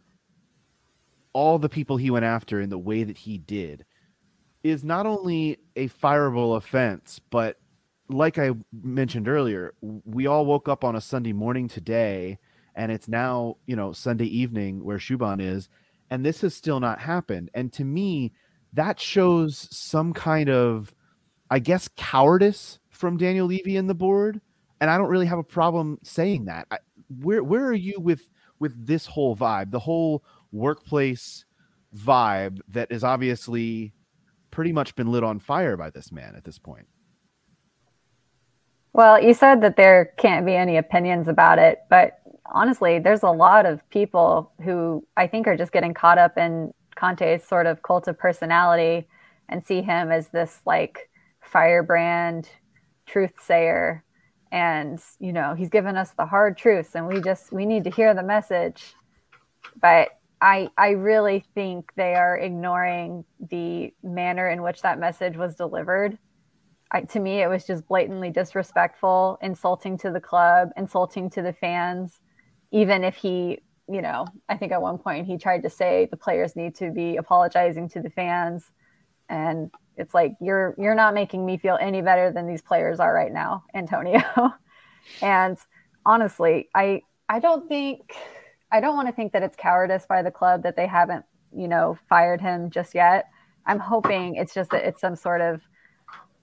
all 1.32 1.60
the 1.60 1.68
people 1.68 1.96
he 1.96 2.10
went 2.10 2.24
after 2.24 2.60
in 2.60 2.70
the 2.70 2.78
way 2.78 3.04
that 3.04 3.16
he 3.16 3.38
did 3.38 3.86
is 4.70 4.84
not 4.84 5.06
only 5.06 5.58
a 5.76 5.88
fireable 5.88 6.56
offense, 6.56 7.20
but 7.30 7.58
like 8.08 8.38
I 8.38 8.52
mentioned 8.82 9.28
earlier, 9.28 9.74
we 9.80 10.26
all 10.26 10.46
woke 10.46 10.68
up 10.68 10.84
on 10.84 10.96
a 10.96 11.00
Sunday 11.00 11.32
morning 11.32 11.68
today, 11.68 12.38
and 12.74 12.92
it's 12.92 13.08
now 13.08 13.56
you 13.66 13.76
know 13.76 13.92
Sunday 13.92 14.26
evening 14.26 14.84
where 14.84 14.98
Shuban 14.98 15.40
is, 15.40 15.68
and 16.10 16.24
this 16.24 16.40
has 16.42 16.54
still 16.54 16.80
not 16.80 17.00
happened. 17.00 17.50
And 17.54 17.72
to 17.74 17.84
me, 17.84 18.32
that 18.72 19.00
shows 19.00 19.68
some 19.70 20.12
kind 20.12 20.48
of, 20.48 20.94
I 21.50 21.58
guess, 21.58 21.88
cowardice 21.96 22.78
from 22.90 23.16
Daniel 23.16 23.46
Levy 23.46 23.76
and 23.76 23.88
the 23.88 23.94
board. 23.94 24.40
And 24.80 24.90
I 24.90 24.98
don't 24.98 25.08
really 25.08 25.26
have 25.26 25.38
a 25.38 25.44
problem 25.44 25.98
saying 26.02 26.44
that. 26.44 26.66
I, 26.70 26.78
where 27.20 27.42
where 27.42 27.66
are 27.66 27.74
you 27.74 27.98
with 27.98 28.28
with 28.58 28.86
this 28.86 29.06
whole 29.06 29.36
vibe, 29.36 29.70
the 29.70 29.78
whole 29.78 30.24
workplace 30.52 31.44
vibe 31.96 32.60
that 32.68 32.90
is 32.90 33.04
obviously 33.04 33.92
pretty 34.50 34.72
much 34.72 34.94
been 34.96 35.10
lit 35.10 35.24
on 35.24 35.38
fire 35.38 35.76
by 35.76 35.90
this 35.90 36.10
man 36.10 36.34
at 36.36 36.44
this 36.44 36.58
point? 36.58 36.86
Well, 38.92 39.22
you 39.22 39.34
said 39.34 39.60
that 39.60 39.76
there 39.76 40.12
can't 40.16 40.46
be 40.46 40.54
any 40.54 40.78
opinions 40.78 41.28
about 41.28 41.58
it, 41.58 41.80
but 41.90 42.20
honestly, 42.46 42.98
there's 42.98 43.22
a 43.22 43.30
lot 43.30 43.66
of 43.66 43.88
people 43.90 44.52
who 44.62 45.06
I 45.16 45.26
think 45.26 45.46
are 45.46 45.56
just 45.56 45.72
getting 45.72 45.92
caught 45.92 46.18
up 46.18 46.38
in 46.38 46.72
Conte's 46.94 47.44
sort 47.44 47.66
of 47.66 47.82
cult 47.82 48.08
of 48.08 48.18
personality 48.18 49.06
and 49.48 49.64
see 49.64 49.82
him 49.82 50.10
as 50.10 50.28
this 50.28 50.60
like 50.64 51.10
firebrand 51.40 52.48
truth 53.06 53.34
sayer 53.40 54.02
and 54.50 55.00
you 55.20 55.32
know 55.32 55.54
he's 55.54 55.68
given 55.68 55.96
us 55.96 56.10
the 56.12 56.26
hard 56.26 56.56
truths 56.56 56.94
and 56.94 57.06
we 57.06 57.20
just 57.20 57.52
we 57.52 57.64
need 57.64 57.84
to 57.84 57.90
hear 57.90 58.14
the 58.14 58.22
message 58.22 58.94
but 59.80 60.15
i 60.40 60.68
i 60.76 60.90
really 60.90 61.44
think 61.54 61.92
they 61.96 62.14
are 62.14 62.36
ignoring 62.36 63.24
the 63.50 63.92
manner 64.02 64.48
in 64.48 64.62
which 64.62 64.82
that 64.82 64.98
message 64.98 65.36
was 65.36 65.54
delivered 65.54 66.18
I, 66.90 67.02
to 67.02 67.20
me 67.20 67.42
it 67.42 67.48
was 67.48 67.66
just 67.66 67.86
blatantly 67.88 68.30
disrespectful 68.30 69.38
insulting 69.42 69.98
to 69.98 70.10
the 70.10 70.20
club 70.20 70.70
insulting 70.76 71.30
to 71.30 71.42
the 71.42 71.52
fans 71.52 72.20
even 72.70 73.04
if 73.04 73.16
he 73.16 73.60
you 73.88 74.02
know, 74.02 74.26
I 74.48 74.56
think 74.56 74.72
at 74.72 74.82
one 74.82 74.98
point 74.98 75.26
he 75.26 75.38
tried 75.38 75.62
to 75.62 75.70
say 75.70 76.08
the 76.10 76.16
players 76.16 76.56
need 76.56 76.74
to 76.76 76.90
be 76.90 77.16
apologizing 77.16 77.88
to 77.90 78.02
the 78.02 78.10
fans. 78.10 78.70
And 79.28 79.70
it's 79.96 80.12
like 80.12 80.34
you're 80.40 80.74
you're 80.76 80.94
not 80.94 81.14
making 81.14 81.44
me 81.46 81.56
feel 81.56 81.78
any 81.80 82.02
better 82.02 82.32
than 82.32 82.46
these 82.46 82.62
players 82.62 83.00
are 83.00 83.14
right 83.14 83.32
now, 83.32 83.64
Antonio. 83.74 84.22
and 85.22 85.56
honestly, 86.04 86.68
I 86.74 87.02
I 87.28 87.38
don't 87.38 87.68
think 87.68 88.12
I 88.76 88.80
don't 88.80 88.94
want 88.94 89.08
to 89.08 89.14
think 89.14 89.32
that 89.32 89.42
it's 89.42 89.56
cowardice 89.56 90.04
by 90.06 90.22
the 90.22 90.30
club 90.30 90.62
that 90.64 90.76
they 90.76 90.86
haven't, 90.86 91.24
you 91.56 91.66
know, 91.66 91.96
fired 92.10 92.42
him 92.42 92.70
just 92.70 92.94
yet. 92.94 93.24
I'm 93.64 93.78
hoping 93.78 94.36
it's 94.36 94.52
just 94.52 94.70
that 94.70 94.84
it's 94.84 95.00
some 95.00 95.16
sort 95.16 95.40
of 95.40 95.62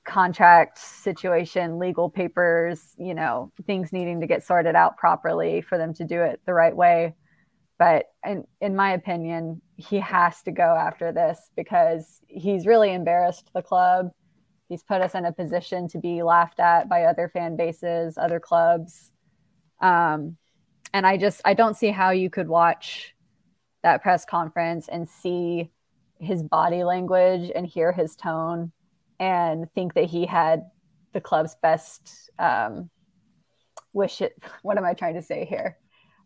contract 0.03 0.79
situation, 0.79 1.77
legal 1.77 2.09
papers, 2.09 2.95
you 2.97 3.13
know, 3.13 3.51
things 3.67 3.93
needing 3.93 4.19
to 4.21 4.25
get 4.25 4.43
sorted 4.43 4.75
out 4.75 4.97
properly 4.97 5.61
for 5.61 5.77
them 5.77 5.93
to 5.93 6.03
do 6.03 6.23
it 6.23 6.41
the 6.47 6.55
right 6.55 6.75
way. 6.75 7.13
But 7.77 8.05
in, 8.25 8.45
in 8.59 8.75
my 8.75 8.93
opinion, 8.93 9.61
he 9.75 9.99
has 9.99 10.41
to 10.41 10.51
go 10.51 10.75
after 10.75 11.11
this 11.11 11.51
because 11.55 12.19
he's 12.27 12.65
really 12.65 12.93
embarrassed 12.93 13.51
the 13.53 13.61
club. 13.61 14.09
He's 14.69 14.81
put 14.81 15.01
us 15.01 15.13
in 15.13 15.25
a 15.25 15.31
position 15.31 15.87
to 15.89 15.99
be 15.99 16.23
laughed 16.23 16.59
at 16.59 16.89
by 16.89 17.03
other 17.03 17.29
fan 17.31 17.57
bases, 17.57 18.17
other 18.17 18.39
clubs. 18.39 19.11
Um, 19.83 20.37
and 20.93 21.05
I 21.05 21.17
just 21.17 21.41
I 21.43 21.53
don't 21.53 21.75
see 21.75 21.89
how 21.89 22.11
you 22.11 22.29
could 22.29 22.47
watch 22.47 23.13
that 23.81 24.01
press 24.01 24.25
conference 24.25 24.87
and 24.87 25.07
see 25.07 25.71
his 26.19 26.41
body 26.43 26.83
language 26.83 27.51
and 27.53 27.67
hear 27.67 27.91
his 27.91 28.15
tone 28.15 28.71
and 29.19 29.71
think 29.73 29.93
that 29.95 30.05
he 30.05 30.25
had 30.25 30.63
the 31.11 31.21
club's 31.21 31.55
best 31.61 32.29
um, 32.39 32.89
wish 33.91 34.21
it 34.21 34.33
what 34.61 34.77
am 34.77 34.85
i 34.85 34.93
trying 34.93 35.15
to 35.15 35.21
say 35.21 35.45
here 35.45 35.77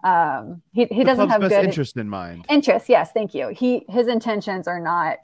um, 0.03 0.62
he, 0.73 0.86
he 0.86 1.03
doesn't 1.03 1.30
have 1.30 1.41
best 1.41 1.56
good 1.56 1.65
interest 1.65 1.97
in 1.97 2.08
mind. 2.08 2.45
interest. 2.49 2.88
Yes, 2.88 3.12
thank 3.12 3.34
you. 3.34 3.49
He 3.49 3.84
his 3.89 4.08
intentions 4.08 4.67
are 4.67 4.80
not 4.80 5.17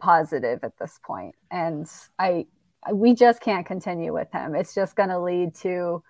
positive 0.00 0.60
at 0.62 0.78
this 0.78 0.98
point, 1.04 1.34
and 1.50 1.86
I 2.18 2.46
we 2.90 3.14
just 3.14 3.40
can't 3.40 3.66
continue 3.66 4.12
with 4.12 4.32
him. 4.32 4.54
It's 4.54 4.74
just 4.74 4.96
going 4.96 5.10
to 5.10 5.20
lead 5.20 5.54
to 5.56 6.02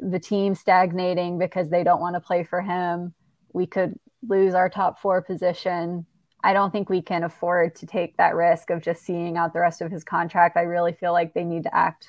the 0.00 0.18
team 0.18 0.54
stagnating 0.54 1.38
because 1.38 1.70
they 1.70 1.84
don't 1.84 2.00
want 2.00 2.14
to 2.16 2.20
play 2.20 2.44
for 2.44 2.60
him. 2.60 3.14
We 3.52 3.66
could 3.66 3.94
lose 4.26 4.54
our 4.54 4.68
top 4.68 5.00
four 5.00 5.22
position. 5.22 6.06
I 6.42 6.52
don't 6.52 6.70
think 6.70 6.88
we 6.88 7.02
can 7.02 7.24
afford 7.24 7.74
to 7.76 7.86
take 7.86 8.16
that 8.16 8.34
risk 8.34 8.70
of 8.70 8.80
just 8.80 9.02
seeing 9.02 9.36
out 9.36 9.52
the 9.52 9.60
rest 9.60 9.82
of 9.82 9.90
his 9.90 10.04
contract. 10.04 10.56
I 10.56 10.62
really 10.62 10.92
feel 10.92 11.12
like 11.12 11.34
they 11.34 11.44
need 11.44 11.64
to 11.64 11.74
act 11.74 12.06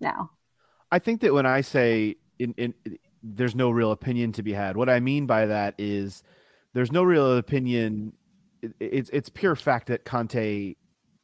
now. 0.00 0.30
I 0.92 0.98
think 0.98 1.20
that 1.22 1.32
when 1.32 1.46
I 1.46 1.62
say 1.62 2.16
in, 2.38 2.54
in 2.56 2.74
there's 3.22 3.54
no 3.54 3.70
real 3.70 3.92
opinion 3.92 4.32
to 4.32 4.42
be 4.42 4.52
had. 4.52 4.76
What 4.76 4.88
I 4.88 5.00
mean 5.00 5.26
by 5.26 5.46
that 5.46 5.74
is 5.78 6.22
there's 6.74 6.92
no 6.92 7.02
real 7.02 7.36
opinion. 7.36 8.12
it's 8.78 9.10
it's 9.10 9.28
pure 9.28 9.56
fact 9.56 9.88
that 9.88 10.04
Conte 10.04 10.74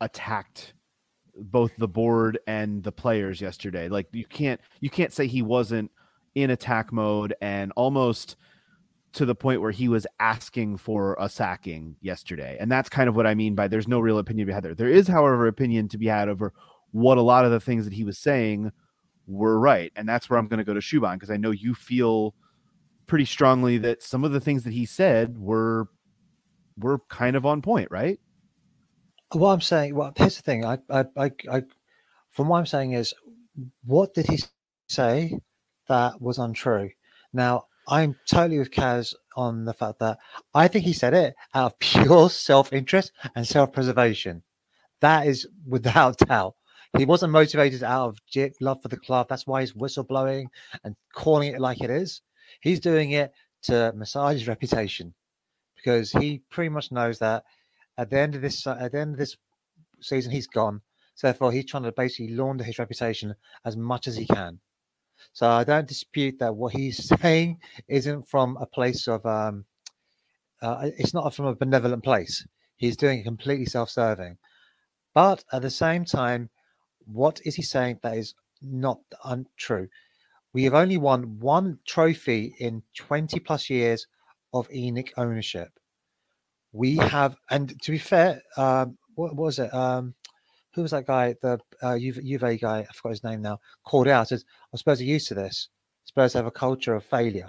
attacked 0.00 0.74
both 1.34 1.76
the 1.76 1.88
board 1.88 2.38
and 2.46 2.82
the 2.82 2.92
players 2.92 3.40
yesterday. 3.40 3.88
Like 3.88 4.08
you 4.12 4.26
can't 4.26 4.60
you 4.80 4.90
can't 4.90 5.12
say 5.12 5.26
he 5.26 5.42
wasn't 5.42 5.90
in 6.36 6.50
attack 6.50 6.92
mode 6.92 7.34
and 7.40 7.72
almost 7.76 8.36
to 9.14 9.24
the 9.24 9.34
point 9.34 9.62
where 9.62 9.70
he 9.70 9.88
was 9.88 10.06
asking 10.20 10.76
for 10.76 11.16
a 11.18 11.28
sacking 11.28 11.96
yesterday. 12.02 12.58
And 12.60 12.70
that's 12.70 12.90
kind 12.90 13.08
of 13.08 13.16
what 13.16 13.26
I 13.26 13.34
mean 13.34 13.54
by 13.54 13.66
there's 13.66 13.88
no 13.88 13.98
real 13.98 14.18
opinion 14.18 14.46
to 14.46 14.50
be 14.50 14.54
had 14.54 14.62
there. 14.62 14.74
There 14.74 14.90
is, 14.90 15.08
however, 15.08 15.46
opinion 15.46 15.88
to 15.88 15.98
be 15.98 16.06
had 16.06 16.28
over 16.28 16.52
what 16.92 17.16
a 17.16 17.22
lot 17.22 17.46
of 17.46 17.50
the 17.50 17.58
things 17.58 17.84
that 17.84 17.94
he 17.94 18.04
was 18.04 18.18
saying 18.18 18.70
were 19.26 19.58
right. 19.58 19.90
And 19.96 20.06
that's 20.06 20.28
where 20.28 20.38
I'm 20.38 20.46
going 20.46 20.58
to 20.58 20.64
go 20.64 20.74
to 20.74 20.80
Shuban 20.80 21.14
because 21.14 21.30
I 21.30 21.38
know 21.38 21.50
you 21.50 21.74
feel 21.74 22.34
pretty 23.06 23.24
strongly 23.24 23.78
that 23.78 24.02
some 24.02 24.22
of 24.22 24.32
the 24.32 24.40
things 24.40 24.64
that 24.64 24.74
he 24.74 24.84
said 24.84 25.38
were 25.38 25.88
were 26.76 26.98
kind 27.08 27.36
of 27.36 27.46
on 27.46 27.62
point, 27.62 27.90
right? 27.90 28.20
What 29.32 29.52
I'm 29.52 29.62
saying, 29.62 29.94
well, 29.94 30.12
here's 30.14 30.36
the 30.36 30.42
thing. 30.42 30.66
I, 30.66 30.78
I, 30.90 31.04
I, 31.16 31.30
I 31.50 31.62
from 32.32 32.48
what 32.48 32.58
I'm 32.58 32.66
saying 32.66 32.92
is, 32.92 33.14
what 33.86 34.12
did 34.12 34.26
he 34.26 34.40
say 34.90 35.38
that 35.88 36.20
was 36.20 36.38
untrue? 36.38 36.90
Now, 37.32 37.66
I'm 37.88 38.16
totally 38.28 38.58
with 38.58 38.70
Kaz 38.70 39.14
on 39.36 39.64
the 39.64 39.74
fact 39.74 40.00
that 40.00 40.18
I 40.54 40.68
think 40.68 40.84
he 40.84 40.92
said 40.92 41.14
it 41.14 41.34
out 41.54 41.72
of 41.72 41.78
pure 41.78 42.30
self 42.30 42.72
interest 42.72 43.12
and 43.34 43.46
self 43.46 43.72
preservation. 43.72 44.42
That 45.00 45.26
is 45.26 45.46
without 45.66 46.18
doubt. 46.28 46.54
He 46.96 47.04
wasn't 47.04 47.32
motivated 47.32 47.82
out 47.82 48.08
of 48.08 48.18
love 48.60 48.80
for 48.80 48.88
the 48.88 48.96
club. 48.96 49.28
That's 49.28 49.46
why 49.46 49.60
he's 49.60 49.74
whistleblowing 49.74 50.46
and 50.82 50.96
calling 51.14 51.52
it 51.52 51.60
like 51.60 51.82
it 51.82 51.90
is. 51.90 52.22
He's 52.60 52.80
doing 52.80 53.10
it 53.10 53.32
to 53.64 53.92
massage 53.94 54.34
his 54.34 54.48
reputation 54.48 55.12
because 55.76 56.10
he 56.10 56.42
pretty 56.50 56.70
much 56.70 56.90
knows 56.90 57.18
that 57.18 57.44
at 57.98 58.10
the 58.10 58.18
end 58.18 58.34
of 58.34 58.40
this 58.40 58.66
at 58.66 58.92
the 58.92 58.98
end 58.98 59.12
of 59.12 59.18
this 59.18 59.36
season 60.00 60.32
he's 60.32 60.46
gone. 60.46 60.80
So 61.14 61.26
therefore, 61.28 61.50
he's 61.50 61.64
trying 61.64 61.84
to 61.84 61.92
basically 61.92 62.34
launder 62.34 62.62
his 62.62 62.78
reputation 62.78 63.34
as 63.64 63.76
much 63.76 64.06
as 64.06 64.16
he 64.16 64.26
can. 64.26 64.60
So 65.32 65.48
I 65.48 65.64
don't 65.64 65.88
dispute 65.88 66.38
that 66.38 66.54
what 66.54 66.72
he's 66.72 67.08
saying 67.20 67.58
isn't 67.88 68.28
from 68.28 68.56
a 68.60 68.66
place 68.66 69.08
of 69.08 69.24
um, 69.26 69.64
uh, 70.62 70.90
it's 70.98 71.14
not 71.14 71.34
from 71.34 71.46
a 71.46 71.54
benevolent 71.54 72.02
place. 72.02 72.46
He's 72.76 72.96
doing 72.96 73.20
it 73.20 73.24
completely 73.24 73.66
self-serving, 73.66 74.36
but 75.14 75.44
at 75.52 75.62
the 75.62 75.70
same 75.70 76.04
time, 76.04 76.50
what 77.06 77.40
is 77.44 77.54
he 77.54 77.62
saying 77.62 78.00
that 78.02 78.16
is 78.16 78.34
not 78.60 78.98
untrue? 79.24 79.88
We 80.52 80.64
have 80.64 80.74
only 80.74 80.96
won 80.96 81.38
one 81.38 81.78
trophy 81.86 82.54
in 82.58 82.82
20 82.96 83.40
plus 83.40 83.68
years 83.68 84.06
of 84.54 84.68
ENIC 84.70 85.10
ownership. 85.16 85.68
We 86.72 86.96
have, 86.96 87.36
and 87.50 87.80
to 87.82 87.90
be 87.90 87.98
fair, 87.98 88.42
um, 88.56 88.96
what, 89.14 89.36
was 89.36 89.58
it? 89.58 89.72
Um, 89.72 90.14
who 90.76 90.82
was 90.82 90.92
that 90.92 91.06
guy? 91.06 91.34
The 91.42 91.58
uh, 91.82 91.96
guy, 91.96 92.78
I 92.80 92.92
forgot 92.92 93.10
his 93.10 93.24
name 93.24 93.42
now, 93.42 93.58
called 93.84 94.06
out, 94.06 94.28
says, 94.28 94.44
I 94.72 94.76
suppose 94.76 95.00
are 95.00 95.04
used 95.04 95.26
to 95.28 95.34
this. 95.34 95.68
Spurs 96.04 96.34
have 96.34 96.46
a 96.46 96.50
culture 96.52 96.94
of 96.94 97.04
failure. 97.04 97.48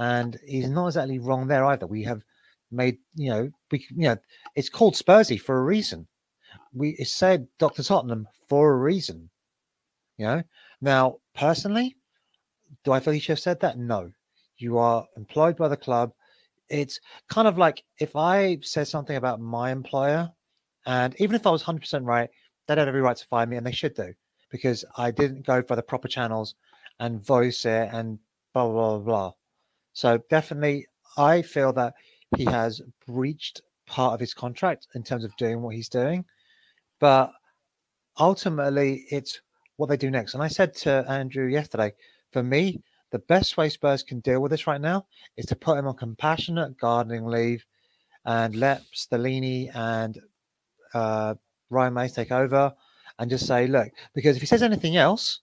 And 0.00 0.38
he's 0.44 0.68
not 0.68 0.88
exactly 0.88 1.18
wrong 1.18 1.46
there 1.46 1.64
either. 1.66 1.86
We 1.86 2.02
have 2.04 2.22
made 2.70 2.98
you 3.14 3.30
know 3.30 3.50
we 3.70 3.84
you 3.90 4.08
know 4.08 4.16
it's 4.54 4.68
called 4.68 4.94
Spursy 4.94 5.38
for 5.40 5.58
a 5.58 5.64
reason. 5.64 6.06
We 6.72 6.90
it 6.98 7.08
said 7.08 7.46
Doctor 7.58 7.82
Tottenham 7.82 8.26
for 8.48 8.72
a 8.72 8.76
reason. 8.76 9.30
You 10.16 10.26
know. 10.26 10.42
Now, 10.80 11.16
personally, 11.34 11.96
do 12.84 12.92
I 12.92 13.00
feel 13.00 13.12
he 13.12 13.20
should 13.20 13.32
have 13.32 13.40
said 13.40 13.60
that? 13.60 13.78
No. 13.78 14.10
You 14.56 14.78
are 14.78 15.06
employed 15.16 15.56
by 15.56 15.68
the 15.68 15.76
club. 15.76 16.12
It's 16.68 17.00
kind 17.28 17.48
of 17.48 17.58
like 17.58 17.82
if 17.98 18.16
I 18.16 18.58
said 18.62 18.88
something 18.88 19.16
about 19.16 19.40
my 19.40 19.70
employer, 19.70 20.30
and 20.86 21.14
even 21.18 21.36
if 21.36 21.46
I 21.46 21.50
was 21.50 21.62
100% 21.62 22.06
right, 22.06 22.30
they'd 22.66 22.78
have 22.78 22.88
every 22.88 23.00
right 23.00 23.16
to 23.16 23.26
fire 23.26 23.46
me, 23.46 23.56
and 23.56 23.66
they 23.66 23.72
should 23.72 23.94
do 23.94 24.14
because 24.50 24.84
I 24.96 25.10
didn't 25.10 25.46
go 25.46 25.62
for 25.62 25.76
the 25.76 25.82
proper 25.82 26.08
channels 26.08 26.54
and 26.98 27.24
voice 27.24 27.64
it 27.64 27.88
and 27.92 28.18
blah, 28.52 28.66
blah, 28.66 28.98
blah, 28.98 28.98
blah. 28.98 29.32
So 29.92 30.18
definitely, 30.28 30.86
I 31.16 31.42
feel 31.42 31.72
that 31.74 31.94
he 32.36 32.44
has 32.44 32.80
breached 33.06 33.62
part 33.86 34.14
of 34.14 34.20
his 34.20 34.34
contract 34.34 34.86
in 34.94 35.02
terms 35.02 35.24
of 35.24 35.36
doing 35.36 35.62
what 35.62 35.74
he's 35.74 35.88
doing. 35.88 36.24
But 37.00 37.32
ultimately, 38.18 39.04
it's 39.10 39.40
what 39.76 39.88
they 39.88 39.96
do 39.96 40.10
next. 40.10 40.34
And 40.34 40.42
I 40.42 40.48
said 40.48 40.74
to 40.76 41.04
Andrew 41.08 41.46
yesterday, 41.46 41.92
for 42.32 42.42
me, 42.42 42.82
the 43.10 43.18
best 43.18 43.56
way 43.56 43.68
Spurs 43.68 44.02
can 44.02 44.20
deal 44.20 44.40
with 44.40 44.50
this 44.50 44.66
right 44.66 44.80
now 44.80 45.06
is 45.36 45.46
to 45.46 45.56
put 45.56 45.78
him 45.78 45.88
on 45.88 45.96
compassionate 45.96 46.78
gardening 46.78 47.26
leave 47.26 47.64
and 48.24 48.54
let 48.54 48.82
Stellini 48.94 49.74
and 49.74 50.18
uh, 50.94 51.34
Ryan 51.70 51.94
Mason 51.94 52.16
take 52.16 52.32
over 52.32 52.72
and 53.18 53.30
just 53.30 53.46
say, 53.46 53.66
look, 53.66 53.88
because 54.14 54.36
if 54.36 54.42
he 54.42 54.46
says 54.46 54.62
anything 54.62 54.96
else, 54.96 55.40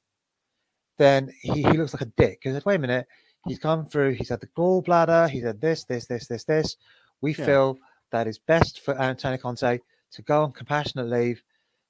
then 0.97 1.31
he, 1.41 1.61
he 1.63 1.77
looks 1.77 1.93
like 1.93 2.01
a 2.01 2.11
dick. 2.17 2.39
Because 2.43 2.65
wait 2.65 2.75
a 2.75 2.79
minute, 2.79 3.07
he's 3.47 3.59
come 3.59 3.85
through, 3.85 4.13
he's 4.13 4.29
had 4.29 4.41
the 4.41 4.47
gallbladder, 4.47 5.29
he's 5.29 5.43
had 5.43 5.61
this, 5.61 5.83
this, 5.85 6.07
this, 6.07 6.27
this, 6.27 6.43
this. 6.43 6.77
We 7.21 7.33
Yeah. 7.33 7.45
feel 7.45 7.77
that 8.11 8.27
it's 8.27 8.39
best 8.39 8.81
for 8.81 8.99
Antonio 8.99 9.37
Conte 9.37 9.79
to 10.11 10.21
go 10.23 10.43
on 10.43 10.51
compassionate 10.51 11.07
leave, 11.07 11.41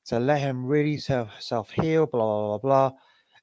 to 0.07 0.19
let 0.19 0.41
him 0.41 0.65
really 0.65 0.97
self 0.97 1.71
heal, 1.71 2.05
blah, 2.05 2.19
blah, 2.21 2.57
blah, 2.57 2.89
blah. 2.89 2.97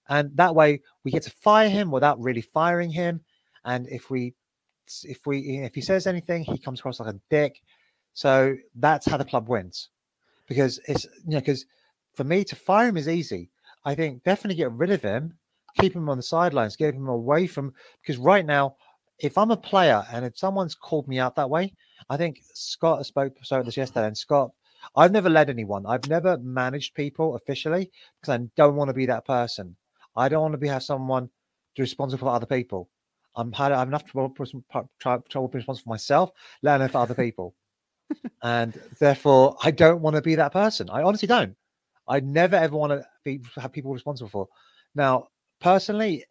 And 0.08 0.36
that 0.36 0.54
way 0.54 0.82
we 1.02 1.10
get 1.10 1.22
to 1.22 1.30
fire 1.30 1.68
him 1.68 1.90
without 1.90 2.20
really 2.20 2.42
firing 2.42 2.90
him. 2.90 3.20
And 3.64 3.88
if 3.88 4.10
we, 4.10 4.34
if 5.04 5.26
we, 5.26 5.60
if 5.60 5.74
he 5.74 5.80
says 5.80 6.06
anything, 6.06 6.44
he 6.44 6.58
comes 6.58 6.80
across 6.80 7.00
like 7.00 7.14
a 7.14 7.20
dick. 7.30 7.62
So 8.12 8.54
that's 8.74 9.06
how 9.06 9.16
the 9.16 9.24
club 9.24 9.48
wins 9.48 9.88
because 10.46 10.80
it's, 10.86 11.04
you 11.26 11.34
know, 11.34 11.40
because 11.40 11.66
for 12.14 12.24
me 12.24 12.44
to 12.44 12.56
fire 12.56 12.88
him 12.88 12.96
is 12.96 13.08
easy. 13.08 13.50
I 13.84 13.94
think 13.94 14.22
definitely 14.24 14.56
get 14.56 14.72
rid 14.72 14.90
of 14.90 15.02
him, 15.02 15.38
keep 15.78 15.94
him 15.94 16.08
on 16.08 16.16
the 16.16 16.22
sidelines, 16.22 16.76
get 16.76 16.94
him 16.94 17.08
away 17.08 17.46
from 17.46 17.72
because 18.00 18.18
right 18.18 18.44
now, 18.46 18.76
if 19.18 19.38
I'm 19.38 19.50
a 19.50 19.56
player 19.56 20.04
and 20.12 20.24
if 20.24 20.36
someone's 20.36 20.74
called 20.74 21.06
me 21.06 21.18
out 21.18 21.36
that 21.36 21.50
way, 21.50 21.72
I 22.10 22.16
think 22.16 22.40
Scott 22.54 23.04
spoke 23.06 23.32
spoke 23.42 23.64
this 23.64 23.76
yesterday, 23.76 24.06
and 24.06 24.18
Scott, 24.18 24.50
I've 24.96 25.12
never 25.12 25.30
led 25.30 25.50
anyone. 25.50 25.86
I've 25.86 26.08
never 26.08 26.36
managed 26.38 26.94
people 26.94 27.36
officially 27.36 27.90
because 28.20 28.34
I 28.34 28.46
don't 28.56 28.76
want 28.76 28.88
to 28.88 28.94
be 28.94 29.06
that 29.06 29.26
person. 29.26 29.76
I 30.16 30.28
don't 30.28 30.42
want 30.42 30.52
to 30.52 30.58
be 30.58 30.68
have 30.68 30.82
someone 30.82 31.30
responsible 31.78 32.28
for 32.28 32.34
other 32.34 32.46
people. 32.46 32.88
I'm 33.36 33.52
had 33.52 33.72
I 33.72 33.80
have 33.80 33.88
enough 33.88 34.04
trouble, 34.04 34.34
trouble, 35.00 35.48
being 35.48 35.60
responsible 35.60 35.84
for 35.84 35.90
myself, 35.90 36.30
alone 36.62 36.88
for 36.88 36.98
other 36.98 37.14
people. 37.14 37.54
And 38.42 38.78
therefore, 38.98 39.56
I 39.62 39.70
don't 39.70 40.00
want 40.00 40.16
to 40.16 40.22
be 40.22 40.34
that 40.36 40.52
person. 40.52 40.90
I 40.90 41.02
honestly 41.02 41.28
don't. 41.28 41.56
I 42.06 42.20
never 42.20 42.56
ever 42.56 42.76
want 42.76 42.92
to 42.92 43.06
be 43.24 43.40
have 43.56 43.72
people 43.72 43.92
responsible 43.92 44.28
for. 44.28 44.48
Now, 44.94 45.28
personally, 45.60 46.24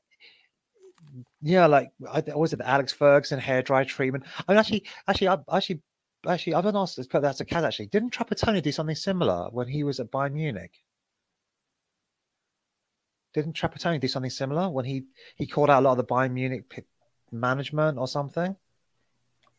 yeah, 1.42 1.66
like 1.66 1.90
I 2.12 2.22
always 2.34 2.52
said, 2.52 2.62
Alex 2.62 2.94
Ferguson 2.94 3.40
hair 3.40 3.62
dry 3.62 3.84
treatment. 3.84 4.26
I 4.48 4.52
mean, 4.52 4.60
actually, 4.60 4.86
actually, 5.08 5.28
I 5.28 5.38
actually, 5.52 5.82
actually, 6.28 6.54
I've 6.56 6.64
been 6.64 6.76
asked 6.76 6.98
this, 6.98 7.08
but 7.08 7.22
that's 7.22 7.42
a 7.42 7.46
cat. 7.46 7.64
Actually, 7.64 7.88
didn't 7.88 8.14
Trapattoni 8.14 8.62
do 8.62 8.72
something 8.72 8.96
similar 8.96 9.50
when 9.52 9.68
he 9.68 9.84
was 9.84 10.00
at 10.00 10.12
Bayern 10.12 10.34
Munich? 10.34 10.72
Didn't 13.34 13.56
Trapattoni 13.56 14.00
do 14.00 14.08
something 14.08 14.30
similar 14.30 14.70
when 14.70 14.86
he 14.86 15.06
he 15.36 15.48
called 15.48 15.70
out 15.70 15.82
a 15.82 15.86
lot 15.86 15.92
of 15.92 15.98
the 15.98 16.04
Bayern 16.06 16.34
Munich 16.34 16.86
management 17.32 17.98
or 17.98 18.08
something? 18.08 18.56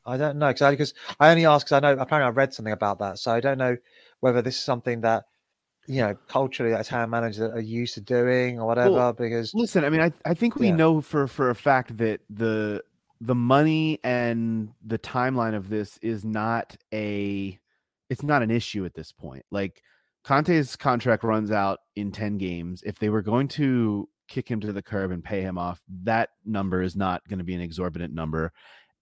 I 0.06 0.16
don't 0.16 0.38
know 0.38 0.48
because 0.48 0.62
I, 0.62 0.70
because 0.72 0.94
I 1.20 1.30
only 1.30 1.46
ask 1.46 1.66
because 1.66 1.76
I 1.76 1.80
know 1.80 1.92
apparently 2.00 2.26
I 2.26 2.30
read 2.30 2.52
something 2.54 2.72
about 2.72 2.98
that, 2.98 3.18
so 3.18 3.32
I 3.32 3.40
don't 3.40 3.58
know 3.58 3.76
whether 4.20 4.42
this 4.42 4.56
is 4.56 4.64
something 4.64 5.00
that 5.02 5.24
you 5.86 6.00
know 6.00 6.14
culturally 6.28 6.72
that 6.72 6.80
Italian 6.80 7.10
managers 7.10 7.40
are 7.40 7.60
used 7.60 7.94
to 7.94 8.00
doing 8.00 8.58
or 8.58 8.66
whatever. 8.66 8.94
Well, 8.94 9.12
because 9.12 9.52
Listen, 9.54 9.84
I 9.84 9.90
mean, 9.90 10.00
I, 10.00 10.12
I 10.24 10.34
think 10.34 10.56
we 10.56 10.68
Yeah. 10.68 10.76
know 10.76 11.00
for 11.00 11.26
for 11.26 11.50
a 11.50 11.54
fact 11.54 11.96
that 11.98 12.20
the 12.28 12.82
the 13.20 13.34
money 13.34 14.00
and 14.04 14.70
the 14.84 14.98
timeline 14.98 15.54
of 15.54 15.68
this 15.68 15.98
is 16.02 16.24
not 16.24 16.76
a 16.92 17.58
it's 18.10 18.22
not 18.22 18.42
an 18.42 18.50
issue 18.50 18.84
at 18.84 18.94
this 18.94 19.12
point. 19.12 19.44
Like 19.50 19.82
Conte's 20.24 20.76
contract 20.76 21.24
runs 21.24 21.50
out 21.50 21.80
in 21.96 22.12
10 22.12 22.38
games. 22.38 22.82
If 22.84 22.98
they 22.98 23.08
were 23.08 23.22
going 23.22 23.48
to 23.48 24.08
kick 24.28 24.50
him 24.50 24.60
to 24.60 24.72
the 24.72 24.82
curb 24.82 25.10
and 25.10 25.22
pay 25.22 25.42
him 25.42 25.58
off, 25.58 25.82
that 26.04 26.30
number 26.44 26.82
is 26.82 26.96
not 26.96 27.26
going 27.28 27.38
to 27.38 27.44
be 27.44 27.54
an 27.54 27.60
exorbitant 27.60 28.14
number. 28.14 28.52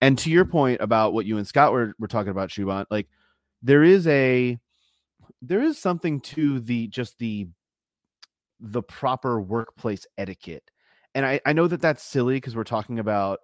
And 0.03 0.19
to 0.19 0.31
your 0.31 0.45
point 0.45 0.81
about 0.81 1.15
what 1.15 1.27
you 1.27 1.39
and 1.39 1.47
Scott 1.47 1.73
were, 1.73 1.95
were 1.99 2.09
talking 2.09 2.31
about, 2.31 2.51
Shuban, 2.51 2.87
like 2.91 3.09
there 3.63 3.85
is 3.85 4.07
a 4.09 4.59
there 5.41 5.63
is 5.63 5.79
something 5.79 6.21
to 6.21 6.59
the 6.61 6.89
just 6.89 7.19
the 7.19 7.47
the 8.61 8.83
proper 8.83 9.41
workplace 9.41 10.07
etiquette. 10.19 10.71
And 11.15 11.25
i, 11.27 11.41
I 11.47 11.53
know 11.53 11.69
that 11.69 11.81
that's 11.81 12.03
silly 12.03 12.37
because 12.37 12.57
we're 12.57 12.65
talking 12.65 12.99
about 12.99 13.41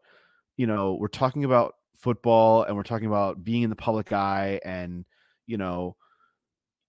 you 0.56 0.66
know 0.66 0.94
we're 0.94 1.08
talking 1.08 1.44
about 1.44 1.74
football 1.96 2.64
and 2.64 2.76
we're 2.76 2.82
talking 2.82 3.06
about 3.06 3.44
being 3.44 3.62
in 3.62 3.70
the 3.70 3.76
public 3.76 4.12
eye 4.12 4.60
and 4.64 5.04
you 5.46 5.58
know 5.58 5.96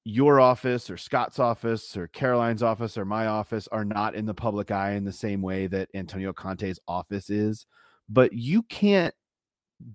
your 0.06 0.40
office 0.40 0.90
or 0.90 0.98
scott's 0.98 1.38
office 1.38 1.98
or 1.98 2.08
caroline's 2.08 2.64
office 2.64 2.98
or 2.98 3.06
my 3.06 3.28
office 3.28 3.68
are 3.72 3.84
not 3.86 4.16
in 4.16 4.26
the 4.26 4.34
public 4.34 4.72
eye 4.72 4.92
in 4.92 5.04
the 5.04 5.12
same 5.12 5.42
way 5.42 5.68
that 5.68 5.90
antonio 5.94 6.32
conte's 6.34 6.80
office 6.88 7.30
is. 7.30 7.66
But 8.08 8.34
you 8.34 8.64
can't 8.64 9.14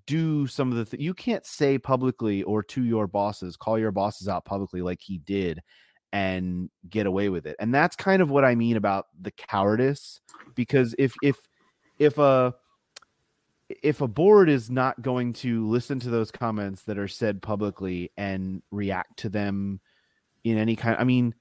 do 0.07 0.47
some 0.47 0.71
of 0.71 0.79
the 0.79 0.85
th- 0.85 1.03
you 1.03 1.13
can't 1.13 1.45
say 1.45 1.79
publicly 1.79 2.43
or 2.45 2.63
to 2.63 2.83
your 2.83 3.07
bosses 3.07 3.57
call 3.57 3.79
your 3.79 3.93
bosses 3.93 4.29
out 4.29 4.45
publicly 4.45 4.81
like 4.81 5.01
he 5.01 5.19
did 5.19 5.61
and 6.13 6.71
get 6.89 7.07
away 7.07 7.29
with 7.29 7.47
it 7.47 7.57
and 7.59 7.75
that's 7.75 7.97
kind 7.97 8.23
of 8.23 8.31
what 8.31 8.45
i 8.45 8.55
mean 8.55 8.77
about 8.77 9.07
the 9.21 9.31
cowardice 9.33 10.21
because 10.55 10.95
if 10.99 11.15
if 11.23 11.37
if 11.99 12.19
a 12.19 12.55
if 13.69 14.01
a 14.01 14.09
board 14.09 14.49
is 14.49 14.71
not 14.71 15.01
going 15.03 15.33
to 15.33 15.67
listen 15.69 15.99
to 15.99 16.11
those 16.11 16.31
comments 16.31 16.83
that 16.83 16.99
are 16.99 17.09
said 17.09 17.43
publicly 17.43 18.11
and 18.17 18.63
react 18.71 19.19
to 19.19 19.29
them 19.29 19.81
in 20.45 20.57
any 20.57 20.77
kind 20.77 20.97
i 20.99 21.05
mean 21.05 21.35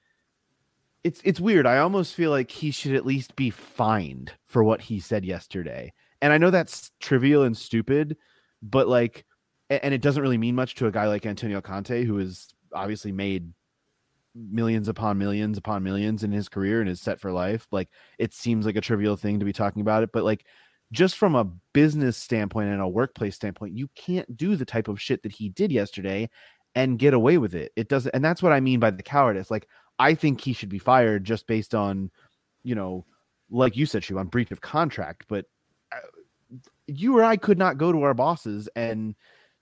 it's 1.02 1.20
it's 1.24 1.40
weird 1.40 1.66
i 1.66 1.78
almost 1.78 2.14
feel 2.14 2.30
like 2.30 2.50
he 2.50 2.70
should 2.70 2.94
at 2.94 3.06
least 3.06 3.36
be 3.36 3.48
fined 3.48 4.32
for 4.44 4.62
what 4.64 4.82
he 4.82 5.00
said 5.00 5.24
yesterday 5.24 5.90
and 6.20 6.32
i 6.32 6.38
know 6.38 6.50
that's 6.50 6.90
trivial 7.00 7.42
and 7.42 7.56
stupid 7.56 8.16
but 8.64 8.88
like 8.88 9.24
and 9.70 9.94
it 9.94 10.02
doesn't 10.02 10.22
really 10.22 10.38
mean 10.38 10.54
much 10.54 10.74
to 10.74 10.86
a 10.86 10.90
guy 10.90 11.06
like 11.06 11.26
antonio 11.26 11.60
conte 11.60 12.04
who 12.04 12.18
has 12.18 12.48
obviously 12.72 13.12
made 13.12 13.52
millions 14.34 14.88
upon 14.88 15.16
millions 15.16 15.56
upon 15.56 15.82
millions 15.82 16.24
in 16.24 16.32
his 16.32 16.48
career 16.48 16.80
and 16.80 16.90
is 16.90 17.00
set 17.00 17.20
for 17.20 17.30
life. 17.30 17.66
Like 17.70 17.88
it 18.18 18.34
seems 18.34 18.66
like 18.66 18.76
a 18.76 18.80
trivial 18.80 19.16
thing 19.16 19.38
to 19.38 19.44
be 19.44 19.52
talking 19.52 19.82
about 19.82 20.02
it 20.02 20.10
but 20.12 20.24
like 20.24 20.44
just 20.92 21.16
from 21.16 21.34
a 21.34 21.50
business 21.72 22.16
standpoint 22.16 22.68
and 22.68 22.80
a 22.80 22.88
workplace 22.88 23.34
standpoint 23.34 23.76
you 23.76 23.88
can't 23.94 24.36
do 24.36 24.56
the 24.56 24.64
type 24.64 24.88
of 24.88 25.00
shit 25.00 25.22
that 25.22 25.32
he 25.32 25.48
did 25.48 25.72
yesterday 25.72 26.28
and 26.74 26.98
get 26.98 27.14
away 27.14 27.38
with 27.38 27.54
it. 27.54 27.72
It 27.76 27.88
doesn't 27.88 28.14
and 28.14 28.24
that's 28.24 28.42
what 28.42 28.52
i 28.52 28.60
mean 28.60 28.80
by 28.80 28.90
the 28.90 29.02
cowardice. 29.02 29.50
Like 29.50 29.68
i 29.98 30.14
think 30.14 30.40
he 30.40 30.52
should 30.52 30.68
be 30.68 30.78
fired 30.78 31.24
just 31.24 31.46
based 31.46 31.74
on 31.74 32.10
you 32.64 32.74
know 32.74 33.06
like 33.50 33.76
you 33.76 33.86
said 33.86 34.02
Shu, 34.02 34.18
on 34.18 34.26
breach 34.26 34.50
of 34.50 34.60
contract 34.60 35.26
but 35.28 35.44
you 36.86 37.16
or 37.16 37.24
i 37.24 37.36
could 37.36 37.58
not 37.58 37.78
go 37.78 37.92
to 37.92 38.02
our 38.02 38.14
bosses 38.14 38.68
and 38.76 39.14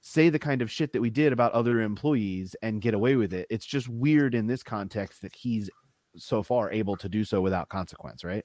say 0.03 0.29
the 0.29 0.39
kind 0.39 0.61
of 0.61 0.71
shit 0.71 0.93
that 0.93 1.01
we 1.01 1.11
did 1.11 1.33
about 1.33 1.53
other 1.53 1.81
employees 1.81 2.57
and 2.61 2.83
get 2.83 2.93
away 2.93 3.15
with 3.15 3.33
it. 3.33 3.47
It's 3.49 3.65
just 3.65 3.89
weird 3.89 4.35
in 4.35 4.49
this 4.49 4.63
context 4.63 5.23
that 5.23 5.35
he's 5.35 5.71
so 6.17 6.43
far 6.43 6.71
able 6.73 6.97
to 6.97 7.09
do 7.09 7.25
so 7.25 7.41
without 7.41 7.69
consequence, 7.69 8.25
right? 8.25 8.45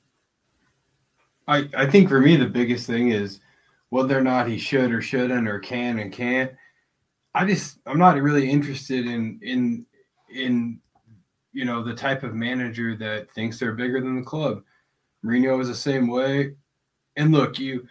I, 1.48 1.68
I 1.76 1.88
think 1.88 2.10
for 2.10 2.22
me 2.22 2.36
the 2.38 2.46
biggest 2.46 2.86
thing 2.86 3.10
is 3.10 3.40
whether 3.90 4.18
or 4.18 4.22
not 4.22 4.48
he 4.48 4.60
should 4.60 4.92
or 4.92 5.02
shouldn't 5.02 5.48
or 5.48 5.60
can 5.60 5.98
and 6.00 6.14
can't. 6.14 6.52
I 7.34 7.46
just 7.46 7.80
I'm 7.86 8.00
not 8.00 8.22
really 8.22 8.50
interested 8.50 9.06
in 9.06 9.40
in 9.42 9.86
in 10.34 10.80
you 11.54 11.66
know 11.66 11.84
the 11.84 11.94
type 11.94 12.24
of 12.24 12.36
manager 12.36 12.96
that 12.98 13.32
thinks 13.32 13.58
they're 13.58 13.74
bigger 13.74 14.02
than 14.02 14.16
the 14.16 14.26
club. 14.26 14.64
Mourinho 15.26 15.60
is 15.62 15.68
the 15.68 15.76
same 15.76 16.08
way. 16.08 16.56
And 17.16 17.32
look, 17.32 17.58
you 17.58 17.88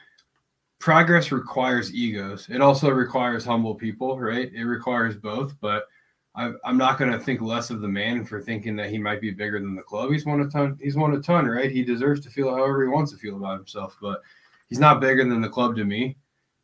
progress 0.78 1.32
requires 1.32 1.94
egos. 1.94 2.48
It 2.50 2.60
also 2.60 2.90
requires 2.90 3.44
humble 3.44 3.74
people, 3.74 4.18
right? 4.18 4.52
It 4.52 4.64
requires 4.64 5.16
both. 5.16 5.54
But 5.60 5.86
I, 6.34 6.52
I'm 6.64 6.76
not 6.76 6.98
going 6.98 7.10
to 7.10 7.18
think 7.18 7.40
less 7.40 7.70
of 7.70 7.80
the 7.80 7.88
man 7.88 8.24
for 8.24 8.42
thinking 8.42 8.76
that 8.76 8.90
he 8.90 8.98
might 8.98 9.20
be 9.20 9.30
bigger 9.30 9.58
than 9.58 9.74
the 9.74 9.82
club. 9.82 10.12
He's 10.12 10.26
won 10.26 10.42
a 10.42 10.48
ton. 10.48 10.78
He's 10.80 10.96
won 10.96 11.14
a 11.14 11.20
ton, 11.20 11.46
right? 11.46 11.70
He 11.70 11.82
deserves 11.82 12.20
to 12.22 12.30
feel 12.30 12.54
however 12.54 12.82
he 12.82 12.88
wants 12.88 13.10
to 13.12 13.18
feel 13.18 13.36
about 13.36 13.56
himself. 13.58 13.96
But 14.00 14.20
he's 14.68 14.78
not 14.78 15.00
bigger 15.00 15.24
than 15.26 15.40
the 15.40 15.48
club 15.48 15.76
to 15.76 15.84
me. 15.84 16.16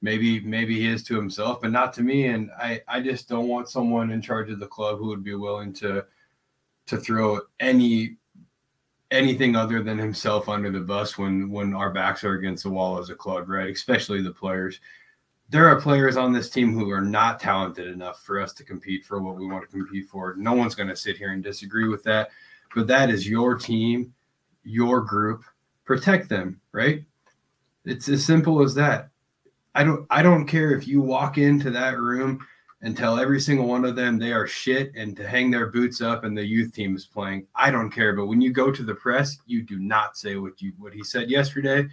maybe 0.02 0.40
maybe 0.40 0.74
he 0.74 0.86
is 0.88 1.02
to 1.04 1.16
himself, 1.16 1.60
but 1.62 1.70
not 1.70 1.92
to 1.94 2.02
me. 2.02 2.26
And 2.26 2.50
I 2.58 2.82
I 2.88 3.00
just 3.00 3.28
don't 3.28 3.48
want 3.48 3.68
someone 3.68 4.10
in 4.10 4.20
charge 4.20 4.50
of 4.50 4.58
the 4.58 4.66
club 4.66 4.98
who 4.98 5.06
would 5.06 5.24
be 5.24 5.34
willing 5.34 5.72
to 5.74 6.04
to 6.86 6.96
throw 6.98 7.40
any 7.60 8.16
anything 9.12 9.54
other 9.54 9.82
than 9.82 9.98
himself 9.98 10.48
under 10.48 10.70
the 10.70 10.80
bus 10.80 11.18
when 11.18 11.50
when 11.50 11.74
our 11.74 11.90
backs 11.90 12.24
are 12.24 12.34
against 12.34 12.64
the 12.64 12.70
wall 12.70 12.98
as 12.98 13.10
a 13.10 13.14
club, 13.14 13.48
right? 13.48 13.70
Especially 13.70 14.22
the 14.22 14.32
players. 14.32 14.80
There 15.50 15.68
are 15.68 15.80
players 15.80 16.16
on 16.16 16.32
this 16.32 16.48
team 16.48 16.72
who 16.72 16.90
are 16.90 17.02
not 17.02 17.38
talented 17.38 17.86
enough 17.86 18.22
for 18.22 18.40
us 18.40 18.54
to 18.54 18.64
compete 18.64 19.04
for 19.04 19.20
what 19.20 19.36
we 19.36 19.46
want 19.46 19.62
to 19.62 19.76
compete 19.76 20.08
for. 20.08 20.34
No 20.38 20.54
one's 20.54 20.74
going 20.74 20.88
to 20.88 20.96
sit 20.96 21.18
here 21.18 21.32
and 21.32 21.44
disagree 21.44 21.88
with 21.88 22.02
that. 22.04 22.30
But 22.74 22.86
that 22.86 23.10
is 23.10 23.28
your 23.28 23.58
team, 23.58 24.14
your 24.64 25.02
group. 25.02 25.44
Protect 25.84 26.30
them, 26.30 26.58
right? 26.72 27.04
It's 27.84 28.08
as 28.08 28.24
simple 28.24 28.62
as 28.62 28.74
that. 28.76 29.10
I 29.74 29.84
don't 29.84 30.06
I 30.10 30.22
don't 30.22 30.46
care 30.46 30.72
if 30.72 30.86
you 30.86 31.02
walk 31.02 31.38
into 31.38 31.70
that 31.70 31.98
room 31.98 32.44
and 32.82 32.96
tell 32.96 33.18
every 33.18 33.40
single 33.40 33.66
one 33.66 33.84
of 33.84 33.94
them 33.94 34.18
they 34.18 34.32
are 34.32 34.46
shit 34.46 34.92
and 34.96 35.16
to 35.16 35.26
hang 35.26 35.50
their 35.50 35.68
boots 35.68 36.00
up 36.00 36.24
and 36.24 36.36
the 36.36 36.44
youth 36.44 36.74
team 36.74 36.96
is 36.96 37.06
playing. 37.06 37.46
I 37.54 37.70
don't 37.70 37.90
care. 37.90 38.14
But 38.14 38.26
when 38.26 38.40
you 38.40 38.52
go 38.52 38.72
to 38.72 38.82
the 38.82 38.94
press, 38.94 39.38
you 39.46 39.62
do 39.62 39.78
not 39.78 40.16
say 40.16 40.36
what 40.36 40.60
you 40.60 40.72
what 40.78 40.92
he 40.92 41.04
said 41.04 41.30
yesterday. 41.30 41.86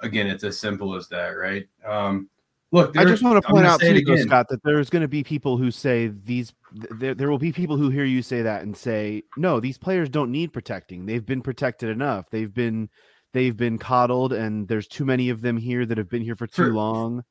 Again, 0.00 0.26
it's 0.26 0.44
as 0.44 0.58
simple 0.58 0.94
as 0.94 1.08
that, 1.08 1.30
right? 1.30 1.66
Um, 1.86 2.28
look, 2.72 2.96
I 2.96 3.04
just 3.04 3.22
want 3.22 3.42
to 3.42 3.48
point 3.48 3.64
out 3.64 3.80
to 3.80 3.86
out 3.86 3.88
say 3.88 3.90
it 3.90 3.98
too, 4.00 4.04
though, 4.06 4.12
again. 4.14 4.26
Scott, 4.26 4.46
that 4.50 4.62
there's 4.64 4.90
going 4.90 5.02
to 5.02 5.08
be 5.08 5.22
people 5.22 5.56
who 5.56 5.70
say 5.70 6.08
these. 6.08 6.52
There, 6.72 7.14
there 7.14 7.30
will 7.30 7.38
be 7.38 7.52
people 7.52 7.76
who 7.76 7.88
hear 7.88 8.04
you 8.04 8.22
say 8.22 8.42
that 8.42 8.62
and 8.62 8.76
say, 8.76 9.22
"No, 9.36 9.60
these 9.60 9.78
players 9.78 10.08
don't 10.08 10.30
need 10.32 10.52
protecting. 10.52 11.06
They've 11.06 11.24
been 11.24 11.42
protected 11.42 11.90
enough. 11.90 12.30
They've 12.30 12.52
been, 12.52 12.90
they've 13.32 13.56
been 13.56 13.78
coddled, 13.78 14.32
and 14.32 14.68
there's 14.68 14.86
too 14.86 15.04
many 15.04 15.30
of 15.30 15.40
them 15.40 15.56
here 15.56 15.86
that 15.86 15.98
have 15.98 16.08
been 16.08 16.22
here 16.22 16.36
for 16.36 16.48
too 16.48 16.64
For- 16.64 16.74
long." 16.74 17.24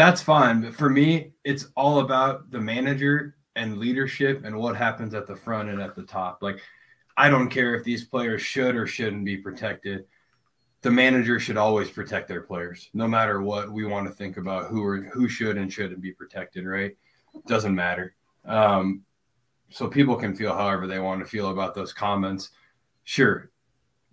That's 0.00 0.22
fine. 0.22 0.62
But 0.62 0.74
for 0.74 0.88
me, 0.88 1.32
it's 1.44 1.66
all 1.76 1.98
about 1.98 2.50
the 2.50 2.58
manager 2.58 3.36
and 3.54 3.76
leadership 3.76 4.46
and 4.46 4.56
what 4.56 4.74
happens 4.74 5.12
at 5.12 5.26
the 5.26 5.36
front 5.36 5.68
and 5.68 5.78
at 5.78 5.94
the 5.94 6.04
top. 6.04 6.38
Like, 6.40 6.58
I 7.18 7.28
don't 7.28 7.50
care 7.50 7.74
if 7.74 7.84
these 7.84 8.06
players 8.06 8.40
should 8.40 8.76
or 8.76 8.86
shouldn't 8.86 9.26
be 9.26 9.36
protected. 9.36 10.06
The 10.80 10.90
manager 10.90 11.38
should 11.38 11.58
always 11.58 11.90
protect 11.90 12.28
their 12.28 12.40
players, 12.40 12.88
no 12.94 13.06
matter 13.06 13.42
what 13.42 13.70
we 13.70 13.84
want 13.84 14.06
to 14.08 14.14
think 14.14 14.38
about 14.38 14.70
who 14.70 14.82
are 14.84 15.02
who 15.02 15.28
should 15.28 15.58
and 15.58 15.70
shouldn't 15.70 16.00
be 16.00 16.12
protected. 16.12 16.64
Right? 16.64 16.96
Doesn't 17.46 17.74
matter. 17.74 18.14
Um, 18.46 19.02
so 19.68 19.86
people 19.86 20.16
can 20.16 20.34
feel 20.34 20.54
however 20.54 20.86
they 20.86 20.98
want 20.98 21.20
to 21.20 21.28
feel 21.28 21.50
about 21.50 21.74
those 21.74 21.92
comments. 21.92 22.52
Sure, 23.04 23.50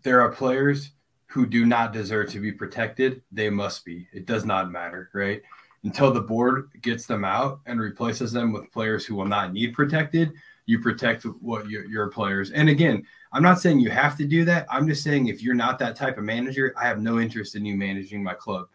there 0.03 0.19
are 0.19 0.33
players 0.33 0.91
who 1.27 1.45
do 1.45 1.65
not 1.65 1.93
deserve 1.93 2.29
to 2.31 2.41
be 2.41 2.51
protected. 2.51 3.21
They 3.31 3.49
must 3.49 3.85
be. 3.85 4.09
It 4.11 4.25
does 4.25 4.43
not 4.43 4.69
matter, 4.69 5.09
right? 5.13 5.41
Until 5.83 6.11
the 6.11 6.21
board 6.21 6.69
gets 6.81 7.05
them 7.05 7.23
out 7.23 7.59
and 7.65 7.79
replaces 7.79 8.31
them 8.31 8.51
with 8.51 8.71
players 8.71 9.05
who 9.05 9.15
will 9.15 9.25
not 9.25 9.53
need 9.53 9.73
protected 9.73 10.33
you 10.67 10.79
protect 10.79 11.23
what 11.23 11.69
your, 11.69 11.85
your 11.85 12.09
players. 12.09 12.51
And 12.51 12.69
again 12.69 13.03
i'm 13.33 13.43
not 13.43 13.59
saying 13.59 13.79
you 13.79 13.89
have 13.89 14.15
to 14.17 14.25
do 14.25 14.45
that. 14.45 14.67
I'm 14.69 14.87
just 14.87 15.03
saying 15.03 15.27
if 15.27 15.41
you're 15.41 15.55
not 15.55 15.79
that 15.79 15.95
type 15.95 16.17
of 16.17 16.23
manager 16.23 16.73
i 16.77 16.85
have 16.85 17.01
no 17.01 17.19
interest 17.19 17.55
in 17.55 17.65
you 17.65 17.75
managing 17.75 18.23
my 18.23 18.35
club. 18.35 18.67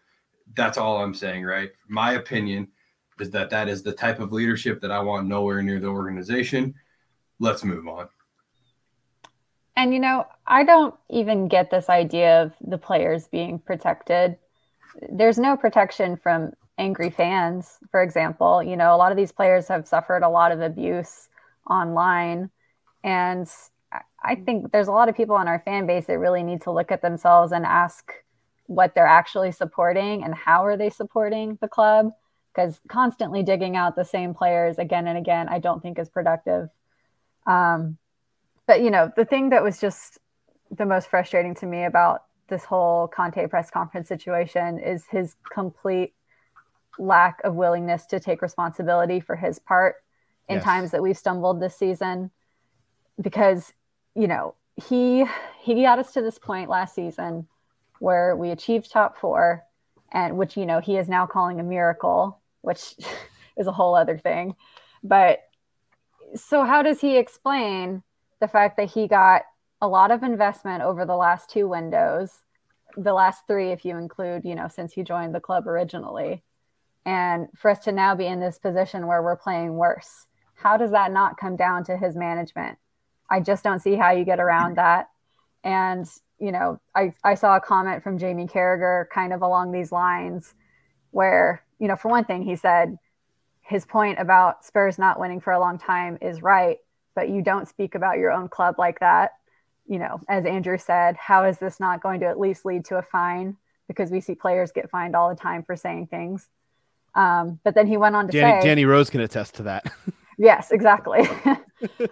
That's 0.55 0.79
all 0.79 0.97
i'm 0.97 1.15
saying 1.15 1.45
right? 1.45 1.71
My 1.89 2.15
opinion 2.15 2.69
is 3.21 3.31
that 3.31 3.51
that 3.51 3.69
is 3.69 3.83
the 3.83 3.93
type 3.93 4.19
of 4.19 4.33
leadership 4.33 4.81
that 4.81 4.91
i 4.91 4.99
want 4.99 5.29
nowhere 5.29 5.63
near 5.63 5.79
the 5.79 5.87
organization. 5.87 6.75
Let's 7.39 7.63
move 7.63 7.87
on. 7.87 8.09
And 9.77 9.95
you 9.95 10.01
know, 10.01 10.27
I 10.47 10.65
don't 10.65 10.95
even 11.09 11.49
get 11.49 11.71
this 11.71 11.89
idea 11.89 12.43
of 12.43 12.53
the 12.61 12.79
players 12.79 13.27
being 13.29 13.59
protected. 13.59 14.39
There's 15.11 15.39
no 15.39 15.57
protection 15.57 16.17
from 16.17 16.53
angry 16.79 17.11
fans, 17.11 17.79
for 17.91 18.03
example. 18.03 18.63
You 18.63 18.77
know, 18.77 18.95
a 18.95 18.97
lot 18.97 19.13
of 19.13 19.17
these 19.17 19.33
players 19.33 19.69
have 19.69 19.87
suffered 19.87 20.23
a 20.23 20.29
lot 20.29 20.53
of 20.53 20.61
abuse 20.61 21.29
online. 21.69 22.51
And 23.05 23.49
I- 24.23 24.37
think 24.37 24.73
there's 24.73 24.89
a 24.89 24.93
lot 24.93 25.09
of 25.09 25.17
people 25.17 25.37
on 25.37 25.49
our 25.49 25.61
fan 25.61 25.87
base 25.87 26.07
that 26.07 26.19
really 26.19 26.43
need 26.43 26.63
to 26.63 26.71
look 26.71 26.91
at 26.91 27.03
themselves 27.03 27.53
and 27.53 27.67
ask 27.67 28.13
what 28.67 28.95
they're 28.95 29.07
actually 29.07 29.53
supporting 29.53 30.25
and 30.25 30.35
how 30.35 30.65
are 30.65 30.77
they 30.77 30.91
supporting 30.91 31.59
the 31.61 31.69
club 31.69 32.13
because 32.53 32.81
constantly 32.89 33.43
digging 33.43 33.77
out 33.77 33.97
the 33.97 34.05
same 34.05 34.35
players 34.35 34.79
again 34.79 35.07
and 35.07 35.19
again 35.19 35.49
i 35.49 35.59
don't 35.59 35.83
think 35.83 35.99
is 35.99 36.09
productive 36.09 36.69
um, 37.47 37.99
but 38.67 38.81
you 38.81 38.91
know 38.91 39.11
the 39.17 39.25
thing 39.25 39.51
that 39.51 39.63
was 39.63 39.81
just 39.81 40.19
the 40.71 40.87
most 40.87 41.09
frustrating 41.09 41.55
to 41.55 41.67
me 41.67 41.85
about 41.85 42.25
this 42.49 42.65
whole 42.65 43.09
conte 43.09 43.47
press 43.49 43.71
conference 43.71 44.09
situation 44.09 44.79
is 44.79 45.05
his 45.11 45.35
complete 45.53 46.15
lack 46.99 47.41
of 47.45 47.55
willingness 47.55 48.07
to 48.07 48.21
take 48.21 48.43
responsibility 48.43 49.21
for 49.21 49.37
his 49.37 49.59
part 49.59 49.97
in 50.49 50.57
Yes. 50.57 50.65
times 50.65 50.91
that 50.91 51.03
we've 51.03 51.17
stumbled 51.19 51.61
this 51.61 51.77
season 51.77 52.31
because 53.21 53.73
you 54.15 54.27
know 54.27 54.55
he 54.77 55.25
he 55.61 55.83
got 55.83 55.99
us 55.99 56.13
to 56.13 56.23
this 56.23 56.39
point 56.39 56.69
last 56.71 56.95
season 56.95 57.47
where 57.99 58.37
we 58.37 58.51
achieved 58.51 58.91
top 58.91 59.17
four 59.19 59.63
and 60.13 60.37
which 60.37 60.57
you 60.57 60.67
know 60.67 60.81
he 60.81 60.97
is 60.97 61.09
now 61.09 61.27
calling 61.27 61.61
a 61.61 61.63
miracle 61.63 62.41
which 62.63 62.95
is 63.57 63.67
a 63.67 63.73
whole 63.73 63.95
other 63.95 64.19
thing 64.19 64.55
but 65.03 65.41
so 66.35 66.65
how 66.65 66.83
does 66.83 67.01
he 67.01 67.17
explain 67.17 68.03
the 68.41 68.49
fact 68.49 68.77
that 68.77 68.91
he 68.91 69.07
got 69.07 69.43
a 69.81 69.89
lot 69.89 70.11
of 70.11 70.23
investment 70.23 70.83
over 70.83 71.05
the 71.05 71.17
last 71.17 71.51
two 71.51 71.69
windows 71.69 72.41
the 72.97 73.13
last 73.13 73.47
three 73.47 73.71
if 73.73 73.85
you 73.85 73.97
include 73.97 74.45
you 74.45 74.55
know 74.55 74.69
since 74.69 74.93
he 74.93 75.03
joined 75.03 75.35
the 75.35 75.41
club 75.41 75.67
originally 75.67 76.43
and 77.05 77.49
for 77.57 77.71
us 77.71 77.81
to 77.81 77.93
now 77.93 78.15
be 78.15 78.27
in 78.27 78.41
this 78.41 78.59
position 78.59 79.07
where 79.07 79.23
we're 79.23 79.37
playing 79.37 79.75
worse. 79.75 80.27
How 80.55 80.77
does 80.77 80.93
that 80.93 81.13
not 81.13 81.37
come 81.37 81.57
down 81.57 81.85
to 81.85 81.97
his 81.97 82.15
management? 82.15 82.79
I 83.31 83.41
just 83.41 83.65
don't 83.65 83.81
see 83.81 83.95
how 83.95 84.11
you 84.13 84.25
get 84.25 84.41
around 84.41 84.77
that. 84.77 85.09
And 85.65 86.07
you 86.43 86.51
know 86.51 86.81
i, 86.95 87.15
I 87.23 87.37
saw 87.37 87.57
a 87.57 87.61
comment 87.61 88.03
from 88.03 88.19
jamie 88.19 88.49
carragher 88.49 89.09
kind 89.15 89.33
of 89.33 89.43
along 89.43 89.71
these 89.71 89.93
lines 89.93 90.55
where 91.13 91.63
you 91.79 91.87
know 91.87 91.95
for 91.95 92.09
one 92.09 92.25
thing 92.25 92.43
he 92.43 92.57
said 92.57 92.99
his 93.61 93.87
point 93.87 94.19
about 94.19 94.65
spurs 94.65 94.99
not 94.99 95.21
winning 95.21 95.41
for 95.41 95.53
a 95.53 95.61
long 95.61 95.79
time 95.79 96.19
is 96.21 96.43
right 96.43 96.79
but 97.15 97.29
you 97.29 97.43
don't 97.43 97.69
speak 97.69 97.95
about 97.95 98.19
your 98.19 98.33
own 98.33 98.49
club 98.49 98.75
like 98.79 98.99
that. 99.01 99.33
You 99.87 99.99
know 99.99 100.21
as 100.29 100.45
andrew 100.45 100.79
said 100.79 101.17
how 101.17 101.45
is 101.45 101.59
this 101.59 101.79
not 101.79 102.03
going 102.03 102.21
to 102.21 102.27
at 102.27 102.41
least 102.41 102.65
lead 102.67 102.85
to 102.87 102.97
a 102.97 103.03
fine? 103.03 103.57
Because 103.87 104.11
we 104.11 104.21
see 104.21 104.35
players 104.35 104.73
get 104.73 104.91
fined 104.91 105.15
all 105.15 105.29
the 105.29 105.37
time 105.37 105.63
for 105.63 105.77
saying 105.77 106.09
things 106.09 106.49
um, 107.15 107.61
but 107.65 107.75
then 107.75 107.87
he 107.87 107.97
went 107.97 108.17
on 108.17 108.27
to 108.27 108.33
Danny, 108.33 108.61
say 108.61 108.69
Danny 108.69 108.85
Rose 108.85 109.11
can 109.11 109.21
attest 109.21 109.57
to 109.57 109.65
that. 109.65 109.85
Yes, 110.39 110.73
exactly. 110.73 111.21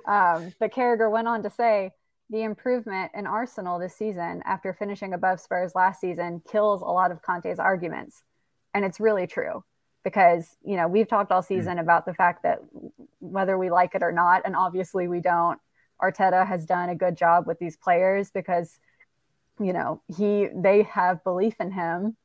um, 0.06 0.52
but 0.60 0.72
Carragher 0.72 1.10
went 1.10 1.26
on 1.26 1.42
to 1.42 1.50
say 1.50 1.90
the 2.28 2.42
improvement 2.42 3.10
in 3.14 3.26
Arsenal 3.26 3.78
this 3.78 3.96
season 3.96 4.42
after 4.46 4.72
finishing 4.72 5.14
above 5.14 5.40
Spurs 5.40 5.72
last 5.74 6.00
season 6.00 6.40
kills 6.48 6.80
a 6.80 6.84
lot 6.84 7.10
of 7.10 7.22
Conte's 7.22 7.58
arguments. 7.58 8.22
And 8.72 8.84
it's 8.84 9.00
really 9.00 9.26
true 9.26 9.64
because, 10.04 10.56
you 10.62 10.76
know, 10.76 10.86
we've 10.86 11.08
talked 11.08 11.32
all 11.32 11.42
season 11.42 11.78
about 11.78 12.06
the 12.06 12.14
fact 12.14 12.44
that 12.44 12.60
whether 13.18 13.58
we 13.58 13.68
like 13.68 13.94
it 13.94 14.02
or 14.02 14.12
not, 14.12 14.42
and 14.44 14.54
obviously 14.54 15.08
we 15.08 15.20
don't, 15.20 15.58
Arteta 16.00 16.46
has 16.46 16.64
done 16.64 16.88
a 16.88 16.94
good 16.94 17.16
job 17.16 17.46
with 17.46 17.58
these 17.58 17.76
players 17.76 18.30
because, 18.30 18.78
you 19.58 19.72
know, 19.72 20.02
he 20.16 20.48
they 20.54 20.84
have 20.84 21.24
belief 21.24 21.54
in 21.58 21.72
him 21.72 22.16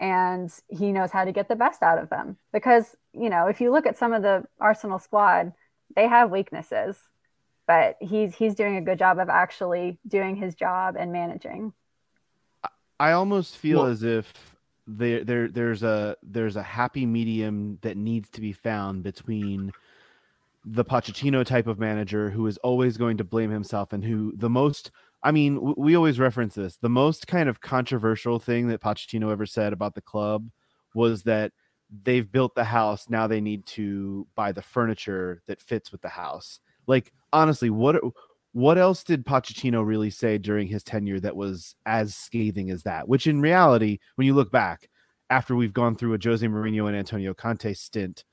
and 0.00 0.52
he 0.68 0.92
knows 0.92 1.10
how 1.10 1.24
to 1.24 1.32
get 1.32 1.48
the 1.48 1.56
best 1.56 1.82
out 1.82 1.98
of 1.98 2.10
them. 2.10 2.36
Because, 2.52 2.96
you 3.12 3.30
know, 3.30 3.46
if 3.46 3.60
you 3.60 3.70
look 3.70 3.86
at 3.86 3.96
some 3.96 4.12
of 4.12 4.22
the 4.22 4.44
Arsenal 4.60 4.98
squad, 4.98 5.52
they 5.94 6.06
have 6.06 6.30
weaknesses, 6.30 6.96
but 7.66 7.96
he's 8.00 8.34
he's 8.34 8.54
doing 8.54 8.76
a 8.76 8.82
good 8.82 8.98
job 8.98 9.18
of 9.18 9.28
actually 9.28 9.98
doing 10.06 10.36
his 10.36 10.54
job 10.54 10.96
and 10.98 11.12
managing. 11.12 11.72
I 12.98 13.12
almost 13.12 13.56
feel 13.56 13.82
Well- 13.82 13.90
as 13.90 14.02
if 14.02 14.32
there 14.86 15.24
there 15.24 15.48
there's 15.48 15.82
a 15.82 16.16
there's 16.22 16.56
a 16.56 16.62
happy 16.62 17.06
medium 17.06 17.78
that 17.82 17.96
needs 17.96 18.28
to 18.30 18.40
be 18.40 18.52
found 18.52 19.02
between 19.02 19.72
the 20.64 20.84
Pochettino 20.84 21.44
type 21.44 21.66
of 21.66 21.78
manager 21.78 22.30
who 22.30 22.46
is 22.46 22.56
always 22.58 22.96
going 22.96 23.16
to 23.16 23.24
blame 23.24 23.50
himself 23.50 23.92
and 23.92 24.04
who 24.04 24.32
the 24.36 24.50
most 24.50 24.90
I 25.26 25.32
mean 25.32 25.74
we 25.76 25.96
always 25.96 26.20
reference 26.20 26.54
this 26.54 26.76
the 26.76 26.88
most 26.88 27.26
kind 27.26 27.48
of 27.48 27.60
controversial 27.60 28.38
thing 28.38 28.68
that 28.68 28.80
Pochettino 28.80 29.30
ever 29.32 29.44
said 29.44 29.72
about 29.72 29.94
the 29.94 30.00
club 30.00 30.48
was 30.94 31.24
that 31.24 31.52
they've 32.04 32.30
built 32.30 32.54
the 32.54 32.64
house 32.64 33.10
now 33.10 33.26
they 33.26 33.40
need 33.40 33.66
to 33.66 34.26
buy 34.36 34.52
the 34.52 34.62
furniture 34.62 35.42
that 35.46 35.60
fits 35.60 35.90
with 35.90 36.00
the 36.02 36.08
house 36.08 36.60
like 36.86 37.12
honestly 37.32 37.70
what 37.70 37.96
what 38.52 38.78
else 38.78 39.04
did 39.04 39.26
Pochettino 39.26 39.84
really 39.84 40.08
say 40.08 40.38
during 40.38 40.66
his 40.66 40.82
tenure 40.82 41.20
that 41.20 41.36
was 41.36 41.74
as 41.84 42.16
scathing 42.16 42.70
as 42.70 42.84
that? 42.84 43.06
Which 43.06 43.26
in 43.26 43.42
reality, 43.42 43.98
when 44.14 44.26
you 44.26 44.32
look 44.32 44.50
back, 44.50 44.88
after 45.28 45.54
we've 45.54 45.74
gone 45.74 45.94
through 45.94 46.14
a 46.14 46.18
Jose 46.24 46.46
Mourinho 46.46 46.86
and 46.86 46.96
Antonio 46.96 47.34
Conte 47.34 47.74
stint, 47.74 48.24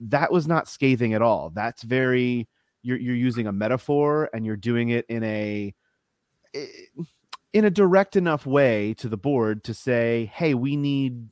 that 0.00 0.32
was 0.32 0.48
not 0.48 0.66
scathing 0.66 1.12
at 1.12 1.20
all. 1.20 1.50
That's 1.50 1.82
very 1.82 2.48
you're 2.82 2.96
you're 2.96 3.14
using 3.14 3.48
a 3.48 3.52
metaphor 3.52 4.30
and 4.32 4.46
you're 4.46 4.56
doing 4.56 4.88
it 4.88 5.04
in 5.10 5.22
a 5.24 5.74
in 7.52 7.64
a 7.64 7.70
direct 7.70 8.16
enough 8.16 8.46
way 8.46 8.94
to 8.94 9.08
the 9.08 9.16
board 9.16 9.64
to 9.64 9.74
say, 9.74 10.30
"Hey, 10.34 10.54
we 10.54 10.76
need 10.76 11.28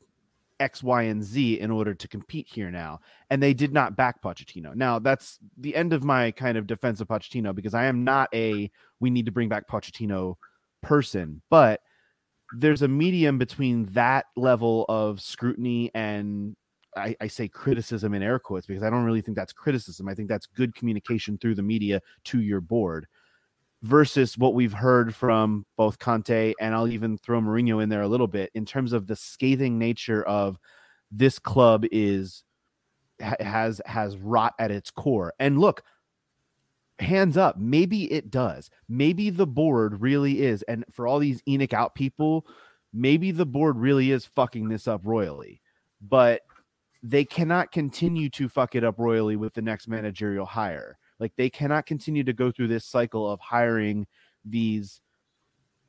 X, 0.61 0.83
Y, 0.83 1.03
and 1.03 1.23
Z 1.23 1.61
in 1.61 1.71
order 1.71 1.95
to 1.95 2.09
compete 2.09 2.49
here 2.49 2.71
now. 2.71 3.01
And 3.31 3.43
they 3.43 3.55
did 3.55 3.73
not 3.73 3.97
back 3.97 4.23
Pochettino. 4.23 4.75
Now, 4.75 4.99
that's 4.99 5.39
the 5.57 5.75
end 5.75 5.93
of 5.93 6.05
my 6.05 6.31
kind 6.33 6.59
of 6.59 6.67
defense 6.67 7.01
of 7.01 7.09
Pochettino 7.09 7.55
because 7.55 7.75
I 7.75 7.85
am 7.87 8.05
not 8.05 8.29
a 8.35 8.71
we 9.01 9.11
need 9.11 9.27
to 9.27 9.33
bring 9.33 9.49
back 9.49 9.69
Pochettino 9.69 10.37
person, 10.83 11.43
but 11.51 11.81
there's 12.57 12.83
a 12.83 12.89
medium 12.89 13.39
between 13.39 13.85
that 13.87 14.27
level 14.37 14.87
of 14.89 15.21
scrutiny 15.21 15.91
and 15.95 16.57
I, 16.97 17.15
I, 17.21 17.27
say 17.29 17.47
criticism 17.47 18.15
in 18.15 18.23
air 18.23 18.39
quotes 18.39 18.67
because 18.67 18.83
I 18.83 18.91
don't 18.91 19.05
really 19.05 19.21
think 19.21 19.37
that's 19.37 19.53
criticism. 19.53 20.09
I 20.09 20.15
think 20.15 20.29
that's 20.29 20.47
good 20.47 20.75
communication 20.75 21.37
through 21.39 21.55
the 21.55 21.63
media 21.63 22.01
to 22.25 22.41
your 22.41 22.63
board 22.63 23.07
versus 23.83 24.37
what 24.37 24.55
we've 24.55 24.73
heard 24.73 25.15
from 25.15 25.65
both 25.77 25.99
Conte 25.99 26.53
and 26.61 26.75
I'll 26.75 26.89
even 26.89 27.17
throw 27.17 27.41
Mourinho 27.41 27.83
in 27.83 27.89
there 27.89 28.03
a 28.03 28.09
little 28.09 28.27
bit 28.27 28.51
in 28.55 28.65
terms 28.65 28.93
of 28.93 29.07
the 29.07 29.17
scathing 29.17 29.79
nature 29.79 30.23
of 30.25 30.59
this 31.11 31.39
club 31.39 31.85
is 31.93 32.43
has 33.21 33.81
has 33.87 34.17
rot 34.17 34.55
at 34.59 34.71
its 34.71 34.91
core. 34.91 35.33
And 35.39 35.59
look, 35.59 35.83
hands 36.99 37.37
up, 37.37 37.57
maybe 37.59 38.11
it 38.13 38.31
does. 38.31 38.71
Maybe 38.89 39.31
the 39.31 39.47
board 39.47 40.01
really 40.01 40.43
is. 40.43 40.63
And 40.63 40.85
for 40.91 41.07
all 41.07 41.19
these 41.19 41.43
ENIC 41.43 41.73
out 41.73 41.95
people, 41.95 42.47
maybe 42.93 43.31
the 43.31 43.47
board 43.47 43.79
really 43.79 44.11
is 44.11 44.27
fucking 44.27 44.69
this 44.69 44.89
up 44.89 45.03
royally. 45.05 45.61
But 46.01 46.43
they 47.03 47.25
cannot 47.25 47.73
continue 47.73 48.29
to 48.31 48.49
fuck 48.49 48.75
it 48.75 48.85
up 48.85 48.99
royally 48.99 49.37
with 49.37 49.55
the 49.55 49.63
next 49.63 49.89
managerial 49.89 50.47
hire. 50.47 50.99
Like 51.21 51.33
they 51.37 51.51
cannot 51.51 51.87
continue 51.87 52.25
to 52.25 52.33
go 52.33 52.51
through 52.51 52.69
this 52.69 52.85
cycle 52.85 53.31
of 53.31 53.41
hiring 53.41 54.07
these 54.45 55.01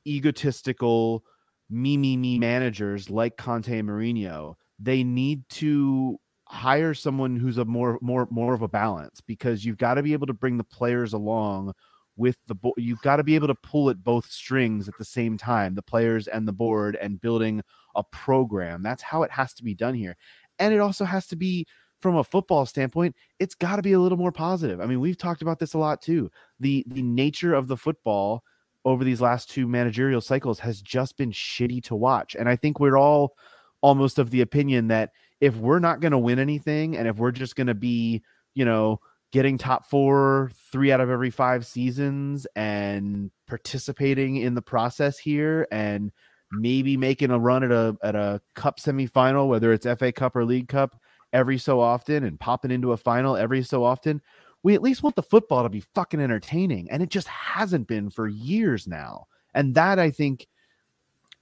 egotistical 0.08 1.24
me 1.70 1.98
me 1.98 2.18
me 2.18 2.40
managers 2.40 3.10
like 3.10 3.38
Conte 3.38 3.78
and 3.78 3.88
Mourinho. 3.88 4.56
They 4.80 5.04
need 5.04 5.48
to 5.50 6.20
hire 6.46 6.96
someone 6.96 7.36
who's 7.36 7.60
a 7.60 7.66
more 7.66 8.00
more 8.02 8.28
more 8.32 8.54
of 8.54 8.64
a 8.64 8.68
balance 8.68 9.22
because 9.22 9.64
you've 9.64 9.78
got 9.78 9.96
to 9.96 10.04
be 10.04 10.14
able 10.14 10.28
to 10.28 10.34
bring 10.34 10.58
the 10.58 10.64
players 10.64 11.14
along 11.14 11.74
with 12.16 12.38
the 12.48 12.56
board. 12.56 12.76
You've 12.78 13.02
got 13.02 13.18
to 13.18 13.24
be 13.24 13.36
able 13.36 13.48
to 13.48 13.56
pull 13.56 13.90
at 13.90 14.04
both 14.04 14.26
strings 14.26 14.88
at 14.88 14.98
the 14.98 15.06
same 15.06 15.38
time, 15.38 15.76
the 15.76 15.82
players 15.82 16.28
and 16.28 16.48
the 16.48 16.54
board, 16.54 16.98
and 17.00 17.22
building 17.22 17.62
a 17.96 18.04
program. 18.04 18.82
That's 18.82 19.04
how 19.04 19.24
it 19.24 19.32
has 19.32 19.54
to 19.56 19.64
be 19.64 19.76
done 19.76 19.94
here. 19.94 20.18
And 20.58 20.74
it 20.74 20.80
also 20.80 21.06
has 21.06 21.28
to 21.28 21.36
be 21.36 21.66
from 22.00 22.16
a 22.16 22.24
football 22.24 22.66
standpoint, 22.66 23.16
it's 23.40 23.56
got 23.56 23.76
to 23.76 23.82
be 23.82 23.94
a 23.94 24.00
little 24.00 24.18
more 24.18 24.32
positive. 24.32 24.80
I 24.80 24.86
mean, 24.86 25.00
we've 25.00 25.18
talked 25.18 25.42
about 25.42 25.60
this 25.60 25.74
a 25.74 25.78
lot 25.78 26.02
too. 26.02 26.32
The 26.60 26.86
the 26.88 27.02
nature 27.02 27.54
of 27.54 27.68
the 27.68 27.78
football 27.78 28.44
over 28.86 29.04
these 29.04 29.22
last 29.22 29.50
two 29.50 29.68
managerial 29.68 30.22
cycles 30.22 30.60
has 30.60 30.82
just 30.82 31.18
been 31.18 31.32
shitty 31.32 31.84
to 31.84 31.96
watch. 31.96 32.36
And 32.36 32.48
I 32.48 32.56
think 32.56 32.80
we're 32.80 32.98
all 32.98 33.36
almost 33.82 34.20
of 34.20 34.30
the 34.30 34.42
opinion 34.42 34.88
that 34.88 35.12
if 35.42 35.56
we're 35.56 35.80
not 35.80 36.00
going 36.00 36.12
to 36.12 36.18
win 36.18 36.40
anything 36.40 36.98
and 36.98 37.08
if 37.08 37.18
we're 37.18 37.32
just 37.32 37.56
going 37.56 37.68
to 37.68 37.74
be, 37.74 38.24
you 38.54 38.66
know, 38.66 39.00
getting 39.32 39.58
top 39.58 39.90
4 39.90 40.52
3 40.72 40.92
out 40.92 41.02
of 41.02 41.10
every 41.10 41.30
5 41.30 41.66
seasons 41.66 42.48
and 42.56 43.32
participating 43.48 44.38
in 44.38 44.56
the 44.56 44.62
process 44.62 45.20
here 45.20 45.68
and 45.72 46.12
maybe 46.52 46.98
making 46.98 47.32
a 47.32 47.38
run 47.38 47.64
at 47.64 47.72
a 47.72 47.96
at 48.02 48.16
a 48.16 48.42
cup 48.56 48.80
semifinal 48.80 49.48
whether 49.48 49.72
it's 49.72 49.86
FA 50.00 50.12
Cup 50.12 50.36
or 50.36 50.46
League 50.46 50.68
Cup 50.68 51.00
every 51.34 51.58
so 51.58 51.80
often 51.80 52.24
and 52.24 52.40
popping 52.40 52.72
into 52.72 52.92
a 52.92 52.98
final 52.98 53.38
every 53.38 53.64
so 53.64 53.84
often, 53.84 54.22
we 54.64 54.76
at 54.76 54.82
least 54.82 55.04
want 55.04 55.16
the 55.16 55.24
football 55.24 55.64
to 55.64 55.70
be 55.70 55.80
fucking 55.80 56.20
entertaining. 56.20 56.90
And 56.92 57.02
it 57.02 57.10
just 57.10 57.28
hasn't 57.28 57.88
been 57.88 58.10
for 58.10 58.28
years 58.28 58.88
now. 58.88 59.28
And 59.54 59.76
that 59.76 60.00
I 60.00 60.12
think, 60.12 60.48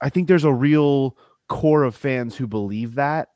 I 0.00 0.08
think 0.08 0.28
there's 0.28 0.44
a 0.44 0.52
real 0.52 1.16
core 1.48 1.82
of 1.82 1.96
fans 1.96 2.36
who 2.36 2.46
believe 2.46 2.94
that. 2.94 3.28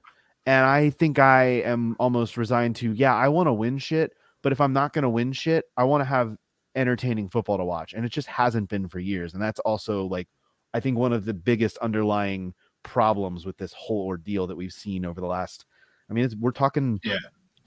And 0.47 0.65
I 0.65 0.91
think 0.91 1.19
I 1.19 1.45
am 1.45 1.97
almost 1.99 2.37
resigned 2.37 2.77
to, 2.77 2.93
yeah, 2.93 3.15
I 3.15 3.29
want 3.29 3.47
to 3.49 3.53
win 3.53 3.79
shit. 3.79 4.13
But 4.43 4.53
if 4.53 4.61
I'm 4.61 4.73
not 4.73 4.93
going 4.93 5.05
to 5.05 5.09
win 5.09 5.33
shit, 5.33 5.65
I 5.77 5.85
want 5.85 6.01
to 6.01 6.07
have 6.07 6.37
entertaining 6.75 7.29
football 7.29 7.59
to 7.59 7.65
watch. 7.65 7.93
And 7.93 8.05
it 8.05 8.11
just 8.11 8.29
hasn't 8.29 8.69
been 8.69 8.89
for 8.89 8.99
years. 8.99 9.35
And 9.35 9.43
that's 9.43 9.61
also 9.61 10.07
like, 10.07 10.29
I 10.75 10.81
think 10.81 10.97
one 10.97 11.13
of 11.13 11.25
the 11.25 11.35
biggest 11.35 11.79
underlying 11.79 12.55
problems 12.83 13.45
with 13.47 13.57
this 13.59 13.73
whole 13.73 14.07
ordeal 14.07 14.47
that 14.47 14.57
we've 14.57 14.73
seen 14.73 15.05
over 15.05 15.21
the 15.21 15.27
last 15.27 15.65
I 16.11 16.13
mean, 16.13 16.29
we're 16.41 16.53
talking 16.53 17.01
yeah. 17.05 17.17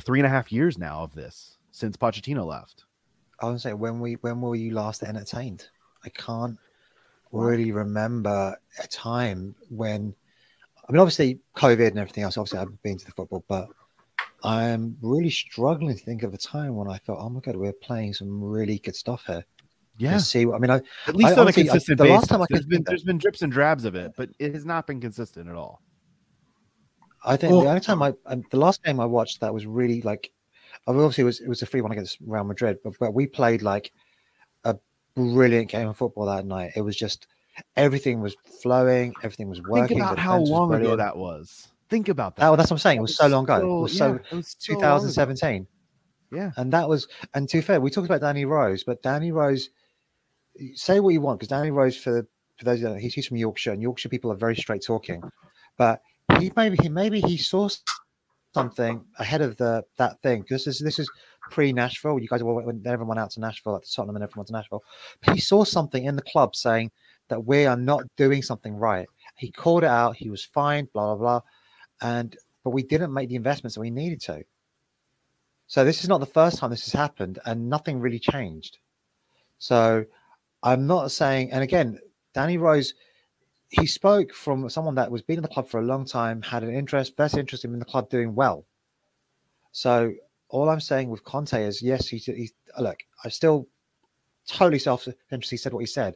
three 0.03 0.19
and 0.19 0.25
a 0.25 0.29
half 0.29 0.51
years 0.51 0.77
now 0.77 1.01
of 1.01 1.13
this 1.13 1.57
since 1.71 1.97
Pochettino 1.97 2.45
left. 2.45 2.85
I 3.39 3.49
was 3.49 3.63
say 3.63 3.73
when 3.73 3.99
we 3.99 4.13
when 4.15 4.41
were 4.41 4.55
you 4.55 4.73
last 4.73 5.03
entertained? 5.03 5.67
I 6.03 6.09
can't 6.09 6.57
really 7.31 7.71
remember 7.71 8.57
a 8.81 8.87
time 8.87 9.55
when. 9.69 10.13
I 10.87 10.91
mean, 10.91 11.01
obviously 11.01 11.39
COVID 11.57 11.87
and 11.87 11.99
everything 11.99 12.23
else. 12.23 12.37
Obviously, 12.37 12.59
I've 12.59 12.81
been 12.83 12.97
to 12.97 13.05
the 13.05 13.11
football, 13.11 13.43
but 13.47 13.67
I'm 14.43 14.95
really 15.01 15.31
struggling 15.31 15.97
to 15.97 16.03
think 16.03 16.21
of 16.21 16.33
a 16.33 16.37
time 16.37 16.75
when 16.75 16.87
I 16.87 16.97
thought, 16.97 17.17
"Oh 17.19 17.29
my 17.29 17.39
god, 17.39 17.55
we're 17.55 17.73
playing 17.73 18.13
some 18.13 18.41
really 18.41 18.77
good 18.79 18.95
stuff 18.95 19.23
here." 19.25 19.43
Yeah. 19.97 20.17
See, 20.17 20.41
I 20.41 20.57
mean, 20.59 20.69
I, 20.69 20.81
at 21.07 21.15
least 21.15 21.37
I, 21.37 21.41
on 21.41 21.47
a 21.47 21.53
consistent 21.53 21.99
I, 21.99 22.03
the 22.03 22.09
basis. 22.09 22.21
Last 22.21 22.29
time 22.29 22.41
I 22.41 22.45
there's 22.49 22.65
been 22.65 22.83
there's 22.85 23.03
been 23.03 23.17
drips 23.17 23.41
and 23.41 23.51
drabs 23.51 23.85
of 23.85 23.95
it, 23.95 24.13
but 24.15 24.29
it 24.39 24.53
has 24.53 24.65
not 24.65 24.87
been 24.87 25.01
consistent 25.01 25.49
at 25.49 25.55
all. 25.55 25.81
I 27.25 27.37
think 27.37 27.51
the 27.51 27.67
only 27.69 27.81
time 27.81 28.01
I, 28.01 28.13
um, 28.27 28.43
the 28.51 28.57
last 28.57 28.83
game 28.83 28.99
I 28.99 29.05
watched 29.05 29.41
that 29.41 29.53
was 29.53 29.65
really 29.65 30.01
like, 30.01 30.31
obviously 30.87 31.23
it 31.23 31.25
was 31.25 31.39
it 31.39 31.49
was 31.49 31.61
a 31.61 31.65
free 31.65 31.81
one 31.81 31.91
against 31.91 32.17
Real 32.25 32.43
Madrid, 32.43 32.77
but, 32.83 32.93
but 32.99 33.13
we 33.13 33.25
played 33.25 33.61
like 33.61 33.91
a 34.63 34.77
brilliant 35.15 35.69
game 35.69 35.87
of 35.87 35.97
football 35.97 36.25
that 36.27 36.45
night. 36.45 36.73
It 36.75 36.81
was 36.81 36.95
just 36.95 37.27
everything 37.75 38.21
was 38.21 38.35
flowing, 38.61 39.13
everything 39.23 39.49
was 39.49 39.61
working. 39.61 39.97
Think 39.97 40.01
about 40.01 40.19
how 40.19 40.39
long 40.39 40.73
ago 40.73 40.95
that 40.95 41.17
was. 41.17 41.69
Think 41.89 42.09
about 42.09 42.35
that. 42.35 42.49
Oh, 42.49 42.55
that's 42.55 42.69
what 42.69 42.75
I'm 42.75 42.79
saying. 42.79 42.97
It 42.99 43.01
was, 43.01 43.17
so 43.17 43.27
long 43.27 43.43
ago. 43.43 43.77
it 43.79 43.81
was 43.81 43.97
so, 43.97 44.13
yeah, 44.13 44.19
it 44.31 44.35
was 44.35 44.55
so 44.57 44.73
2017. 44.73 45.67
Yeah, 46.31 46.51
and 46.57 46.71
that 46.73 46.87
was 46.87 47.07
and 47.33 47.47
to 47.49 47.57
be 47.57 47.61
fair, 47.61 47.79
we 47.79 47.89
talked 47.89 48.07
about 48.07 48.21
Danny 48.21 48.45
Rose, 48.45 48.83
but 48.83 49.01
Danny 49.01 49.31
Rose, 49.31 49.69
say 50.73 50.99
what 50.99 51.13
you 51.13 51.21
want 51.21 51.39
because 51.39 51.49
Danny 51.49 51.71
Rose 51.71 51.97
for 51.97 52.27
for 52.57 52.65
those 52.65 52.81
he's, 53.01 53.13
he's 53.13 53.27
from 53.27 53.37
Yorkshire, 53.37 53.71
and 53.71 53.81
Yorkshire 53.81 54.09
people 54.09 54.31
are 54.31 54.35
very 54.35 54.55
straight 54.55 54.83
talking, 54.85 55.23
but 55.77 56.01
he 56.39 56.51
maybe 56.55 56.77
he 56.81 56.89
maybe 56.89 57.21
he 57.21 57.37
saw 57.37 57.69
something 58.53 59.03
ahead 59.19 59.41
of 59.41 59.57
the 59.57 59.83
that 59.97 60.21
thing 60.21 60.41
because 60.41 60.65
this, 60.65 60.81
this 60.81 60.99
is 60.99 61.09
pre 61.51 61.73
Nashville. 61.73 62.19
You 62.19 62.27
guys 62.27 62.41
everyone 62.41 63.07
went 63.07 63.19
out 63.19 63.31
to 63.31 63.39
Nashville, 63.39 63.75
at 63.75 63.81
the 63.83 63.89
Tottenham, 63.93 64.15
and 64.15 64.23
everyone 64.23 64.45
to 64.47 64.53
Nashville. 64.53 64.83
But 65.23 65.35
he 65.35 65.41
saw 65.41 65.63
something 65.63 66.05
in 66.05 66.15
the 66.15 66.21
club 66.21 66.55
saying 66.55 66.91
that 67.29 67.45
we 67.45 67.65
are 67.65 67.77
not 67.77 68.03
doing 68.17 68.41
something 68.41 68.75
right. 68.75 69.07
He 69.37 69.51
called 69.51 69.83
it 69.83 69.89
out. 69.89 70.15
He 70.15 70.29
was 70.29 70.45
fine. 70.45 70.87
Blah 70.93 71.15
blah 71.15 71.15
blah, 71.15 71.41
and 72.01 72.35
but 72.63 72.71
we 72.71 72.83
didn't 72.83 73.13
make 73.13 73.29
the 73.29 73.35
investments 73.35 73.75
that 73.75 73.81
we 73.81 73.91
needed 73.91 74.21
to. 74.21 74.43
So 75.67 75.83
this 75.83 76.03
is 76.03 76.09
not 76.09 76.19
the 76.19 76.25
first 76.25 76.57
time 76.57 76.69
this 76.69 76.85
has 76.85 76.93
happened, 76.93 77.39
and 77.45 77.69
nothing 77.69 77.99
really 77.99 78.19
changed. 78.19 78.77
So 79.57 80.05
I'm 80.63 80.87
not 80.87 81.11
saying, 81.11 81.51
and 81.51 81.63
again, 81.63 81.99
Danny 82.33 82.57
Rose 82.57 82.93
he 83.79 83.85
spoke 83.85 84.33
from 84.33 84.69
someone 84.69 84.95
that 84.95 85.11
was 85.11 85.21
been 85.21 85.37
in 85.37 85.43
the 85.43 85.49
club 85.49 85.67
for 85.67 85.79
a 85.79 85.85
long 85.85 86.05
time, 86.05 86.41
had 86.41 86.63
an 86.63 86.73
interest, 86.73 87.15
best 87.15 87.37
interest 87.37 87.65
in 87.65 87.77
the 87.77 87.85
club 87.85 88.09
doing 88.09 88.33
well. 88.33 88.65
So 89.71 90.13
all 90.49 90.69
I'm 90.69 90.79
saying 90.79 91.09
with 91.09 91.23
Conte 91.23 91.61
is 91.61 91.81
yes, 91.81 92.07
he, 92.07 92.17
he 92.17 92.51
look, 92.79 92.99
I 93.23 93.29
still 93.29 93.67
totally 94.47 94.79
self-interested. 94.79 95.53
He 95.53 95.57
said 95.57 95.73
what 95.73 95.79
he 95.79 95.85
said, 95.85 96.15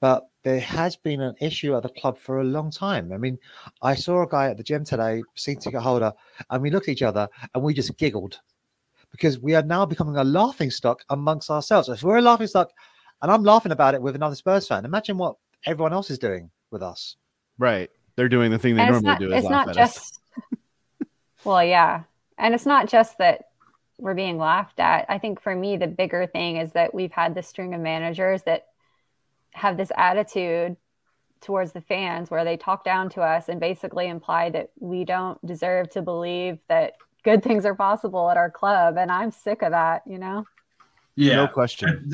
but 0.00 0.28
there 0.42 0.60
has 0.60 0.96
been 0.96 1.20
an 1.20 1.34
issue 1.40 1.74
at 1.74 1.82
the 1.82 1.88
club 1.88 2.18
for 2.18 2.40
a 2.40 2.44
long 2.44 2.70
time. 2.70 3.12
I 3.12 3.16
mean, 3.16 3.38
I 3.82 3.94
saw 3.94 4.22
a 4.22 4.28
guy 4.28 4.48
at 4.48 4.56
the 4.56 4.62
gym 4.62 4.84
today, 4.84 5.22
seat 5.34 5.60
ticket 5.60 5.80
holder, 5.80 6.12
and 6.50 6.62
we 6.62 6.70
looked 6.70 6.88
at 6.88 6.92
each 6.92 7.02
other 7.02 7.28
and 7.54 7.62
we 7.62 7.74
just 7.74 7.96
giggled 7.96 8.38
because 9.10 9.38
we 9.38 9.54
are 9.54 9.62
now 9.62 9.86
becoming 9.86 10.16
a 10.16 10.24
laughing 10.24 10.70
stock 10.70 11.02
amongst 11.10 11.50
ourselves. 11.50 11.88
If 11.88 12.02
we're 12.02 12.18
a 12.18 12.22
laughing 12.22 12.46
stock, 12.46 12.70
and 13.22 13.32
I'm 13.32 13.44
laughing 13.44 13.72
about 13.72 13.94
it 13.94 14.02
with 14.02 14.16
another 14.16 14.34
Spurs 14.34 14.68
fan, 14.68 14.84
imagine 14.84 15.16
what 15.16 15.36
everyone 15.66 15.92
else 15.92 16.10
is 16.10 16.18
doing 16.18 16.50
with 16.70 16.82
us. 16.82 17.16
Right. 17.58 17.90
They're 18.16 18.28
doing 18.28 18.50
the 18.50 18.58
thing 18.58 18.76
they 18.76 18.82
and 18.82 18.90
normally 18.92 19.10
not, 19.10 19.18
do. 19.18 19.32
It's 19.32 19.48
not 19.48 19.74
just. 19.74 20.20
well, 21.44 21.64
yeah, 21.64 22.02
and 22.38 22.54
it's 22.54 22.66
not 22.66 22.88
just 22.88 23.18
that 23.18 23.48
we're 23.98 24.14
being 24.14 24.38
laughed 24.38 24.80
at. 24.80 25.06
I 25.08 25.18
think 25.18 25.40
for 25.40 25.54
me, 25.54 25.76
the 25.76 25.86
bigger 25.86 26.26
thing 26.26 26.56
is 26.56 26.72
that 26.72 26.94
we've 26.94 27.12
had 27.12 27.34
this 27.34 27.48
string 27.48 27.74
of 27.74 27.80
managers 27.80 28.42
that 28.42 28.66
have 29.52 29.76
this 29.76 29.92
attitude 29.96 30.76
towards 31.40 31.72
the 31.72 31.80
fans 31.80 32.30
where 32.30 32.44
they 32.44 32.56
talk 32.56 32.84
down 32.84 33.08
to 33.10 33.20
us 33.20 33.48
and 33.48 33.60
basically 33.60 34.08
imply 34.08 34.50
that 34.50 34.70
we 34.80 35.04
don't 35.04 35.44
deserve 35.46 35.90
to 35.90 36.02
believe 36.02 36.58
that 36.68 36.94
good 37.22 37.42
things 37.42 37.64
are 37.64 37.74
possible 37.74 38.30
at 38.30 38.36
our 38.36 38.50
club. 38.50 38.96
And 38.96 39.12
I'm 39.12 39.30
sick 39.30 39.62
of 39.62 39.70
that, 39.72 40.02
you 40.06 40.18
know? 40.18 40.44
Yeah. 41.16 41.36
No 41.36 41.48
question. 41.48 42.12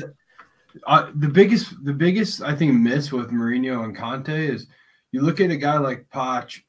The 0.73 1.31
biggest, 1.31 1.83
the 1.83 1.93
biggest, 1.93 2.41
I 2.41 2.55
think, 2.55 2.73
miss 2.73 3.11
with 3.11 3.31
Mourinho 3.31 3.83
and 3.83 3.95
Conte 3.95 4.29
is 4.29 4.67
you 5.11 5.21
look 5.21 5.39
at 5.39 5.51
a 5.51 5.57
guy 5.57 5.77
like 5.77 6.07
Poch, 6.13 6.61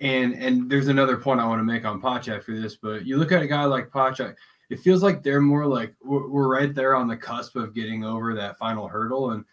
and 0.00 0.34
and 0.34 0.70
there's 0.70 0.88
another 0.88 1.16
point 1.16 1.40
I 1.40 1.46
want 1.46 1.60
to 1.60 1.64
make 1.64 1.84
on 1.84 2.00
Poch 2.00 2.34
after 2.34 2.58
this, 2.58 2.76
but 2.76 3.06
you 3.06 3.16
look 3.16 3.32
at 3.32 3.42
a 3.42 3.46
guy 3.46 3.64
like 3.64 3.90
Poch, 3.90 4.34
it 4.70 4.80
feels 4.80 5.02
like 5.02 5.22
they're 5.22 5.40
more 5.40 5.66
like 5.66 5.94
we're, 6.02 6.28
we're 6.28 6.48
right 6.48 6.74
there 6.74 6.94
on 6.94 7.08
the 7.08 7.16
cusp 7.16 7.56
of 7.56 7.74
getting 7.74 8.04
over 8.04 8.34
that 8.34 8.58
final 8.58 8.88
hurdle, 8.88 9.30
and 9.30 9.44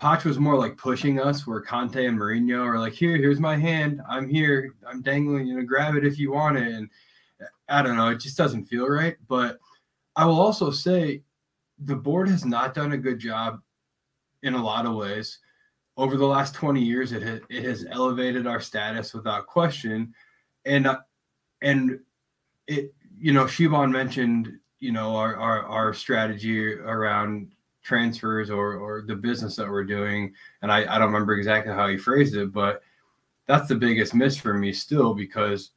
Poch 0.00 0.24
was 0.24 0.38
more 0.38 0.56
like 0.56 0.76
pushing 0.76 1.20
us, 1.20 1.46
where 1.46 1.60
Conte 1.60 2.06
and 2.06 2.18
Mourinho 2.18 2.64
are 2.64 2.78
like, 2.78 2.92
"Here, 2.92 3.16
here's 3.16 3.40
my 3.40 3.56
hand. 3.56 4.00
I'm 4.08 4.28
here. 4.28 4.74
I'm 4.86 5.02
dangling. 5.02 5.46
You 5.46 5.56
know, 5.56 5.64
grab 5.64 5.96
it 5.96 6.06
if 6.06 6.18
you 6.18 6.32
want 6.32 6.58
it." 6.58 6.72
And 6.72 6.88
I 7.68 7.82
don't 7.82 7.96
know, 7.96 8.08
it 8.08 8.20
just 8.20 8.36
doesn't 8.36 8.66
feel 8.66 8.88
right. 8.88 9.16
But 9.28 9.58
I 10.16 10.24
will 10.26 10.40
also 10.40 10.70
say, 10.70 11.22
the 11.84 11.96
board 11.96 12.28
has 12.28 12.44
not 12.44 12.74
done 12.74 12.92
a 12.92 12.98
good 12.98 13.18
job 13.18 13.60
in 14.42 14.54
a 14.54 14.62
lot 14.62 14.86
of 14.86 14.94
ways. 14.94 15.38
Over 15.96 16.16
the 16.16 16.26
last 16.26 16.54
20 16.54 16.82
years, 16.82 17.12
it 17.12 17.22
has, 17.22 17.40
it 17.48 17.64
has 17.64 17.86
elevated 17.90 18.46
our 18.46 18.60
status 18.60 19.14
without 19.14 19.46
question, 19.46 20.12
and 20.64 20.86
uh, 20.86 20.98
and 21.62 22.00
it 22.66 22.92
you 23.18 23.32
know 23.32 23.44
Shuban 23.44 23.90
mentioned 23.90 24.58
you 24.80 24.92
know 24.92 25.16
our, 25.16 25.36
our 25.36 25.62
our 25.66 25.94
strategy 25.94 26.74
around 26.74 27.52
transfers 27.82 28.50
or 28.50 28.74
or 28.74 29.02
the 29.06 29.14
business 29.14 29.56
that 29.56 29.68
we're 29.68 29.84
doing 29.84 30.32
and 30.62 30.72
I, 30.72 30.80
I 30.80 30.98
don't 30.98 31.12
remember 31.12 31.34
exactly 31.34 31.72
how 31.72 31.86
he 31.88 31.96
phrased 31.98 32.34
it 32.34 32.52
but 32.52 32.82
that's 33.46 33.68
the 33.68 33.74
biggest 33.74 34.14
miss 34.14 34.38
for 34.38 34.54
me 34.54 34.72
still 34.72 35.14
because 35.14 35.70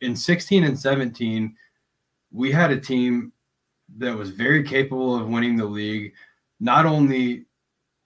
in 0.00 0.14
16 0.14 0.62
and 0.62 0.78
17 0.78 1.54
we 2.32 2.52
had 2.52 2.70
a 2.70 2.80
team 2.80 3.32
that 3.98 4.16
was 4.16 4.30
very 4.30 4.62
capable 4.62 5.16
of 5.16 5.28
winning 5.28 5.56
the 5.56 5.64
league 5.64 6.12
not 6.60 6.86
only 6.86 7.44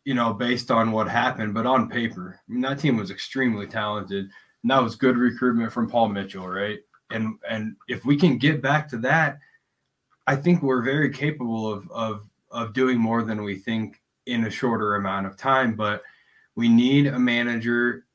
you 0.05 0.14
know 0.14 0.32
based 0.32 0.70
on 0.70 0.93
what 0.93 1.09
happened 1.09 1.55
but 1.55 1.66
on 1.66 1.89
paper 1.89 2.41
I 2.49 2.53
mean 2.53 2.62
that 2.62 2.78
team 2.78 2.97
was 2.97 3.11
extremely 3.11 3.66
talented 3.66 4.26
and 4.62 4.70
that 4.70 4.82
was 4.82 4.97
good 4.97 5.16
recruitment 5.16 5.72
from 5.72 5.89
Paul 5.89 6.09
Mitchell 6.09 6.49
right 6.49 6.78
and 7.11 7.39
and 7.49 7.76
if 7.89 8.05
we 8.05 8.16
can 8.16 8.39
get 8.39 8.62
back 8.62 8.89
to 8.89 8.99
that 8.99 9.39
I 10.26 10.37
think 10.37 10.62
we're 10.62 10.82
very 10.82 11.11
capable 11.11 11.70
of 11.70 11.91
of 11.91 12.28
of 12.51 12.72
doing 12.72 12.99
more 12.99 13.22
than 13.22 13.43
we 13.43 13.57
think 13.57 14.01
in 14.26 14.45
a 14.45 14.51
shorter 14.51 14.95
amount 14.95 15.26
of 15.26 15.37
time. 15.37 15.74
But 15.74 16.03
we 16.55 16.68
need 16.68 17.07
a 17.07 17.18
manager 17.18 18.07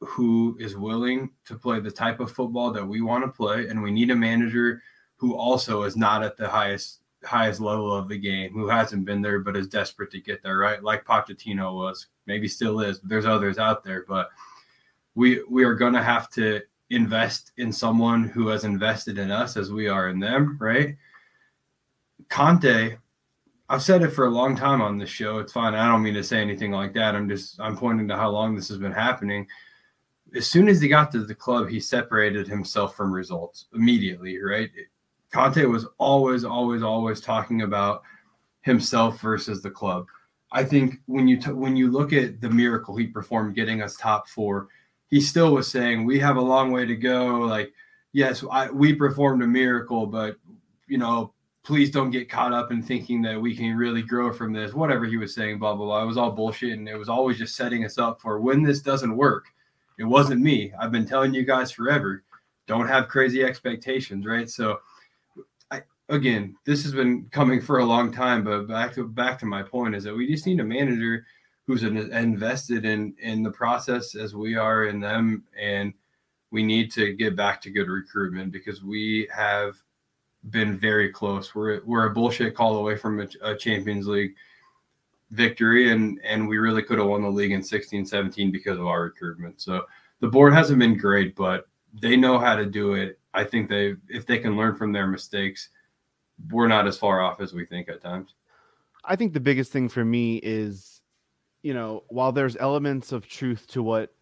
who 0.00 0.56
is 0.60 0.76
willing 0.76 1.30
to 1.44 1.56
play 1.56 1.80
the 1.80 1.90
type 1.90 2.20
of 2.20 2.30
football 2.30 2.70
that 2.72 2.86
we 2.86 3.00
want 3.00 3.24
to 3.24 3.30
play, 3.30 3.66
and 3.68 3.82
we 3.82 3.90
need 3.90 4.10
a 4.10 4.16
manager 4.16 4.82
who 5.16 5.34
also 5.34 5.82
is 5.82 5.96
not 5.96 6.22
at 6.22 6.36
the 6.36 6.48
highest 6.48 7.00
highest 7.24 7.60
level 7.60 7.92
of 7.92 8.08
the 8.08 8.18
game, 8.18 8.52
who 8.52 8.68
hasn't 8.68 9.04
been 9.04 9.22
there 9.22 9.40
but 9.40 9.56
is 9.56 9.68
desperate 9.68 10.10
to 10.12 10.20
get 10.20 10.42
there, 10.42 10.58
right? 10.58 10.82
Like 10.82 11.04
Pochettino 11.04 11.74
was, 11.74 12.06
maybe 12.26 12.48
still 12.48 12.80
is. 12.80 12.98
But 12.98 13.08
there's 13.08 13.26
others 13.26 13.58
out 13.58 13.84
there, 13.84 14.04
but 14.08 14.30
we 15.14 15.42
we 15.48 15.64
are 15.64 15.74
going 15.74 15.94
to 15.94 16.02
have 16.02 16.30
to 16.30 16.60
invest 16.90 17.52
in 17.58 17.72
someone 17.72 18.24
who 18.24 18.48
has 18.48 18.64
invested 18.64 19.18
in 19.18 19.30
us 19.30 19.56
as 19.56 19.70
we 19.70 19.88
are 19.88 20.08
in 20.08 20.18
them, 20.20 20.56
right? 20.60 20.96
Conte 22.28 22.96
I've 23.70 23.82
said 23.82 24.02
it 24.02 24.10
for 24.10 24.26
a 24.26 24.30
long 24.30 24.56
time 24.56 24.80
on 24.80 24.96
this 24.96 25.10
show. 25.10 25.38
It's 25.38 25.52
fine. 25.52 25.74
I 25.74 25.86
don't 25.88 26.02
mean 26.02 26.14
to 26.14 26.24
say 26.24 26.40
anything 26.40 26.70
like 26.70 26.94
that. 26.94 27.14
I'm 27.14 27.28
just 27.28 27.60
I'm 27.60 27.76
pointing 27.76 28.08
to 28.08 28.16
how 28.16 28.30
long 28.30 28.54
this 28.54 28.68
has 28.68 28.78
been 28.78 28.92
happening. 28.92 29.46
As 30.34 30.46
soon 30.46 30.68
as 30.68 30.80
he 30.80 30.88
got 30.88 31.10
to 31.12 31.24
the 31.24 31.34
club, 31.34 31.68
he 31.68 31.80
separated 31.80 32.48
himself 32.48 32.96
from 32.96 33.12
results 33.12 33.66
immediately, 33.74 34.42
right? 34.42 34.70
Conte 35.32 35.64
was 35.64 35.86
always, 35.98 36.44
always, 36.44 36.82
always 36.82 37.20
talking 37.20 37.62
about 37.62 38.02
himself 38.62 39.20
versus 39.20 39.62
the 39.62 39.70
club. 39.70 40.06
I 40.50 40.64
think 40.64 41.00
when 41.06 41.28
you 41.28 41.38
t- 41.38 41.52
when 41.52 41.76
you 41.76 41.90
look 41.90 42.12
at 42.12 42.40
the 42.40 42.48
miracle 42.48 42.96
he 42.96 43.06
performed 43.06 43.54
getting 43.54 43.82
us 43.82 43.96
top 43.96 44.28
four, 44.28 44.68
he 45.08 45.20
still 45.20 45.52
was 45.52 45.70
saying 45.70 46.04
we 46.04 46.18
have 46.20 46.36
a 46.36 46.40
long 46.40 46.72
way 46.72 46.86
to 46.86 46.96
go. 46.96 47.40
Like, 47.40 47.72
yes, 48.12 48.42
I, 48.50 48.70
we 48.70 48.94
performed 48.94 49.42
a 49.42 49.46
miracle, 49.46 50.06
but 50.06 50.36
you 50.86 50.96
know, 50.96 51.34
please 51.64 51.90
don't 51.90 52.10
get 52.10 52.30
caught 52.30 52.54
up 52.54 52.72
in 52.72 52.82
thinking 52.82 53.20
that 53.22 53.40
we 53.40 53.54
can 53.54 53.76
really 53.76 54.00
grow 54.00 54.32
from 54.32 54.54
this. 54.54 54.72
Whatever 54.72 55.04
he 55.04 55.18
was 55.18 55.34
saying, 55.34 55.58
blah 55.58 55.74
blah 55.74 55.84
blah. 55.84 56.02
It 56.02 56.06
was 56.06 56.16
all 56.16 56.30
bullshit, 56.30 56.78
and 56.78 56.88
it 56.88 56.96
was 56.96 57.10
always 57.10 57.36
just 57.36 57.56
setting 57.56 57.84
us 57.84 57.98
up 57.98 58.20
for 58.20 58.40
when 58.40 58.62
this 58.62 58.80
doesn't 58.80 59.16
work. 59.16 59.46
It 59.98 60.04
wasn't 60.04 60.40
me. 60.40 60.72
I've 60.80 60.92
been 60.92 61.06
telling 61.06 61.34
you 61.34 61.44
guys 61.44 61.70
forever. 61.70 62.22
Don't 62.66 62.88
have 62.88 63.08
crazy 63.08 63.42
expectations, 63.42 64.24
right? 64.24 64.48
So, 64.48 64.78
again, 66.08 66.56
this 66.64 66.82
has 66.82 66.92
been 66.92 67.28
coming 67.30 67.60
for 67.60 67.78
a 67.78 67.84
long 67.84 68.12
time. 68.12 68.44
But 68.44 68.66
back 68.66 68.94
to 68.94 69.06
back 69.06 69.38
to 69.40 69.46
my 69.46 69.62
point 69.62 69.94
is 69.94 70.04
that 70.04 70.14
we 70.14 70.26
just 70.26 70.46
need 70.46 70.60
a 70.60 70.64
manager 70.64 71.26
who's 71.66 71.82
invested 71.82 72.84
in 72.84 73.14
in 73.20 73.42
the 73.42 73.50
process 73.50 74.14
as 74.14 74.34
we 74.34 74.56
are 74.56 74.86
in 74.86 75.00
them, 75.00 75.44
and 75.58 75.92
we 76.50 76.62
need 76.62 76.90
to 76.92 77.12
get 77.14 77.36
back 77.36 77.60
to 77.62 77.70
good 77.70 77.88
recruitment 77.88 78.52
because 78.52 78.82
we 78.82 79.28
have 79.34 79.76
been 80.50 80.76
very 80.76 81.10
close. 81.10 81.54
We're 81.54 81.84
we're 81.84 82.06
a 82.06 82.14
bullshit 82.14 82.54
call 82.54 82.76
away 82.76 82.96
from 82.96 83.20
a, 83.20 83.28
a, 83.42 83.56
Champions 83.56 84.06
League 84.06 84.34
victory, 85.30 85.92
and 85.92 86.20
and 86.24 86.48
we 86.48 86.58
really 86.58 86.82
could 86.82 86.98
have 86.98 87.08
won 87.08 87.22
the 87.22 87.28
league 87.28 87.52
in 87.52 87.62
16, 87.62 88.06
17 88.06 88.50
because 88.50 88.78
of 88.78 88.86
our 88.86 89.02
recruitment. 89.02 89.60
So 89.60 89.84
the 90.20 90.28
board 90.28 90.54
hasn't 90.54 90.78
been 90.78 90.96
great, 90.96 91.36
but 91.36 91.68
they 92.00 92.16
know 92.16 92.38
how 92.38 92.56
to 92.56 92.64
do 92.66 92.94
it. 92.94 93.18
I 93.34 93.44
think 93.44 93.68
they 93.68 93.94
if 94.08 94.26
they 94.26 94.38
can 94.38 94.56
learn 94.56 94.74
from 94.74 94.92
their 94.92 95.06
mistakes, 95.06 95.68
we're 96.50 96.68
not 96.68 96.86
as 96.86 96.98
far 96.98 97.20
off 97.20 97.40
as 97.40 97.52
we 97.52 97.66
think 97.66 97.88
at 97.88 98.02
times. 98.02 98.34
I 99.04 99.16
think 99.16 99.32
the 99.32 99.40
biggest 99.40 99.72
thing 99.72 99.88
for 99.88 100.04
me 100.04 100.36
is, 100.36 101.00
you 101.62 101.74
know, 101.74 102.04
while 102.08 102.32
there's 102.32 102.56
elements 102.56 103.12
of 103.12 103.28
truth 103.28 103.66
to 103.68 103.82
what 103.82 104.14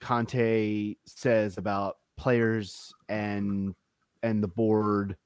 Conte 0.00 0.96
says 1.06 1.56
about 1.58 1.98
players 2.16 2.92
and 3.08 3.74
and 4.22 4.42
the 4.42 4.48
board 4.48 5.16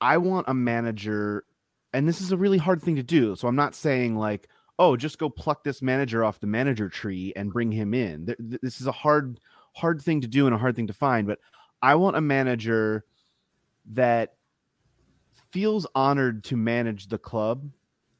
I 0.00 0.18
want 0.18 0.48
a 0.48 0.54
manager, 0.54 1.44
and 1.92 2.06
this 2.06 2.20
is 2.20 2.32
a 2.32 2.36
really 2.36 2.58
hard 2.58 2.82
thing 2.82 2.96
to 2.96 3.02
do. 3.02 3.36
So 3.36 3.48
I'm 3.48 3.56
not 3.56 3.74
saying 3.74 4.16
like, 4.16 4.48
oh, 4.78 4.96
just 4.96 5.18
go 5.18 5.30
pluck 5.30 5.64
this 5.64 5.80
manager 5.80 6.24
off 6.24 6.40
the 6.40 6.46
manager 6.46 6.88
tree 6.88 7.32
and 7.34 7.52
bring 7.52 7.72
him 7.72 7.94
in. 7.94 8.34
This 8.38 8.80
is 8.80 8.86
a 8.86 8.92
hard, 8.92 9.40
hard 9.72 10.02
thing 10.02 10.20
to 10.20 10.26
do 10.26 10.46
and 10.46 10.54
a 10.54 10.58
hard 10.58 10.76
thing 10.76 10.86
to 10.88 10.92
find. 10.92 11.26
But 11.26 11.38
I 11.80 11.94
want 11.94 12.16
a 12.16 12.20
manager 12.20 13.04
that 13.92 14.34
feels 15.56 15.86
honored 15.94 16.44
to 16.44 16.54
manage 16.54 17.08
the 17.08 17.16
club 17.16 17.70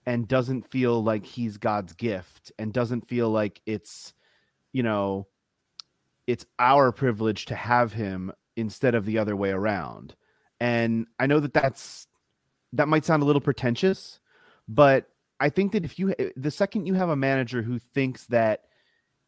and 0.07 0.26
doesn't 0.26 0.62
feel 0.70 1.05
like 1.05 1.26
he's 1.26 1.59
God's 1.59 1.93
gift 1.93 2.51
and 2.59 2.72
doesn't 2.72 3.07
feel 3.07 3.28
like 3.28 3.61
it's, 3.66 4.14
you 4.72 4.82
know, 4.82 5.26
it's 6.26 6.47
our 6.59 6.93
privilege 6.93 7.45
to 7.45 7.55
have 7.55 7.93
him 7.93 8.32
instead 8.57 8.95
of 8.95 9.05
the 9.05 9.18
other 9.18 9.37
way 9.37 9.51
around. 9.51 10.16
And 10.61 11.09
I 11.18 11.26
know 11.26 11.39
that 11.41 11.53
that's 11.53 12.07
that 12.72 12.89
might 12.89 13.05
sound 13.05 13.22
a 13.22 13.26
little 13.26 13.43
pretentious, 13.43 14.18
but 14.66 15.11
I 15.39 15.51
think 15.51 15.72
that 15.72 15.84
if 15.84 15.99
you 15.99 16.14
the 16.37 16.51
second 16.51 16.87
you 16.87 16.95
have 16.95 17.11
a 17.11 17.16
manager 17.16 17.61
who 17.61 17.78
thinks 17.78 18.24
that 18.28 18.62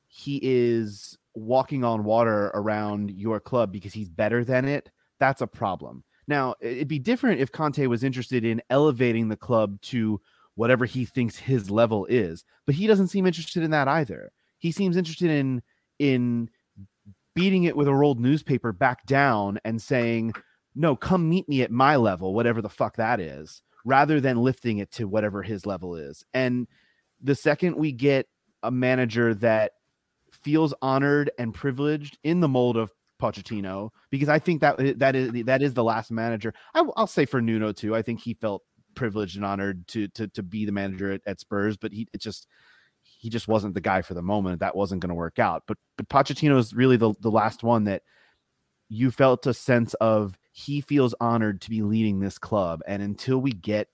he 0.06 0.40
is 0.42 1.18
walking 1.34 1.84
on 1.84 2.04
water 2.04 2.46
around 2.54 3.10
your 3.10 3.38
club 3.38 3.70
because 3.70 3.92
he's 3.92 4.08
better 4.08 4.44
than 4.44 4.64
it, 4.64 4.90
that's 5.20 5.42
a 5.42 5.46
problem. 5.46 6.04
Now, 6.28 6.54
it'd 6.60 6.86
be 6.86 6.98
different 7.00 7.40
if 7.40 7.50
Conte 7.50 7.84
was 7.86 8.04
interested 8.04 8.44
in 8.44 8.62
elevating 8.70 9.28
the 9.28 9.36
club 9.36 9.80
to 9.82 10.20
whatever 10.54 10.84
he 10.84 11.04
thinks 11.04 11.36
his 11.36 11.70
level 11.70 12.04
is, 12.06 12.44
but 12.66 12.74
he 12.74 12.86
doesn't 12.86 13.08
seem 13.08 13.26
interested 13.26 13.62
in 13.62 13.70
that 13.70 13.88
either. 13.88 14.30
He 14.58 14.70
seems 14.70 14.96
interested 14.96 15.30
in 15.30 15.62
in 15.98 16.50
beating 17.34 17.64
it 17.64 17.76
with 17.76 17.88
a 17.88 17.94
rolled 17.94 18.20
newspaper 18.20 18.72
back 18.72 19.06
down 19.06 19.58
and 19.64 19.80
saying, 19.80 20.32
no, 20.74 20.96
come 20.96 21.28
meet 21.28 21.48
me 21.48 21.62
at 21.62 21.70
my 21.70 21.96
level, 21.96 22.34
whatever 22.34 22.60
the 22.60 22.68
fuck 22.68 22.96
that 22.96 23.20
is, 23.20 23.62
rather 23.84 24.20
than 24.20 24.42
lifting 24.42 24.78
it 24.78 24.90
to 24.92 25.06
whatever 25.06 25.42
his 25.42 25.64
level 25.64 25.94
is. 25.96 26.24
And 26.34 26.66
the 27.20 27.34
second 27.34 27.76
we 27.76 27.92
get 27.92 28.26
a 28.62 28.70
manager 28.70 29.34
that 29.34 29.72
feels 30.32 30.74
honored 30.82 31.30
and 31.38 31.54
privileged 31.54 32.18
in 32.22 32.40
the 32.40 32.48
mold 32.48 32.76
of 32.76 32.92
Pochettino, 33.20 33.90
because 34.10 34.28
I 34.28 34.38
think 34.38 34.60
that 34.60 34.80
eh, 34.80 34.94
that 34.96 35.16
is 35.16 35.44
that 35.44 35.62
is 35.62 35.74
the 35.74 35.84
last 35.84 36.10
manager. 36.10 36.54
I, 36.74 36.82
will 36.82 37.06
say 37.06 37.24
for 37.24 37.40
Nuno 37.40 37.72
too. 37.72 37.94
I 37.94 38.02
think 38.02 38.20
he 38.20 38.34
felt 38.34 38.62
privileged 38.94 39.36
and 39.36 39.44
honored 39.44 39.86
to 39.88 40.08
to 40.08 40.28
to 40.28 40.42
be 40.42 40.64
the 40.64 40.72
manager 40.72 41.12
at, 41.12 41.20
at 41.26 41.40
Spurs, 41.40 41.76
but 41.76 41.92
he 41.92 42.06
it 42.12 42.20
just 42.20 42.46
he 43.02 43.30
just 43.30 43.48
wasn't 43.48 43.74
the 43.74 43.80
guy 43.80 44.02
for 44.02 44.14
the 44.14 44.22
moment. 44.22 44.60
That 44.60 44.76
wasn't 44.76 45.00
going 45.00 45.08
to 45.08 45.14
work 45.14 45.38
out. 45.38 45.64
But 45.66 45.78
but 45.96 46.08
Pochettino 46.08 46.58
is 46.58 46.74
really 46.74 46.96
the 46.96 47.14
the 47.20 47.30
last 47.30 47.62
one 47.62 47.84
that 47.84 48.02
you 48.88 49.10
felt 49.10 49.46
a 49.46 49.54
sense 49.54 49.94
of 49.94 50.38
he 50.52 50.80
feels 50.80 51.14
honored 51.20 51.60
to 51.62 51.70
be 51.70 51.82
leading 51.82 52.20
this 52.20 52.38
club. 52.38 52.80
And 52.86 53.02
until 53.02 53.38
we 53.38 53.52
get 53.52 53.88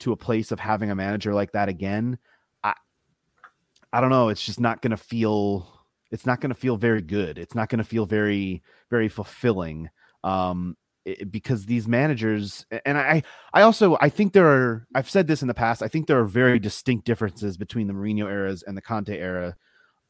to 0.00 0.12
a 0.12 0.16
place 0.16 0.52
of 0.52 0.60
having 0.60 0.90
a 0.90 0.94
manager 0.94 1.34
like 1.34 1.52
that 1.52 1.68
again, 1.68 2.18
I 2.62 2.74
I 3.92 4.00
don't 4.00 4.10
know, 4.10 4.28
it's 4.28 4.44
just 4.44 4.60
not 4.60 4.82
going 4.82 4.90
to 4.90 4.96
feel 4.96 5.77
it's 6.10 6.26
not 6.26 6.40
going 6.40 6.50
to 6.50 6.58
feel 6.60 6.76
very 6.76 7.02
good. 7.02 7.38
It's 7.38 7.54
not 7.54 7.68
going 7.68 7.78
to 7.78 7.84
feel 7.84 8.06
very 8.06 8.62
very 8.90 9.08
fulfilling. 9.08 9.88
Um 10.24 10.76
it, 11.04 11.30
because 11.30 11.66
these 11.66 11.88
managers 11.88 12.66
and 12.84 12.98
I 12.98 13.22
I 13.52 13.62
also 13.62 13.96
I 14.00 14.08
think 14.08 14.32
there 14.32 14.48
are 14.48 14.86
I've 14.94 15.10
said 15.10 15.26
this 15.26 15.42
in 15.42 15.48
the 15.48 15.54
past, 15.54 15.82
I 15.82 15.88
think 15.88 16.06
there 16.06 16.18
are 16.18 16.24
very 16.24 16.58
distinct 16.58 17.06
differences 17.06 17.56
between 17.56 17.86
the 17.86 17.94
Mourinho 17.94 18.30
eras 18.30 18.62
and 18.66 18.76
the 18.76 18.82
Conte 18.82 19.16
era. 19.16 19.56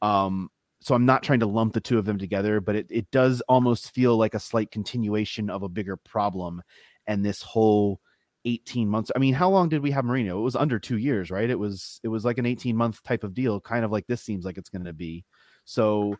Um 0.01 0.49
so 0.81 0.95
I'm 0.95 1.05
not 1.05 1.23
trying 1.23 1.41
to 1.41 1.45
lump 1.45 1.73
the 1.73 1.81
two 1.81 1.97
of 1.99 2.05
them 2.05 2.17
together, 2.17 2.61
but 2.61 2.75
it, 2.75 2.87
it 2.89 3.11
does 3.11 3.41
almost 3.49 3.93
feel 3.93 4.15
like 4.15 4.33
a 4.33 4.39
slight 4.39 4.71
continuation 4.71 5.49
of 5.49 5.61
a 5.61 5.69
bigger 5.69 5.97
problem. 5.97 6.61
And 7.05 7.25
this 7.25 7.41
whole 7.41 7.99
18 8.45 8.87
months. 8.87 9.11
I 9.15 9.19
mean, 9.19 9.33
how 9.33 9.49
long 9.49 9.69
did 9.69 9.81
we 9.81 9.91
have 9.91 10.05
Mourinho? 10.05 10.37
It 10.37 10.41
was 10.41 10.55
under 10.55 10.79
two 10.79 10.97
years, 10.97 11.29
right? 11.31 11.49
It 11.49 11.59
was 11.59 11.99
it 12.03 12.07
was 12.07 12.25
like 12.25 12.37
an 12.37 12.45
18 12.45 12.75
month 12.75 13.03
type 13.03 13.23
of 13.23 13.33
deal, 13.33 13.59
kind 13.59 13.83
of 13.83 13.91
like 13.91 14.07
this 14.07 14.21
seems 14.21 14.45
like 14.45 14.57
it's 14.57 14.69
going 14.69 14.85
to 14.85 14.93
be. 14.93 15.25
So 15.69 16.17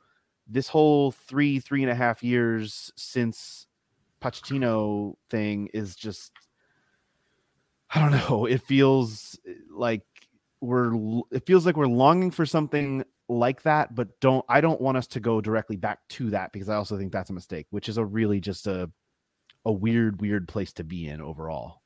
this 0.47 0.67
whole 0.67 1.09
three 1.09 1.59
three 1.59 1.81
and 1.81 1.91
a 1.91 1.95
half 1.95 2.21
years 2.21 2.93
since 2.95 3.65
Pochettino 4.21 5.15
thing 5.31 5.69
is 5.73 5.95
just 5.95 6.31
I 7.89 7.99
don't 7.99 8.29
know. 8.29 8.45
It 8.45 8.61
feels 8.61 9.39
eh, 9.47 9.53
like 9.71 10.03
we're 10.61 10.93
it 11.31 11.47
feels 11.47 11.65
like 11.65 11.77
we're 11.77 11.87
longing 11.87 12.29
for 12.29 12.45
something 12.45 13.03
like 13.27 13.63
that, 13.63 13.95
but 13.95 14.19
don't 14.19 14.45
I 14.47 14.61
don't 14.61 14.79
want 14.79 14.97
us 14.97 15.07
to 15.07 15.19
go 15.19 15.41
directly 15.41 15.77
back 15.77 16.07
to 16.09 16.29
that 16.29 16.53
because 16.53 16.69
I 16.69 16.75
also 16.75 16.95
think 16.95 17.11
that's 17.11 17.31
a 17.31 17.33
mistake, 17.33 17.65
which 17.71 17.89
is 17.89 17.97
a 17.97 18.05
really 18.05 18.39
just 18.39 18.67
a 18.67 18.91
a 19.65 19.71
weird, 19.71 20.21
weird 20.21 20.47
place 20.47 20.73
to 20.73 20.83
be 20.83 21.07
in 21.07 21.21
overall. 21.21 21.81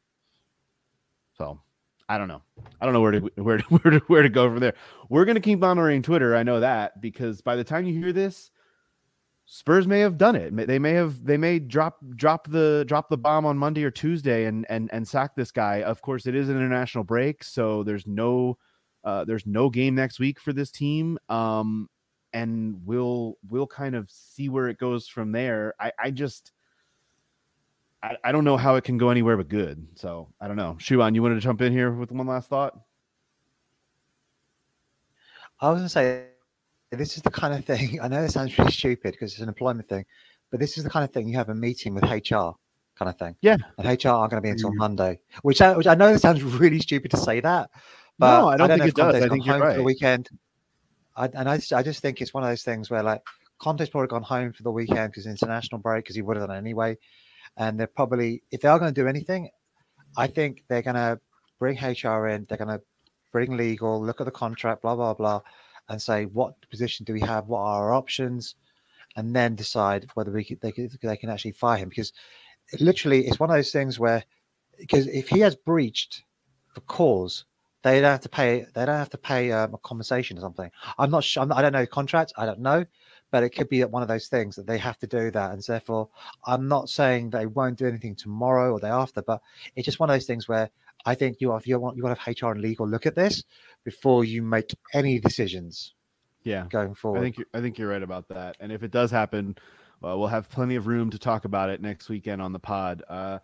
So 1.38 1.62
I 2.10 2.18
don't 2.18 2.28
know. 2.28 2.42
I 2.82 2.86
don't 2.86 2.94
know 2.94 3.02
where 3.02 3.12
to 3.12 3.20
where 3.36 3.58
to, 3.58 3.64
where 3.64 3.92
to, 3.92 4.00
where 4.08 4.22
to 4.22 4.30
go 4.30 4.50
from 4.50 4.60
there. 4.60 4.76
We're 5.10 5.26
gonna 5.26 5.40
keep 5.40 5.60
monitoring 5.60 6.02
Twitter. 6.02 6.36
I 6.36 6.44
know 6.44 6.60
that 6.60 7.02
because 7.02 7.42
by 7.42 7.56
the 7.56 7.64
time 7.64 7.86
you 7.86 7.98
hear 7.98 8.14
this, 8.14 8.52
Spurs 9.46 9.88
may 9.88 10.00
have 10.00 10.18
done 10.18 10.36
it. 10.36 10.56
They 10.68 10.80
may 10.80 10.94
have 10.94 11.26
they 11.26 11.38
may 11.38 11.60
drop 11.60 12.00
drop 12.16 12.50
the 12.50 12.86
drop 12.88 13.10
the 13.10 13.18
bomb 13.18 13.46
on 13.46 13.58
Monday 13.58 13.84
or 13.84 13.92
Tuesday 13.92 14.46
and 14.46 14.66
and 14.70 14.90
and 14.94 15.08
sack 15.08 15.36
this 15.36 15.52
guy. 15.52 15.82
Of 15.84 16.02
course, 16.02 16.26
it 16.26 16.36
is 16.36 16.50
an 16.50 16.56
international 16.56 17.04
break, 17.04 17.44
so 17.44 17.84
there's 17.84 18.08
no 18.08 18.58
uh, 19.04 19.26
there's 19.26 19.46
no 19.46 19.70
game 19.70 19.96
next 19.96 20.20
week 20.20 20.40
for 20.40 20.54
this 20.54 20.72
team. 20.72 21.20
Um, 21.28 21.90
and 22.32 22.82
we'll 22.86 23.38
we'll 23.48 23.68
kind 23.68 23.96
of 23.96 24.10
see 24.10 24.50
where 24.50 24.70
it 24.70 24.78
goes 24.78 25.08
from 25.08 25.32
there. 25.32 25.74
I 25.80 25.92
I 26.00 26.12
just 26.12 26.52
I, 28.04 28.18
I 28.26 28.32
don't 28.34 28.44
know 28.44 28.58
how 28.58 28.76
it 28.76 28.84
can 28.84 28.98
go 28.98 29.10
anywhere 29.10 29.38
but 29.38 29.48
good. 29.48 29.88
So 29.96 30.28
I 30.40 30.48
don't 30.48 30.58
know. 30.58 30.76
Shuban, 30.80 31.16
you 31.16 31.22
wanted 31.22 31.36
to 31.36 31.42
jump 31.42 31.62
in 31.62 31.72
here 31.72 31.92
with 31.92 32.12
one 32.12 32.28
last 32.28 32.50
thought? 32.50 32.78
I 35.62 35.70
was 35.70 35.78
going 35.80 35.86
to 35.86 35.90
say, 35.90 36.26
this 36.92 37.16
is 37.16 37.24
the 37.24 37.32
kind 37.32 37.54
of 37.54 37.64
thing. 37.64 38.00
I 38.04 38.10
know 38.10 38.22
this 38.22 38.34
sounds 38.34 38.58
really 38.60 38.72
stupid 38.72 39.14
because 39.14 39.32
it's 39.32 39.42
an 39.42 39.48
employment 39.48 39.88
thing, 39.88 40.06
but 40.52 40.60
this 40.60 40.78
is 40.78 40.84
the 40.84 40.90
kind 40.90 41.06
of 41.06 41.12
thing 41.12 41.30
you 41.30 41.38
have 41.38 41.50
a 41.50 41.56
meeting 41.56 41.96
with 41.96 42.04
HR, 42.04 42.52
kind 42.96 43.10
of 43.10 43.18
thing. 43.18 43.36
Yeah. 43.42 43.58
And 43.78 43.88
HR 43.88 44.10
aren't 44.10 44.32
going 44.32 44.42
to 44.44 44.46
be 44.46 44.50
until 44.50 44.70
mm-hmm. 44.70 44.80
Monday, 44.80 45.20
which 45.42 45.62
I, 45.62 45.78
which 45.78 45.88
I 45.88 45.96
know 45.96 46.18
sounds 46.18 46.44
really 46.44 46.80
stupid 46.80 47.10
to 47.12 47.18
say 47.18 47.40
that, 47.40 47.70
but 48.20 48.42
no, 48.42 48.50
I 48.50 48.58
don't, 48.58 48.66
I 48.66 48.68
don't 48.68 48.80
think 48.80 48.90
it 48.90 48.96
does. 48.96 49.16
I 49.16 49.30
think 49.30 49.46
you're 49.46 49.60
right. 49.60 49.72
For 49.72 49.78
the 49.78 49.84
weekend, 49.84 50.30
I, 51.16 51.30
and 51.34 51.50
I 51.50 51.58
just, 51.58 51.72
I 51.72 51.82
just 51.82 52.02
think 52.02 52.22
it's 52.22 52.34
one 52.34 52.44
of 52.44 52.50
those 52.50 52.64
things 52.64 52.90
where 52.90 53.02
like 53.02 53.22
Conte's 53.60 53.90
probably 53.90 54.10
gone 54.10 54.24
home 54.24 54.52
for 54.52 54.64
the 54.64 54.72
weekend 54.72 55.12
because 55.12 55.26
international 55.26 55.80
break 55.80 56.04
because 56.04 56.16
he 56.16 56.22
would 56.22 56.36
have 56.36 56.48
done 56.48 56.58
anyway 56.58 56.98
and 57.58 57.80
they're 57.80 57.88
probably 57.88 58.44
if 58.52 58.62
they 58.62 58.68
are 58.68 58.80
going 58.80 58.94
to 58.94 59.02
do 59.02 59.08
anything, 59.08 59.50
I 60.18 60.28
think 60.28 60.64
they're 60.68 60.82
going 60.82 60.96
to 60.96 61.20
bring 61.60 61.78
HR 61.78 62.28
in. 62.28 62.46
They're 62.48 62.58
going 62.58 62.78
to 62.78 62.82
bring 63.32 63.58
legal, 63.58 64.04
look 64.04 64.22
at 64.22 64.26
the 64.26 64.32
contract, 64.32 64.82
blah 64.82 64.96
blah 64.96 65.14
blah, 65.14 65.42
and 65.90 66.02
say 66.02 66.26
what 66.26 66.56
position 66.70 67.04
do 67.06 67.14
we 67.14 67.22
have, 67.22 67.48
what 67.48 67.60
are 67.60 67.88
our 67.90 67.94
options, 67.94 68.56
and 69.16 69.36
then 69.36 69.56
decide 69.56 70.08
whether 70.14 70.32
we 70.32 70.44
can, 70.44 70.58
they 70.62 70.72
can, 70.72 70.90
they 71.02 71.18
can 71.18 71.30
actually 71.30 71.52
fire 71.52 71.78
him 71.78 71.90
because 71.90 72.14
literally 72.80 73.28
it's 73.28 73.40
one 73.40 73.50
of 73.50 73.56
those 73.56 73.72
things 73.72 74.00
where 74.00 74.24
because 74.78 75.08
if 75.08 75.30
he 75.30 75.40
has 75.40 75.56
breached 75.56 76.24
the 76.76 76.82
cause 76.82 77.46
they 77.84 78.00
don't 78.00 78.12
have 78.12 78.22
to 78.22 78.30
pay 78.30 78.66
they 78.74 78.86
don't 78.86 78.98
have 78.98 79.10
to 79.10 79.18
pay 79.18 79.52
um, 79.52 79.74
a 79.74 79.78
compensation 79.80 80.38
or 80.38 80.42
something 80.42 80.72
i'm 80.98 81.12
not 81.12 81.24
sure 81.24 81.44
I'm 81.44 81.52
i 81.52 81.62
don't 81.62 81.74
know 81.74 81.86
contracts 81.86 82.34
i 82.38 82.46
don't 82.46 82.60
know 82.60 82.86
but 83.34 83.42
it 83.42 83.50
could 83.50 83.68
be 83.68 83.84
one 83.84 84.04
of 84.04 84.08
those 84.08 84.28
things 84.28 84.56
that 84.56 84.68
they 84.68 84.78
have 84.78 85.00
to 85.00 85.08
do 85.08 85.32
that. 85.32 85.54
And 85.54 85.64
therefore, 85.64 86.08
I'm 86.46 86.68
not 86.68 86.88
saying 86.88 87.32
they 87.32 87.48
won't 87.48 87.80
do 87.80 87.88
anything 87.88 88.16
tomorrow 88.16 88.74
or 88.74 88.80
day 88.80 88.90
after, 88.90 89.24
but 89.24 89.42
it's 89.76 89.86
just 89.86 90.00
one 90.00 90.08
of 90.08 90.14
those 90.14 90.28
things 90.28 90.48
where 90.48 90.70
I 91.04 91.16
think 91.16 91.42
you 91.42 91.52
have 91.52 91.66
you 91.66 91.80
want 91.80 91.98
you 91.98 92.04
want 92.04 92.16
to 92.16 92.24
have 92.24 92.36
HR 92.40 92.52
and 92.52 92.62
legal 92.62 92.88
look 92.88 93.08
at 93.08 93.16
this 93.16 93.44
before 93.84 94.24
you 94.24 94.44
make 94.44 94.76
any 94.94 95.20
decisions. 95.20 95.96
Yeah, 96.44 96.68
going 96.70 96.94
forward. 96.94 97.22
I 97.22 97.24
think 97.24 97.38
you're, 97.40 97.48
I 97.56 97.62
think 97.62 97.80
you're 97.80 97.90
right 97.90 98.04
about 98.04 98.28
that. 98.28 98.56
And 98.60 98.72
if 98.72 98.84
it 98.84 98.92
does 98.92 99.10
happen, 99.10 99.58
well, 100.00 100.20
we'll 100.20 100.28
have 100.28 100.48
plenty 100.48 100.76
of 100.76 100.86
room 100.86 101.10
to 101.10 101.18
talk 101.18 101.46
about 101.46 101.72
it 101.72 101.82
next 101.82 102.10
weekend 102.10 102.40
on 102.40 102.54
the 102.54 102.60
pod. 102.60 103.02
Uh, 103.10 103.40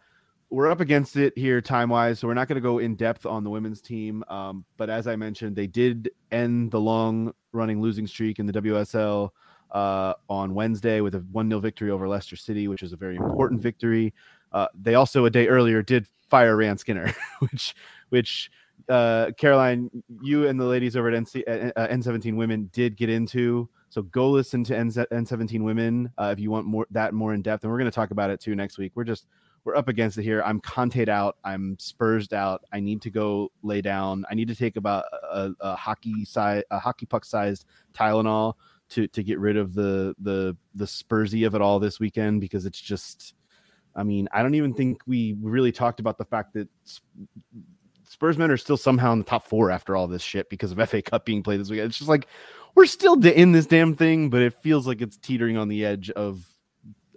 we're 0.52 0.70
up 0.70 0.82
against 0.82 1.16
it 1.16 1.36
here 1.36 1.62
time 1.62 1.90
wise, 1.90 2.20
so 2.20 2.28
we're 2.28 2.36
not 2.36 2.48
going 2.48 2.58
to 2.58 2.62
go 2.62 2.78
in 2.78 2.96
depth 2.96 3.26
on 3.26 3.44
the 3.44 3.50
women's 3.50 3.82
team. 3.82 4.24
Um, 4.28 4.66
but 4.78 4.92
as 4.92 5.08
I 5.08 5.16
mentioned, 5.16 5.56
they 5.56 5.68
did 5.68 6.12
end 6.32 6.70
the 6.70 6.80
long 6.80 7.34
running 7.54 7.82
losing 7.82 8.06
streak 8.06 8.38
in 8.38 8.46
the 8.46 8.54
WSL 8.54 9.32
uh, 9.72 10.14
on 10.30 10.54
Wednesday 10.54 11.02
with 11.02 11.16
a 11.16 11.20
1 11.32 11.50
0 11.50 11.60
victory 11.60 11.92
over 11.92 12.08
Leicester 12.08 12.36
City, 12.36 12.68
which 12.68 12.84
is 12.84 12.94
a 12.94 12.98
very 12.98 13.16
important 13.16 13.62
victory. 13.62 14.14
Uh, 14.52 14.68
they 14.80 14.96
also 14.96 15.26
a 15.26 15.30
day 15.30 15.48
earlier 15.48 15.82
did 15.82 16.08
fire 16.30 16.56
Rehanne 16.56 16.80
Skinner, 16.80 17.14
which 17.40 17.76
which 18.10 18.52
uh, 18.88 19.32
Caroline, 19.38 19.90
you 20.22 20.48
and 20.48 20.60
the 20.60 20.66
ladies 20.66 20.96
over 20.96 21.10
at 21.10 21.24
NC, 21.24 21.74
uh, 21.76 21.88
N17 21.88 22.36
Women 22.36 22.70
did 22.74 22.98
get 22.98 23.10
into. 23.10 23.70
So 23.90 24.04
go 24.04 24.30
listen 24.30 24.64
to 24.66 24.78
N- 24.78 24.90
N17 24.90 25.62
Women 25.62 26.12
uh, 26.18 26.30
if 26.32 26.40
you 26.40 26.52
want 26.52 26.66
more 26.66 26.88
that 26.92 27.14
more 27.14 27.34
in 27.34 27.42
depth, 27.42 27.64
and 27.64 27.72
we're 27.72 27.80
going 27.80 27.92
to 27.92 27.96
talk 27.96 28.12
about 28.12 28.30
it 28.30 28.40
too 28.40 28.56
next 28.56 28.78
week. 28.78 28.92
We're 28.96 29.04
just 29.04 29.28
we're 29.66 29.76
up 29.76 29.88
against 29.88 30.18
it 30.18 30.24
here. 30.24 30.42
I'm 30.44 30.60
Conte 30.62 31.08
out. 31.10 31.38
I'm 31.44 31.78
Spursed 31.80 32.34
out. 32.34 32.64
I 32.72 32.80
need 32.80 33.02
to 33.02 33.10
go 33.10 33.52
lay 33.62 33.82
down. 33.82 34.26
I 34.32 34.36
need 34.36 34.48
to 34.48 34.56
take 34.56 34.78
about 34.78 35.06
a, 35.12 35.52
a 35.60 35.76
hockey 35.76 36.24
size, 36.26 36.64
a 36.72 36.80
hockey 36.80 37.06
puck 37.06 37.26
sized 37.26 37.66
Tylenol 37.94 38.54
to 38.90 39.08
to 39.08 39.24
get 39.24 39.40
rid 39.40 39.58
of 39.58 39.74
the 39.74 40.16
the 40.20 40.56
the 40.76 40.86
Spursy 40.86 41.46
of 41.46 41.56
it 41.56 41.62
all 41.62 41.80
this 41.80 42.00
weekend 42.00 42.42
because 42.42 42.66
it's 42.66 42.80
just 42.80 43.34
I 43.96 44.04
mean, 44.04 44.30
I 44.32 44.42
don't 44.42 44.56
even 44.56 44.74
think 44.74 45.02
we 45.08 45.36
really 45.42 45.72
talked 45.72 46.00
about 46.00 46.18
the 46.18 46.26
fact 46.26 46.54
that 46.54 46.70
Spursmen 48.08 48.52
are 48.52 48.58
still 48.58 48.78
somehow 48.78 49.12
in 49.12 49.20
the 49.20 49.26
top 49.26 49.48
four 49.48 49.72
after 49.72 49.96
all 49.96 50.08
this 50.08 50.22
shit 50.22 50.50
because 50.50 50.72
of 50.72 50.78
FA 50.90 51.02
Cup 51.02 51.26
being 51.26 51.44
played 51.44 51.60
this 51.60 51.70
weekend. 51.70 51.90
It's 51.90 51.98
just 51.98 52.10
like 52.10 52.28
we're 52.76 52.86
still 52.86 53.24
in 53.26 53.52
this 53.52 53.66
damn 53.66 53.96
thing, 53.96 54.30
but 54.30 54.42
it 54.42 54.54
feels 54.54 54.88
like 54.88 55.02
it's 55.02 55.18
teetering 55.18 55.58
on 55.58 55.68
the 55.68 55.86
edge 55.86 56.10
of 56.12 56.46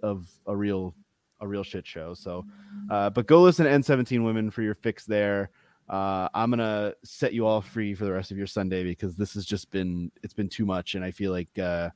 of 0.01 0.29
a 0.45 0.55
real 0.55 0.95
a 1.39 1.47
real 1.47 1.63
shit 1.63 1.85
show. 1.85 2.13
So, 2.13 2.45
uh, 2.89 3.09
but 3.09 3.27
go 3.27 3.41
listen 3.41 3.65
to 3.65 3.71
N17 3.71 4.23
Women 4.23 4.49
for 4.49 4.61
your 4.61 4.75
fix 4.75 5.05
there 5.05 5.49
uh, 5.89 6.29
I'm 6.33 6.49
gonna 6.49 6.93
set 7.03 7.33
you 7.33 7.45
all 7.45 7.61
free 7.61 7.93
for 7.93 8.05
the 8.05 8.11
rest 8.11 8.31
of 8.31 8.37
your 8.37 8.47
Sunday 8.47 8.83
because 8.83 9.15
this 9.15 9.33
has 9.33 9.45
just 9.45 9.71
been 9.71 10.11
it's 10.23 10.33
been 10.33 10.49
too 10.49 10.65
much, 10.65 10.95
and 10.95 11.03
I 11.03 11.11
feel 11.11 11.31
like 11.31 11.57
uh, 11.59 11.89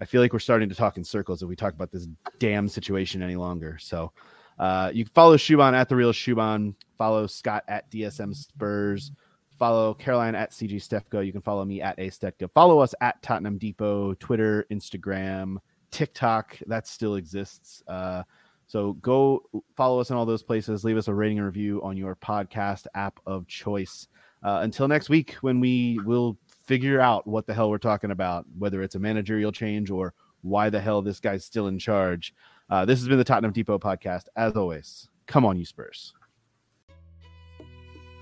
I 0.00 0.04
feel 0.04 0.20
like 0.20 0.32
we're 0.32 0.38
starting 0.38 0.68
to 0.68 0.74
talk 0.74 0.96
in 0.96 1.04
circles 1.04 1.42
if 1.42 1.48
we 1.48 1.56
talk 1.56 1.74
about 1.74 1.90
this 1.90 2.08
damn 2.38 2.68
situation 2.68 3.22
any 3.22 3.36
longer. 3.36 3.78
So 3.80 4.12
uh, 4.58 4.90
you 4.92 5.04
can 5.04 5.12
follow 5.12 5.36
Shuban 5.36 5.74
at 5.74 5.88
the 5.88 5.96
real 5.96 6.12
Shuban, 6.12 6.74
follow 6.96 7.26
Scott 7.26 7.64
at 7.68 7.90
DSM 7.90 8.34
Spurs, 8.34 9.12
follow 9.58 9.94
Caroline 9.94 10.34
at 10.34 10.52
CG 10.52 10.76
Stefko. 10.76 11.24
You 11.24 11.32
can 11.32 11.42
follow 11.42 11.64
me 11.64 11.80
at 11.82 11.98
A 11.98 12.08
Stefko. 12.08 12.50
Follow 12.52 12.78
us 12.78 12.94
at 13.00 13.20
Tottenham 13.22 13.58
Depot, 13.58 14.14
Twitter, 14.14 14.66
Instagram, 14.70 15.56
TikTok. 15.90 16.58
That 16.66 16.86
still 16.86 17.16
exists. 17.16 17.82
Uh, 17.86 18.22
so 18.66 18.94
go 18.94 19.42
follow 19.76 20.00
us 20.00 20.10
in 20.10 20.16
all 20.16 20.26
those 20.26 20.42
places. 20.42 20.84
Leave 20.84 20.96
us 20.96 21.08
a 21.08 21.14
rating 21.14 21.38
and 21.38 21.46
review 21.46 21.80
on 21.82 21.96
your 21.96 22.16
podcast 22.16 22.86
app 22.94 23.20
of 23.26 23.46
choice. 23.46 24.08
Uh, 24.42 24.60
until 24.62 24.88
next 24.88 25.08
week, 25.08 25.34
when 25.40 25.60
we 25.60 25.98
will 26.04 26.36
figure 26.64 27.00
out 27.00 27.26
what 27.26 27.46
the 27.46 27.54
hell 27.54 27.70
we're 27.70 27.78
talking 27.78 28.10
about, 28.10 28.44
whether 28.58 28.82
it's 28.82 28.96
a 28.96 28.98
managerial 28.98 29.52
change 29.52 29.90
or 29.90 30.14
why 30.42 30.68
the 30.68 30.80
hell 30.80 31.00
this 31.02 31.20
guy's 31.20 31.44
still 31.44 31.68
in 31.68 31.78
charge. 31.78 32.34
Uh, 32.68 32.84
this 32.84 32.98
has 32.98 33.08
been 33.08 33.18
the 33.18 33.24
Tottenham 33.24 33.52
Depot 33.52 33.78
podcast. 33.78 34.24
As 34.36 34.56
always, 34.56 35.08
come 35.26 35.44
on, 35.44 35.56
you 35.56 35.64
Spurs. 35.64 36.12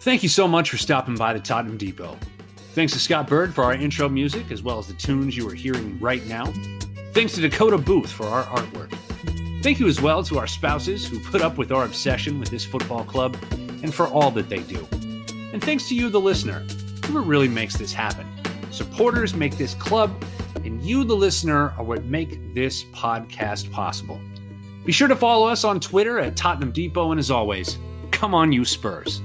Thank 0.01 0.22
you 0.22 0.28
so 0.28 0.47
much 0.47 0.70
for 0.70 0.76
stopping 0.76 1.14
by 1.14 1.32
the 1.32 1.40
Tottenham 1.40 1.78
Depot. 1.78 2.18
Thanks 2.74 2.92
to 2.92 2.99
Scott 2.99 3.26
Bird 3.26 3.55
for 3.55 3.64
our 3.64 3.74
intro 3.74 4.09
music, 4.09 4.51
as 4.51 4.62
well 4.62 4.78
as 4.78 4.88
the 4.88 4.95
tunes 4.95 5.36
you 5.36 5.49
are 5.49 5.55
hearing 5.55 5.99
right 6.01 6.26
now. 6.26 6.53
Thanks 7.12 7.34
to 7.34 7.40
Dakota 7.40 7.78
Booth 7.78 8.11
for 8.11 8.26
our 8.26 8.45
artwork. 8.45 8.92
Thank 9.64 9.80
you 9.80 9.88
as 9.88 9.98
well 9.98 10.22
to 10.24 10.38
our 10.38 10.46
spouses 10.46 11.06
who 11.08 11.18
put 11.18 11.40
up 11.40 11.56
with 11.56 11.72
our 11.72 11.86
obsession 11.86 12.38
with 12.38 12.50
this 12.50 12.66
football 12.66 13.02
club 13.02 13.34
and 13.50 13.94
for 13.94 14.06
all 14.08 14.30
that 14.32 14.50
they 14.50 14.58
do. 14.58 14.86
And 15.54 15.64
thanks 15.64 15.88
to 15.88 15.94
you, 15.94 16.10
the 16.10 16.20
listener, 16.20 16.58
who 17.06 17.22
really 17.22 17.48
makes 17.48 17.74
this 17.74 17.90
happen. 17.90 18.26
Supporters 18.70 19.32
make 19.32 19.56
this 19.56 19.72
club, 19.72 20.22
and 20.66 20.82
you, 20.82 21.02
the 21.02 21.16
listener, 21.16 21.72
are 21.78 21.82
what 21.82 22.04
make 22.04 22.52
this 22.52 22.84
podcast 22.84 23.72
possible. 23.72 24.20
Be 24.84 24.92
sure 24.92 25.08
to 25.08 25.16
follow 25.16 25.48
us 25.48 25.64
on 25.64 25.80
Twitter 25.80 26.18
at 26.18 26.36
Tottenham 26.36 26.70
Depot, 26.70 27.10
and 27.12 27.18
as 27.18 27.30
always, 27.30 27.78
come 28.10 28.34
on, 28.34 28.52
you 28.52 28.66
Spurs. 28.66 29.22